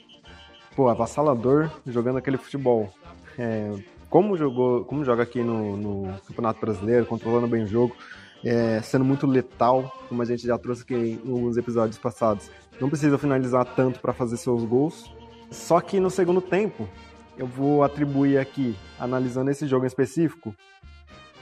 Pô, 0.76 0.88
avassalador, 0.88 1.70
jogando 1.86 2.18
aquele 2.18 2.36
futebol. 2.36 2.92
É, 3.38 3.72
como 4.10 4.36
jogou, 4.36 4.84
como 4.84 5.04
joga 5.04 5.22
aqui 5.22 5.42
no, 5.42 5.76
no 5.76 6.20
Campeonato 6.26 6.60
Brasileiro, 6.60 7.06
controlando 7.06 7.48
bem 7.48 7.64
o 7.64 7.66
jogo, 7.66 7.96
é, 8.44 8.80
sendo 8.82 9.04
muito 9.04 9.26
letal, 9.26 9.92
como 10.08 10.22
a 10.22 10.24
gente 10.24 10.46
já 10.46 10.58
trouxe 10.58 10.82
aqui 10.82 10.94
em 11.24 11.30
alguns 11.30 11.56
episódios 11.56 11.98
passados. 11.98 12.50
Não 12.80 12.88
precisa 12.88 13.16
finalizar 13.16 13.64
tanto 13.64 14.00
para 14.00 14.12
fazer 14.12 14.36
seus 14.36 14.64
gols. 14.64 15.12
Só 15.50 15.80
que 15.80 16.00
no 16.00 16.10
segundo 16.10 16.40
tempo, 16.40 16.88
eu 17.38 17.46
vou 17.46 17.82
atribuir 17.82 18.38
aqui, 18.38 18.76
analisando 18.98 19.50
esse 19.50 19.66
jogo 19.66 19.84
em 19.84 19.88
específico, 19.88 20.54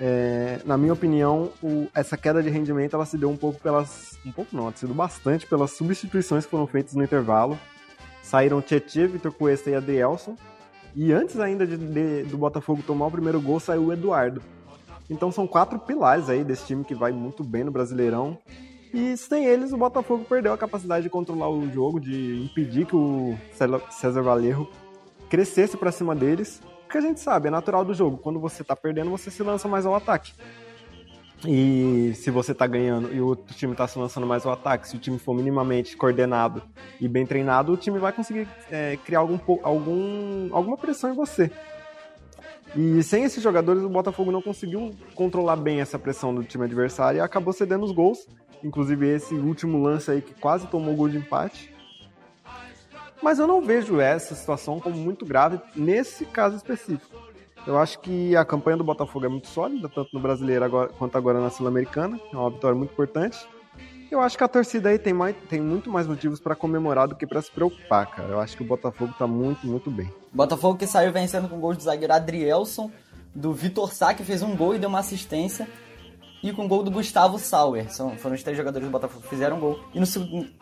é, 0.01 0.59
na 0.65 0.77
minha 0.77 0.93
opinião, 0.93 1.53
o, 1.62 1.87
essa 1.95 2.17
queda 2.17 2.43
de 2.43 2.51
rendimento 2.51 2.95
ela 2.97 3.07
se 3.07 3.17
deu 3.17 3.31
um 3.31 3.37
pouco 3.37 3.61
pelas. 3.61 4.19
Um 4.27 4.33
pouco 4.33 4.55
não, 4.57 4.73
se 4.75 4.85
deu 4.87 4.95
bastante 4.95 5.47
pelas 5.47 5.73
substituições 5.73 6.45
que 6.45 6.51
foram 6.51 6.67
feitas 6.67 6.95
no 6.95 7.05
intervalo. 7.05 7.59
Saíram 8.23 8.61
Tietchan, 8.61 9.07
Vitor 9.07 9.33
Cuesta 9.33 9.71
e 9.71 9.75
Adrielson. 9.75 10.37
E 10.95 11.12
antes 11.12 11.38
ainda 11.38 11.67
de, 11.67 11.77
de, 11.77 12.23
do 12.25 12.37
Botafogo 12.37 12.83
tomar 12.87 13.07
o 13.07 13.11
primeiro 13.11 13.41
gol, 13.41 13.61
saiu 13.61 13.87
o 13.87 13.93
Eduardo. 13.93 14.43
Então 15.12 15.31
são 15.31 15.46
quatro 15.46 15.79
pilares 15.79 16.29
aí 16.29 16.42
desse 16.42 16.66
time 16.66 16.85
que 16.85 16.94
vai 16.94 17.12
muito 17.12 17.44
bem 17.44 17.62
no 17.62 17.70
Brasileirão. 17.70 18.38
E 18.94 19.16
sem 19.16 19.46
eles, 19.46 19.72
o 19.72 19.77
Botafogo 19.77 20.25
perdeu 20.25 20.53
a 20.53 20.59
capacidade 20.59 21.05
de 21.05 21.11
controlar 21.11 21.48
o 21.51 21.70
jogo, 21.70 22.01
de 22.01 22.42
impedir 22.42 22.87
que 22.87 22.96
o 22.96 23.37
César 23.90 24.22
Valerro 24.22 24.68
crescesse 25.29 25.77
para 25.77 25.92
cima 25.92 26.14
deles. 26.14 26.61
Porque 26.83 26.98
a 26.98 27.01
gente 27.01 27.20
sabe, 27.20 27.48
é 27.48 27.51
natural 27.51 27.85
do 27.85 27.94
jogo. 27.94 28.18
Quando 28.18 28.38
você 28.38 28.62
tá 28.64 28.77
perdendo, 28.77 29.11
você 29.11 29.31
se 29.31 29.42
lança 29.42 29.68
mais 29.68 29.87
ao 29.87 29.94
ataque. 29.94 30.33
E 31.46 32.12
se 32.14 32.31
você 32.31 32.55
tá 32.55 32.66
ganhando 32.66 33.12
e 33.12 33.20
o 33.20 33.27
outro 33.27 33.55
time 33.55 33.75
tá 33.75 33.88
se 33.88 33.98
lançando 33.98 34.27
mais 34.27 34.46
ao 34.46 34.53
ataque, 34.53 34.88
se 34.88 34.96
o 34.96 34.98
time 34.98 35.18
for 35.18 35.35
minimamente 35.35 35.96
coordenado 35.96 36.62
e 37.01 37.09
bem 37.09 37.27
treinado, 37.27 37.72
o 37.72 37.77
time 37.77 37.98
vai 37.98 38.12
conseguir 38.12 38.46
é, 38.70 38.96
criar 39.05 39.20
algum, 39.20 39.38
algum, 39.62 40.55
alguma 40.55 40.77
pressão 40.77 41.11
em 41.11 41.16
você. 41.16 41.51
E 42.75 43.03
sem 43.03 43.25
esses 43.25 43.43
jogadores, 43.43 43.83
o 43.83 43.89
Botafogo 43.89 44.33
não 44.33 44.41
conseguiu 44.41 44.91
controlar 45.15 45.57
bem 45.57 45.81
essa 45.81 45.99
pressão 45.99 46.35
do 46.35 46.43
time 46.43 46.65
adversário 46.65 47.19
e 47.19 47.21
acabou 47.21 47.53
cedendo 47.53 47.85
os 47.85 47.93
gols. 47.93 48.27
Inclusive 48.65 49.09
esse 49.09 49.35
último 49.35 49.83
lance 49.83 50.11
aí 50.11 50.23
que 50.23 50.35
quase 50.35 50.67
tomou 50.69 50.95
gol 50.95 51.09
de 51.09 51.19
empate. 51.19 51.75
Mas 53.23 53.39
eu 53.39 53.47
não 53.47 53.61
vejo 53.61 54.01
essa 54.01 54.35
situação 54.35 54.81
como 54.81 54.97
muito 54.97 55.25
grave 55.27 55.61
nesse 55.77 56.25
caso 56.25 56.57
específico. 56.57 57.15
Eu 57.67 57.79
acho 57.79 58.01
que 58.01 58.35
a 58.35 58.45
campanha 58.45 58.77
do 58.77 58.83
Botafogo 58.83 59.27
é 59.27 59.29
muito 59.29 59.47
sólida, 59.47 59.89
tanto 59.89 60.11
no 60.13 60.19
brasileiro 60.19 60.65
agora, 60.65 60.89
quanto 60.89 61.17
agora 61.17 61.41
na 61.41 61.51
Sul-Americana. 61.51 62.19
É 62.33 62.37
uma 62.37 62.51
vitória 62.51 62.77
muito 62.77 62.91
importante. 62.91 63.39
Eu 64.12 64.20
acho 64.20 64.37
que 64.37 64.44
a 64.44 64.48
torcida 64.48 64.90
aí 64.90 64.98
tem, 64.98 65.14
mais, 65.14 65.35
tem 65.48 65.59
muito 65.59 65.90
mais 65.90 66.07
motivos 66.07 66.38
para 66.38 66.55
comemorar 66.55 67.09
do 67.09 67.16
que 67.16 67.27
para 67.27 67.40
se 67.40 67.51
preocupar, 67.51 68.05
cara. 68.05 68.29
Eu 68.29 68.40
acho 68.40 68.55
que 68.55 68.62
o 68.62 68.66
Botafogo 68.66 69.14
tá 69.18 69.27
muito, 69.27 69.66
muito 69.66 69.90
bem. 69.90 70.12
Botafogo 70.31 70.77
que 70.79 70.87
saiu 70.87 71.11
vencendo 71.11 71.48
com 71.48 71.59
gol 71.59 71.75
do 71.75 71.83
zagueiro 71.83 72.12
Adrielson, 72.12 72.90
do 73.35 73.55
Vitor 73.55 73.90
Sá, 73.90 74.12
que 74.12 74.22
fez 74.22 74.42
um 74.42 74.55
gol 74.55 74.75
e 74.75 74.79
deu 74.79 74.90
uma 74.90 74.98
assistência, 74.98 75.66
e 76.42 76.53
com 76.53 76.68
gol 76.68 76.83
do 76.83 76.90
Gustavo 76.90 77.38
Sauer. 77.38 77.90
São, 77.90 78.14
foram 78.18 78.35
os 78.35 78.42
três 78.42 78.55
jogadores 78.55 78.87
do 78.87 78.92
Botafogo 78.92 79.22
que 79.22 79.31
fizeram 79.31 79.59
gol. 79.59 79.81
E 79.94 79.98
no, 79.98 80.07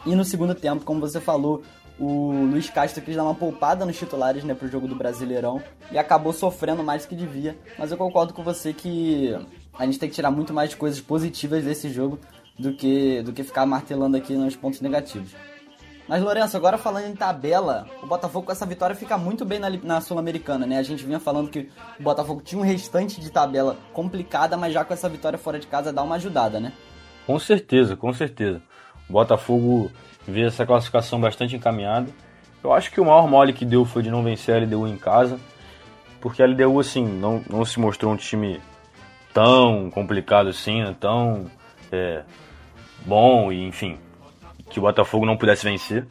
e 0.06 0.14
no 0.14 0.24
segundo 0.24 0.54
tempo, 0.54 0.84
como 0.84 1.00
você 1.00 1.20
falou, 1.20 1.64
o 1.98 2.30
Luiz 2.52 2.70
Castro 2.70 3.02
quis 3.02 3.16
dar 3.16 3.24
uma 3.24 3.34
poupada 3.34 3.84
nos 3.84 3.98
titulares 3.98 4.44
né, 4.44 4.54
pro 4.54 4.68
jogo 4.68 4.86
do 4.86 4.94
Brasileirão 4.94 5.60
e 5.90 5.98
acabou 5.98 6.32
sofrendo 6.32 6.84
mais 6.84 7.02
do 7.02 7.08
que 7.08 7.16
devia. 7.16 7.58
Mas 7.76 7.90
eu 7.90 7.96
concordo 7.96 8.32
com 8.32 8.44
você 8.44 8.72
que 8.72 9.36
a 9.76 9.84
gente 9.86 9.98
tem 9.98 10.08
que 10.08 10.14
tirar 10.14 10.30
muito 10.30 10.54
mais 10.54 10.72
coisas 10.72 11.00
positivas 11.00 11.64
desse 11.64 11.90
jogo 11.90 12.16
do 12.61 12.73
que, 12.75 13.23
do 13.23 13.33
que 13.33 13.42
ficar 13.42 13.64
martelando 13.64 14.16
aqui 14.16 14.35
nos 14.35 14.55
pontos 14.55 14.81
negativos. 14.81 15.35
Mas, 16.07 16.23
Lourenço, 16.23 16.57
agora 16.57 16.77
falando 16.77 17.07
em 17.07 17.14
tabela, 17.14 17.87
o 18.03 18.07
Botafogo 18.07 18.46
com 18.46 18.53
essa 18.53 18.66
vitória 18.66 18.96
fica 18.96 19.16
muito 19.16 19.44
bem 19.44 19.59
na, 19.59 19.70
na 19.70 20.01
Sul-Americana, 20.01 20.66
né? 20.66 20.77
A 20.77 20.83
gente 20.83 21.05
vinha 21.05 21.20
falando 21.20 21.49
que 21.49 21.70
o 21.99 22.03
Botafogo 22.03 22.42
tinha 22.44 22.61
um 22.61 22.64
restante 22.64 23.20
de 23.20 23.31
tabela 23.31 23.77
complicada, 23.92 24.57
mas 24.57 24.75
já 24.75 24.85
com 24.85 24.92
essa 24.92 25.09
vitória 25.09 25.38
fora 25.38 25.59
de 25.59 25.68
casa 25.68 25.92
dá 25.92 26.03
uma 26.03 26.16
ajudada, 26.16 26.59
né? 26.59 26.73
Com 27.27 27.38
certeza, 27.38 27.96
com 27.96 28.12
certeza. 28.12 28.61
O 29.09 29.12
Botafogo 29.12 29.90
vê 30.27 30.42
essa 30.42 30.66
classificação 30.66 31.20
bastante 31.20 31.55
encaminhada. 31.55 32.11
Eu 32.62 32.73
acho 32.73 32.90
que 32.90 33.01
o 33.01 33.05
maior 33.05 33.29
mole 33.29 33.53
que 33.53 33.64
deu 33.64 33.85
foi 33.85 34.03
de 34.03 34.11
não 34.11 34.23
vencer 34.23 34.55
a 34.55 34.59
LDU 34.59 34.88
em 34.88 34.96
casa, 34.96 35.38
porque 36.20 36.42
a 36.42 36.46
LDU, 36.46 36.81
assim, 36.81 37.07
não, 37.07 37.42
não 37.49 37.64
se 37.64 37.79
mostrou 37.79 38.12
um 38.12 38.16
time 38.16 38.61
tão 39.33 39.88
complicado 39.90 40.49
assim, 40.49 40.83
né? 40.83 40.94
tão 40.99 41.46
é, 41.92 42.25
bom 43.04 43.50
e 43.52 43.66
enfim, 43.66 43.98
que 44.70 44.78
o 44.78 44.82
Botafogo 44.82 45.26
não 45.26 45.36
pudesse 45.36 45.64
vencer. 45.64 46.06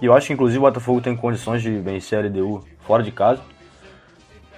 E 0.00 0.06
eu 0.06 0.14
acho 0.14 0.28
que 0.28 0.32
inclusive 0.32 0.58
o 0.58 0.62
Botafogo 0.62 1.00
tem 1.00 1.16
condições 1.16 1.62
de 1.62 1.70
vencer 1.78 2.18
a 2.18 2.28
LDU 2.28 2.64
fora 2.80 3.02
de 3.02 3.10
casa, 3.10 3.42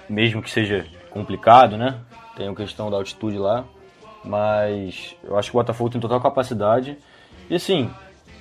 mesmo 0.09 0.41
que 0.41 0.49
seja 0.49 0.85
complicado, 1.09 1.77
né? 1.77 1.99
Tem 2.35 2.47
a 2.47 2.55
questão 2.55 2.89
da 2.89 2.97
altitude 2.97 3.37
lá, 3.37 3.65
mas 4.23 5.15
eu 5.23 5.37
acho 5.37 5.49
que 5.49 5.57
o 5.57 5.59
Botafogo 5.59 5.89
tem 5.89 5.99
total 5.99 6.21
capacidade. 6.21 6.97
E 7.49 7.55
assim, 7.55 7.89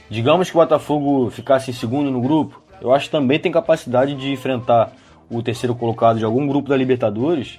digamos 0.08 0.50
que 0.50 0.56
o 0.56 0.60
Botafogo 0.60 1.30
ficasse 1.30 1.70
em 1.70 1.74
segundo 1.74 2.10
no 2.10 2.20
grupo, 2.20 2.62
eu 2.80 2.92
acho 2.94 3.06
que 3.06 3.10
também 3.10 3.38
tem 3.38 3.50
capacidade 3.50 4.14
de 4.14 4.30
enfrentar 4.30 4.92
o 5.30 5.42
terceiro 5.42 5.74
colocado 5.74 6.18
de 6.18 6.24
algum 6.24 6.46
grupo 6.46 6.68
da 6.68 6.76
Libertadores 6.76 7.58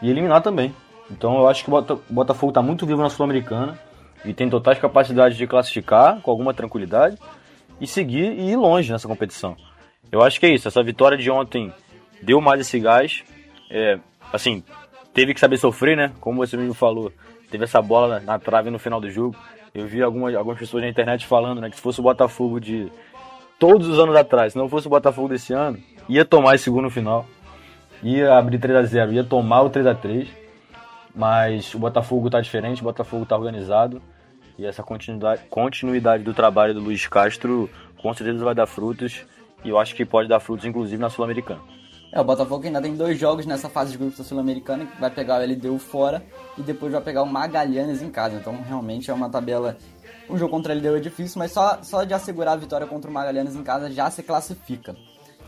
e 0.00 0.10
eliminar 0.10 0.42
também. 0.42 0.74
Então 1.10 1.36
eu 1.36 1.48
acho 1.48 1.64
que 1.64 1.70
o 1.70 2.00
Botafogo 2.10 2.50
está 2.50 2.62
muito 2.62 2.84
vivo 2.84 3.02
na 3.02 3.10
Sul-Americana 3.10 3.78
e 4.24 4.32
tem 4.32 4.48
totais 4.48 4.78
capacidades 4.78 5.36
de 5.36 5.46
classificar 5.46 6.20
com 6.20 6.30
alguma 6.30 6.54
tranquilidade 6.54 7.16
e 7.80 7.86
seguir 7.86 8.32
e 8.32 8.50
ir 8.50 8.56
longe 8.56 8.92
nessa 8.92 9.08
competição. 9.08 9.56
Eu 10.10 10.22
acho 10.22 10.38
que 10.38 10.46
é 10.46 10.54
isso. 10.54 10.68
Essa 10.68 10.82
vitória 10.82 11.16
de 11.16 11.30
ontem 11.30 11.72
deu 12.20 12.40
mais 12.40 12.60
esse 12.60 12.78
gás. 12.78 13.24
É, 13.70 13.98
assim, 14.32 14.62
teve 15.12 15.34
que 15.34 15.40
saber 15.40 15.56
sofrer, 15.56 15.96
né? 15.96 16.12
Como 16.20 16.38
você 16.38 16.56
mesmo 16.56 16.74
falou, 16.74 17.12
teve 17.50 17.64
essa 17.64 17.82
bola 17.82 18.20
na, 18.20 18.38
trave 18.38 18.70
no 18.70 18.78
final 18.78 19.00
do 19.00 19.10
jogo. 19.10 19.36
Eu 19.74 19.86
vi 19.86 20.02
algumas, 20.02 20.34
algumas 20.34 20.58
pessoas 20.58 20.82
na 20.82 20.88
internet 20.88 21.26
falando, 21.26 21.60
né, 21.60 21.70
que 21.70 21.76
se 21.76 21.82
fosse 21.82 21.98
o 21.98 22.02
Botafogo 22.02 22.60
de 22.60 22.92
todos 23.58 23.88
os 23.88 23.98
anos 23.98 24.14
atrás, 24.16 24.52
se 24.52 24.58
não 24.58 24.68
fosse 24.68 24.86
o 24.86 24.90
Botafogo 24.90 25.28
desse 25.28 25.52
ano, 25.54 25.78
ia 26.08 26.24
tomar 26.24 26.56
esse 26.56 26.64
segundo 26.64 26.90
final, 26.90 27.24
ia 28.02 28.36
abrir 28.36 28.58
3 28.58 28.76
a 28.76 28.82
0 28.82 29.12
ia 29.12 29.24
tomar 29.24 29.62
o 29.62 29.70
3 29.70 29.86
a 29.86 29.94
3 29.94 30.28
Mas 31.14 31.72
o 31.74 31.78
Botafogo 31.78 32.28
tá 32.28 32.40
diferente, 32.40 32.82
o 32.82 32.84
Botafogo 32.84 33.24
tá 33.24 33.36
organizado. 33.36 34.02
E 34.58 34.66
essa 34.66 34.82
continuidade, 34.82 35.42
continuidade 35.48 36.22
do 36.22 36.34
trabalho 36.34 36.74
do 36.74 36.80
Luiz 36.80 37.06
Castro 37.06 37.70
com 38.02 38.12
certeza 38.12 38.44
vai 38.44 38.54
dar 38.54 38.66
frutos. 38.66 39.24
E 39.64 39.68
eu 39.68 39.78
acho 39.78 39.94
que 39.94 40.04
pode 40.04 40.28
dar 40.28 40.40
frutos, 40.40 40.64
inclusive, 40.66 41.00
na 41.00 41.08
Sul-Americana. 41.08 41.60
É, 42.12 42.20
o 42.20 42.24
Botafogo 42.24 42.66
ainda 42.66 42.82
tem 42.82 42.94
dois 42.94 43.18
jogos 43.18 43.46
nessa 43.46 43.70
fase 43.70 43.92
de 43.92 43.98
grupos 43.98 44.18
da 44.18 44.24
Sul-Americana, 44.24 44.84
que 44.84 45.00
vai 45.00 45.10
pegar 45.10 45.40
o 45.40 45.44
LDU 45.44 45.78
fora 45.78 46.22
e 46.58 46.62
depois 46.62 46.92
vai 46.92 47.00
pegar 47.00 47.22
o 47.22 47.26
Magalhães 47.26 48.02
em 48.02 48.10
casa. 48.10 48.36
Então, 48.36 48.60
realmente 48.62 49.10
é 49.10 49.14
uma 49.14 49.30
tabela. 49.30 49.78
Um 50.28 50.36
jogo 50.36 50.50
contra 50.50 50.74
o 50.74 50.76
LDU 50.76 50.96
é 50.96 51.00
difícil, 51.00 51.38
mas 51.38 51.52
só, 51.52 51.78
só 51.82 52.04
de 52.04 52.12
assegurar 52.12 52.54
a 52.54 52.56
vitória 52.56 52.86
contra 52.86 53.10
o 53.10 53.14
Magalhães 53.14 53.54
em 53.54 53.62
casa 53.62 53.90
já 53.90 54.10
se 54.10 54.22
classifica. 54.22 54.94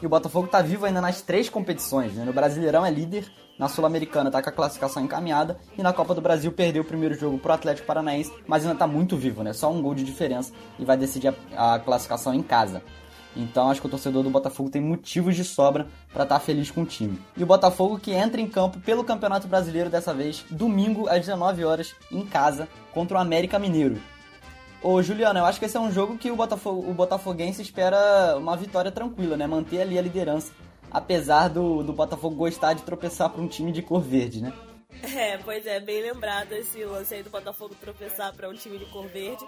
E 0.05 0.07
o 0.07 0.11
Botafogo 0.11 0.45
está 0.45 0.61
vivo 0.61 0.85
ainda 0.85 1.01
nas 1.01 1.23
três 1.23 1.49
competições. 1.49 2.13
Né? 2.13 2.27
No 2.27 2.33
Brasileirão 2.35 2.85
é 2.85 2.91
líder, 2.91 3.25
na 3.59 3.71
Sul-Americana 3.71 4.29
está 4.29 4.43
com 4.43 4.51
a 4.51 4.53
classificação 4.53 5.03
encaminhada 5.03 5.57
e 5.79 5.83
na 5.83 5.95
Copa 5.95 6.15
do 6.15 6.21
Brasil 6.21 6.53
perdeu 6.53 6.83
o 6.83 6.85
primeiro 6.85 7.15
jogo 7.15 7.39
para 7.39 7.53
o 7.53 7.55
Atlético 7.55 7.87
Paranaense, 7.87 8.31
mas 8.47 8.65
ainda 8.65 8.75
está 8.75 8.87
muito 8.87 9.17
vivo, 9.17 9.43
né? 9.43 9.55
Só 9.55 9.73
um 9.73 9.81
gol 9.81 9.95
de 9.95 10.05
diferença 10.05 10.53
e 10.79 10.85
vai 10.85 10.99
decidir 10.99 11.35
a, 11.57 11.77
a 11.77 11.79
classificação 11.79 12.35
em 12.35 12.43
casa. 12.43 12.83
Então 13.35 13.71
acho 13.71 13.81
que 13.81 13.87
o 13.87 13.91
torcedor 13.91 14.23
do 14.23 14.29
Botafogo 14.29 14.69
tem 14.69 14.83
motivos 14.83 15.35
de 15.35 15.43
sobra 15.43 15.87
para 16.13 16.25
estar 16.25 16.39
tá 16.39 16.41
feliz 16.41 16.71
com 16.71 16.83
o 16.83 16.87
time. 16.87 17.19
E 17.35 17.43
o 17.43 17.47
Botafogo 17.47 17.99
que 17.99 18.13
entra 18.13 18.39
em 18.43 18.47
campo 18.47 18.79
pelo 18.81 19.05
Campeonato 19.05 19.49
Brasileiro 19.49 19.89
dessa 19.89 20.13
vez, 20.13 20.45
domingo 20.51 21.09
às 21.09 21.21
19 21.21 21.65
horas 21.65 21.95
em 22.13 22.27
casa 22.27 22.69
contra 22.93 23.17
o 23.17 23.21
América 23.21 23.59
Mineiro. 23.59 23.99
Ô 24.85 25.03
Juliano, 25.03 25.39
eu 25.39 25.47
acho 25.47 25.59
que 25.59 25.65
esse 25.65 25.79
é 25.79 25.81
um 25.81 25.91
jogo 25.91 26.19
que 26.19 26.31
o, 26.31 26.37
Botafogo, 26.37 26.91
o 26.91 26.93
Botafoguense 26.93 27.63
espera 27.63 28.37
uma 28.37 28.55
vitória 28.55 28.93
tranquila, 28.93 29.35
né? 29.35 29.47
Manter 29.47 29.81
ali 29.81 29.99
a 29.99 30.03
liderança, 30.03 30.53
apesar 30.91 31.49
do, 31.49 31.83
do 31.83 31.95
Botafogo 31.95 32.37
gostar 32.37 32.75
de 32.75 32.83
tropeçar 32.83 33.31
para 33.31 33.41
um 33.41 33.49
time 33.49 33.73
de 33.73 33.81
cor 33.81 34.03
verde, 34.03 34.43
né? 34.43 34.53
É, 35.03 35.39
pois 35.39 35.67
é, 35.67 35.81
bem 35.81 36.03
lembrado 36.03 36.53
esse 36.53 36.85
lance 36.85 37.15
aí 37.15 37.23
do 37.23 37.31
Botafogo 37.31 37.75
tropeçar 37.81 38.35
para 38.35 38.47
um 38.47 38.53
time 38.53 38.77
de 38.79 38.85
cor 38.85 39.07
verde. 39.07 39.43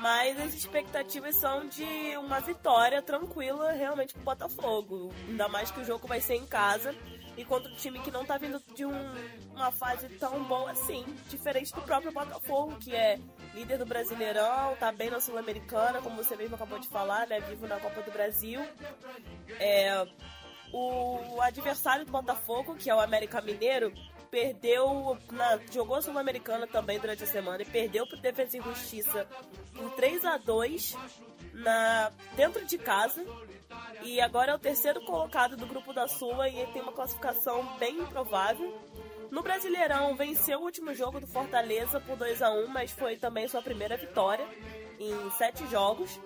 Mas 0.00 0.38
as 0.38 0.54
expectativas 0.54 1.34
são 1.34 1.66
de 1.66 2.16
uma 2.16 2.38
vitória 2.38 3.02
tranquila 3.02 3.72
realmente 3.72 4.14
pro 4.14 4.22
Botafogo. 4.22 5.12
Ainda 5.28 5.48
mais 5.48 5.72
que 5.72 5.80
o 5.80 5.84
jogo 5.84 6.06
vai 6.06 6.20
ser 6.20 6.36
em 6.36 6.46
casa 6.46 6.94
e 7.36 7.44
contra 7.44 7.70
um 7.70 7.74
time 7.74 7.98
que 8.00 8.10
não 8.10 8.24
tá 8.24 8.38
vindo 8.38 8.62
de 8.74 8.84
um, 8.84 9.14
uma 9.52 9.70
fase 9.72 10.08
tão 10.18 10.42
boa 10.44 10.70
assim, 10.70 11.04
diferente 11.28 11.72
do 11.72 11.82
próprio 11.82 12.12
Botafogo, 12.12 12.76
que 12.78 12.94
é 12.94 13.18
líder 13.54 13.78
do 13.78 13.86
Brasileirão, 13.86 14.76
tá 14.76 14.92
bem 14.92 15.10
na 15.10 15.20
Sul-Americana, 15.20 16.00
como 16.00 16.16
você 16.16 16.36
mesmo 16.36 16.54
acabou 16.54 16.78
de 16.78 16.88
falar, 16.88 17.26
né? 17.26 17.40
Vivo 17.40 17.66
na 17.66 17.78
Copa 17.80 18.02
do 18.02 18.10
Brasil. 18.10 18.60
É, 19.58 20.06
o 20.72 21.40
adversário 21.40 22.04
do 22.04 22.12
Botafogo, 22.12 22.74
que 22.74 22.90
é 22.90 22.94
o 22.94 23.00
América 23.00 23.40
Mineiro, 23.40 23.92
perdeu, 24.30 25.16
na, 25.30 25.60
jogou 25.72 26.02
Sul-Americana 26.02 26.66
também 26.66 26.98
durante 26.98 27.22
a 27.22 27.26
semana 27.26 27.62
e 27.62 27.64
perdeu 27.64 28.04
pro 28.04 28.16
Defesa 28.16 28.58
e 28.58 28.60
Justiça 28.60 29.28
por 29.72 29.92
3 29.92 30.24
a 30.24 30.38
2 30.38 30.96
na, 31.52 32.10
dentro 32.34 32.64
de 32.66 32.76
casa. 32.76 33.24
E 34.02 34.20
agora 34.20 34.52
é 34.52 34.54
o 34.54 34.58
terceiro 34.58 35.00
colocado 35.02 35.56
do 35.56 35.66
grupo 35.66 35.92
da 35.92 36.06
Sula 36.06 36.48
e 36.48 36.66
tem 36.68 36.82
uma 36.82 36.92
classificação 36.92 37.64
bem 37.78 37.98
improvável. 37.98 38.78
No 39.30 39.42
Brasileirão, 39.42 40.14
venceu 40.14 40.60
o 40.60 40.62
último 40.62 40.94
jogo 40.94 41.20
do 41.20 41.26
Fortaleza 41.26 42.00
por 42.00 42.16
2 42.16 42.42
a 42.42 42.50
1 42.50 42.68
mas 42.68 42.92
foi 42.92 43.16
também 43.16 43.48
sua 43.48 43.62
primeira 43.62 43.96
vitória 43.96 44.46
em 44.98 45.30
sete 45.32 45.66
jogos. 45.68 46.20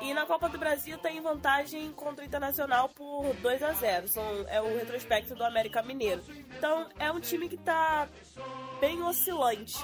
E 0.00 0.12
na 0.12 0.26
Copa 0.26 0.48
do 0.48 0.58
Brasil 0.58 0.98
tem 0.98 1.20
vantagem 1.20 1.92
contra 1.92 2.24
o 2.24 2.26
Internacional 2.26 2.88
por 2.88 3.32
2 3.36 3.62
a 3.62 3.72
0 3.72 4.08
São, 4.08 4.24
É 4.48 4.60
o 4.60 4.76
retrospecto 4.76 5.34
do 5.34 5.44
América 5.44 5.82
Mineiro. 5.82 6.22
Então 6.56 6.88
é 6.98 7.10
um 7.12 7.20
time 7.20 7.48
que 7.48 7.54
está 7.54 8.08
bem 8.84 9.02
oscilante, 9.02 9.82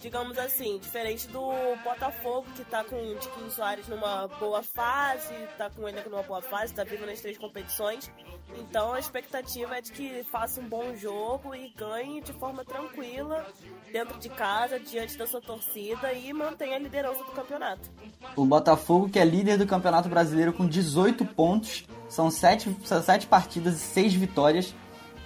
digamos 0.00 0.36
assim, 0.36 0.78
diferente 0.78 1.26
do 1.28 1.50
Botafogo, 1.82 2.46
que 2.54 2.60
está 2.60 2.84
com 2.84 2.94
o 2.94 3.14
Tiquinho 3.14 3.50
Soares 3.50 3.88
numa 3.88 4.28
boa 4.38 4.62
fase, 4.62 5.32
está 5.50 5.70
com 5.70 5.88
elenco 5.88 6.10
numa 6.10 6.22
boa 6.22 6.42
fase, 6.42 6.66
está 6.66 6.84
vivo 6.84 7.06
nas 7.06 7.22
três 7.22 7.38
competições. 7.38 8.10
Então 8.58 8.92
a 8.92 8.98
expectativa 8.98 9.78
é 9.78 9.80
de 9.80 9.92
que 9.92 10.22
faça 10.24 10.60
um 10.60 10.68
bom 10.68 10.94
jogo 10.94 11.54
e 11.54 11.70
ganhe 11.70 12.20
de 12.20 12.34
forma 12.34 12.66
tranquila, 12.66 13.46
dentro 13.90 14.18
de 14.18 14.28
casa, 14.28 14.78
diante 14.78 15.16
da 15.16 15.26
sua 15.26 15.40
torcida 15.40 16.12
e 16.12 16.30
mantenha 16.34 16.76
a 16.76 16.78
liderança 16.78 17.24
do 17.24 17.32
campeonato. 17.32 17.90
O 18.36 18.44
Botafogo, 18.44 19.08
que 19.08 19.18
é 19.18 19.24
líder 19.24 19.56
do 19.56 19.66
Campeonato 19.66 20.06
Brasileiro 20.06 20.52
com 20.52 20.66
18 20.66 21.24
pontos, 21.24 21.86
são 22.10 22.30
7, 22.30 22.76
7 22.84 23.26
partidas 23.26 23.76
e 23.76 23.78
6 23.78 24.12
vitórias, 24.12 24.74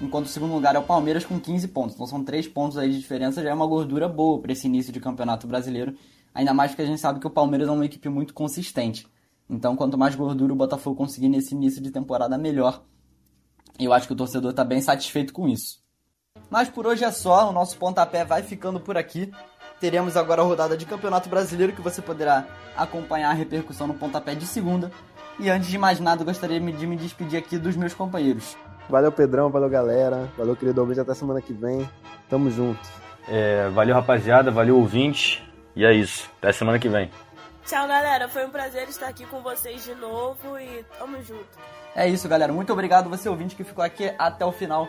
enquanto 0.02 0.26
o 0.26 0.28
segundo 0.28 0.52
lugar 0.52 0.74
é 0.74 0.78
o 0.78 0.82
Palmeiras 0.82 1.24
com 1.24 1.40
15 1.40 1.68
pontos. 1.68 1.94
Então 1.94 2.06
são 2.06 2.22
3 2.22 2.48
pontos 2.48 2.76
aí 2.76 2.90
de 2.90 2.98
diferença, 2.98 3.42
já 3.42 3.50
é 3.50 3.54
uma 3.54 3.66
gordura 3.66 4.08
boa 4.08 4.40
para 4.40 4.52
esse 4.52 4.66
início 4.66 4.92
de 4.92 5.00
Campeonato 5.00 5.46
Brasileiro, 5.46 5.94
ainda 6.34 6.52
mais 6.52 6.72
porque 6.72 6.82
a 6.82 6.86
gente 6.86 7.00
sabe 7.00 7.20
que 7.20 7.26
o 7.26 7.30
Palmeiras 7.30 7.68
é 7.68 7.70
uma 7.70 7.86
equipe 7.86 8.08
muito 8.08 8.34
consistente. 8.34 9.06
Então, 9.48 9.76
quanto 9.76 9.96
mais 9.96 10.14
gordura 10.14 10.52
o 10.52 10.56
Botafogo 10.56 10.96
conseguir 10.96 11.28
nesse 11.28 11.54
início 11.54 11.80
de 11.80 11.90
temporada, 11.90 12.36
melhor. 12.36 12.82
Eu 13.78 13.92
acho 13.92 14.06
que 14.06 14.12
o 14.12 14.16
torcedor 14.16 14.50
está 14.50 14.64
bem 14.64 14.80
satisfeito 14.80 15.32
com 15.32 15.48
isso. 15.48 15.82
Mas 16.50 16.68
por 16.68 16.86
hoje 16.86 17.04
é 17.04 17.10
só, 17.10 17.48
o 17.48 17.52
nosso 17.52 17.76
pontapé 17.76 18.24
vai 18.24 18.42
ficando 18.42 18.80
por 18.80 18.96
aqui. 18.96 19.30
Teremos 19.80 20.16
agora 20.16 20.42
a 20.42 20.44
rodada 20.44 20.76
de 20.76 20.86
Campeonato 20.86 21.28
Brasileiro 21.28 21.72
que 21.72 21.82
você 21.82 22.00
poderá 22.00 22.46
acompanhar 22.76 23.30
a 23.30 23.34
repercussão 23.34 23.86
no 23.86 23.94
pontapé 23.94 24.34
de 24.34 24.46
segunda. 24.46 24.90
E 25.38 25.50
antes 25.50 25.68
de 25.68 25.78
mais 25.78 25.98
nada, 25.98 26.24
gostaria 26.24 26.60
de 26.60 26.86
me 26.86 26.96
despedir 26.96 27.38
aqui 27.38 27.58
dos 27.58 27.76
meus 27.76 27.94
companheiros. 27.94 28.56
Valeu, 28.92 29.10
Pedrão, 29.10 29.48
valeu, 29.48 29.70
galera. 29.70 30.28
Valeu, 30.36 30.54
querido 30.54 30.82
ouvinte, 30.82 31.00
até 31.00 31.14
semana 31.14 31.40
que 31.40 31.54
vem. 31.54 31.88
Tamo 32.28 32.50
junto. 32.50 32.78
É, 33.26 33.70
valeu, 33.70 33.94
rapaziada, 33.94 34.50
valeu, 34.50 34.76
ouvinte. 34.76 35.42
E 35.74 35.82
é 35.82 35.94
isso, 35.94 36.30
até 36.36 36.52
semana 36.52 36.78
que 36.78 36.90
vem. 36.90 37.10
Tchau, 37.64 37.88
galera. 37.88 38.28
Foi 38.28 38.44
um 38.44 38.50
prazer 38.50 38.86
estar 38.90 39.08
aqui 39.08 39.24
com 39.24 39.40
vocês 39.40 39.82
de 39.82 39.94
novo 39.94 40.58
e 40.58 40.84
tamo 40.98 41.16
junto. 41.22 41.48
É 41.96 42.06
isso, 42.06 42.28
galera. 42.28 42.52
Muito 42.52 42.70
obrigado 42.70 43.08
você 43.08 43.30
ouvinte 43.30 43.56
que 43.56 43.64
ficou 43.64 43.82
aqui 43.82 44.12
até 44.18 44.44
o 44.44 44.52
final 44.52 44.86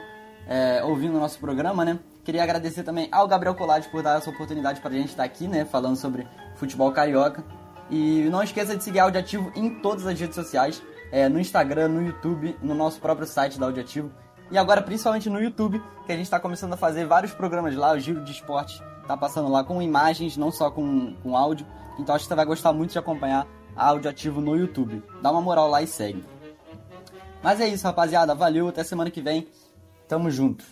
é, 0.49 0.83
ouvindo 0.83 1.15
o 1.15 1.19
nosso 1.21 1.39
programa, 1.39 1.85
né? 1.85 1.97
Queria 2.25 2.43
agradecer 2.43 2.83
também 2.83 3.07
ao 3.09 3.25
Gabriel 3.25 3.55
Colade 3.55 3.87
por 3.87 4.03
dar 4.03 4.17
essa 4.17 4.29
oportunidade 4.29 4.81
para 4.81 4.91
a 4.91 4.95
gente 4.95 5.11
estar 5.11 5.23
aqui, 5.23 5.47
né? 5.47 5.63
Falando 5.63 5.95
sobre 5.95 6.27
futebol 6.57 6.91
carioca. 6.91 7.41
E 7.89 8.27
não 8.29 8.43
esqueça 8.43 8.75
de 8.75 8.83
seguir 8.83 8.99
a 8.99 9.03
Audiativo 9.03 9.49
em 9.55 9.79
todas 9.79 10.05
as 10.05 10.19
redes 10.19 10.35
sociais, 10.35 10.83
é, 11.13 11.29
no 11.29 11.39
Instagram, 11.39 11.89
no 11.89 12.01
YouTube, 12.01 12.57
no 12.59 12.73
nosso 12.73 12.99
próprio 12.99 13.27
site 13.27 13.59
da 13.59 13.67
Audiativo. 13.67 14.11
E 14.49 14.57
agora, 14.57 14.81
principalmente 14.81 15.29
no 15.29 15.39
YouTube, 15.39 15.79
que 16.07 16.11
a 16.11 16.15
gente 16.15 16.25
está 16.25 16.39
começando 16.39 16.73
a 16.73 16.77
fazer 16.77 17.05
vários 17.05 17.31
programas 17.31 17.75
lá, 17.75 17.93
o 17.93 17.99
Giro 17.99 18.23
de 18.23 18.31
Esporte 18.31 18.81
tá 19.07 19.15
passando 19.15 19.47
lá 19.47 19.63
com 19.63 19.79
imagens, 19.79 20.35
não 20.35 20.51
só 20.51 20.71
com, 20.71 21.13
com 21.21 21.37
áudio. 21.37 21.67
Então 21.99 22.15
acho 22.15 22.25
que 22.25 22.29
você 22.29 22.35
vai 22.35 22.45
gostar 22.45 22.73
muito 22.73 22.93
de 22.93 22.97
acompanhar 22.97 23.45
a 23.75 23.89
Audioativo 23.89 24.41
no 24.41 24.55
YouTube. 24.55 25.03
Dá 25.21 25.29
uma 25.29 25.39
moral 25.39 25.69
lá 25.69 25.83
e 25.83 25.87
segue. 25.87 26.25
Mas 27.43 27.61
é 27.61 27.67
isso, 27.67 27.85
rapaziada. 27.85 28.33
Valeu, 28.33 28.67
até 28.67 28.83
semana 28.83 29.11
que 29.11 29.21
vem. 29.21 29.47
Tamo 30.07 30.31
junto. 30.31 30.65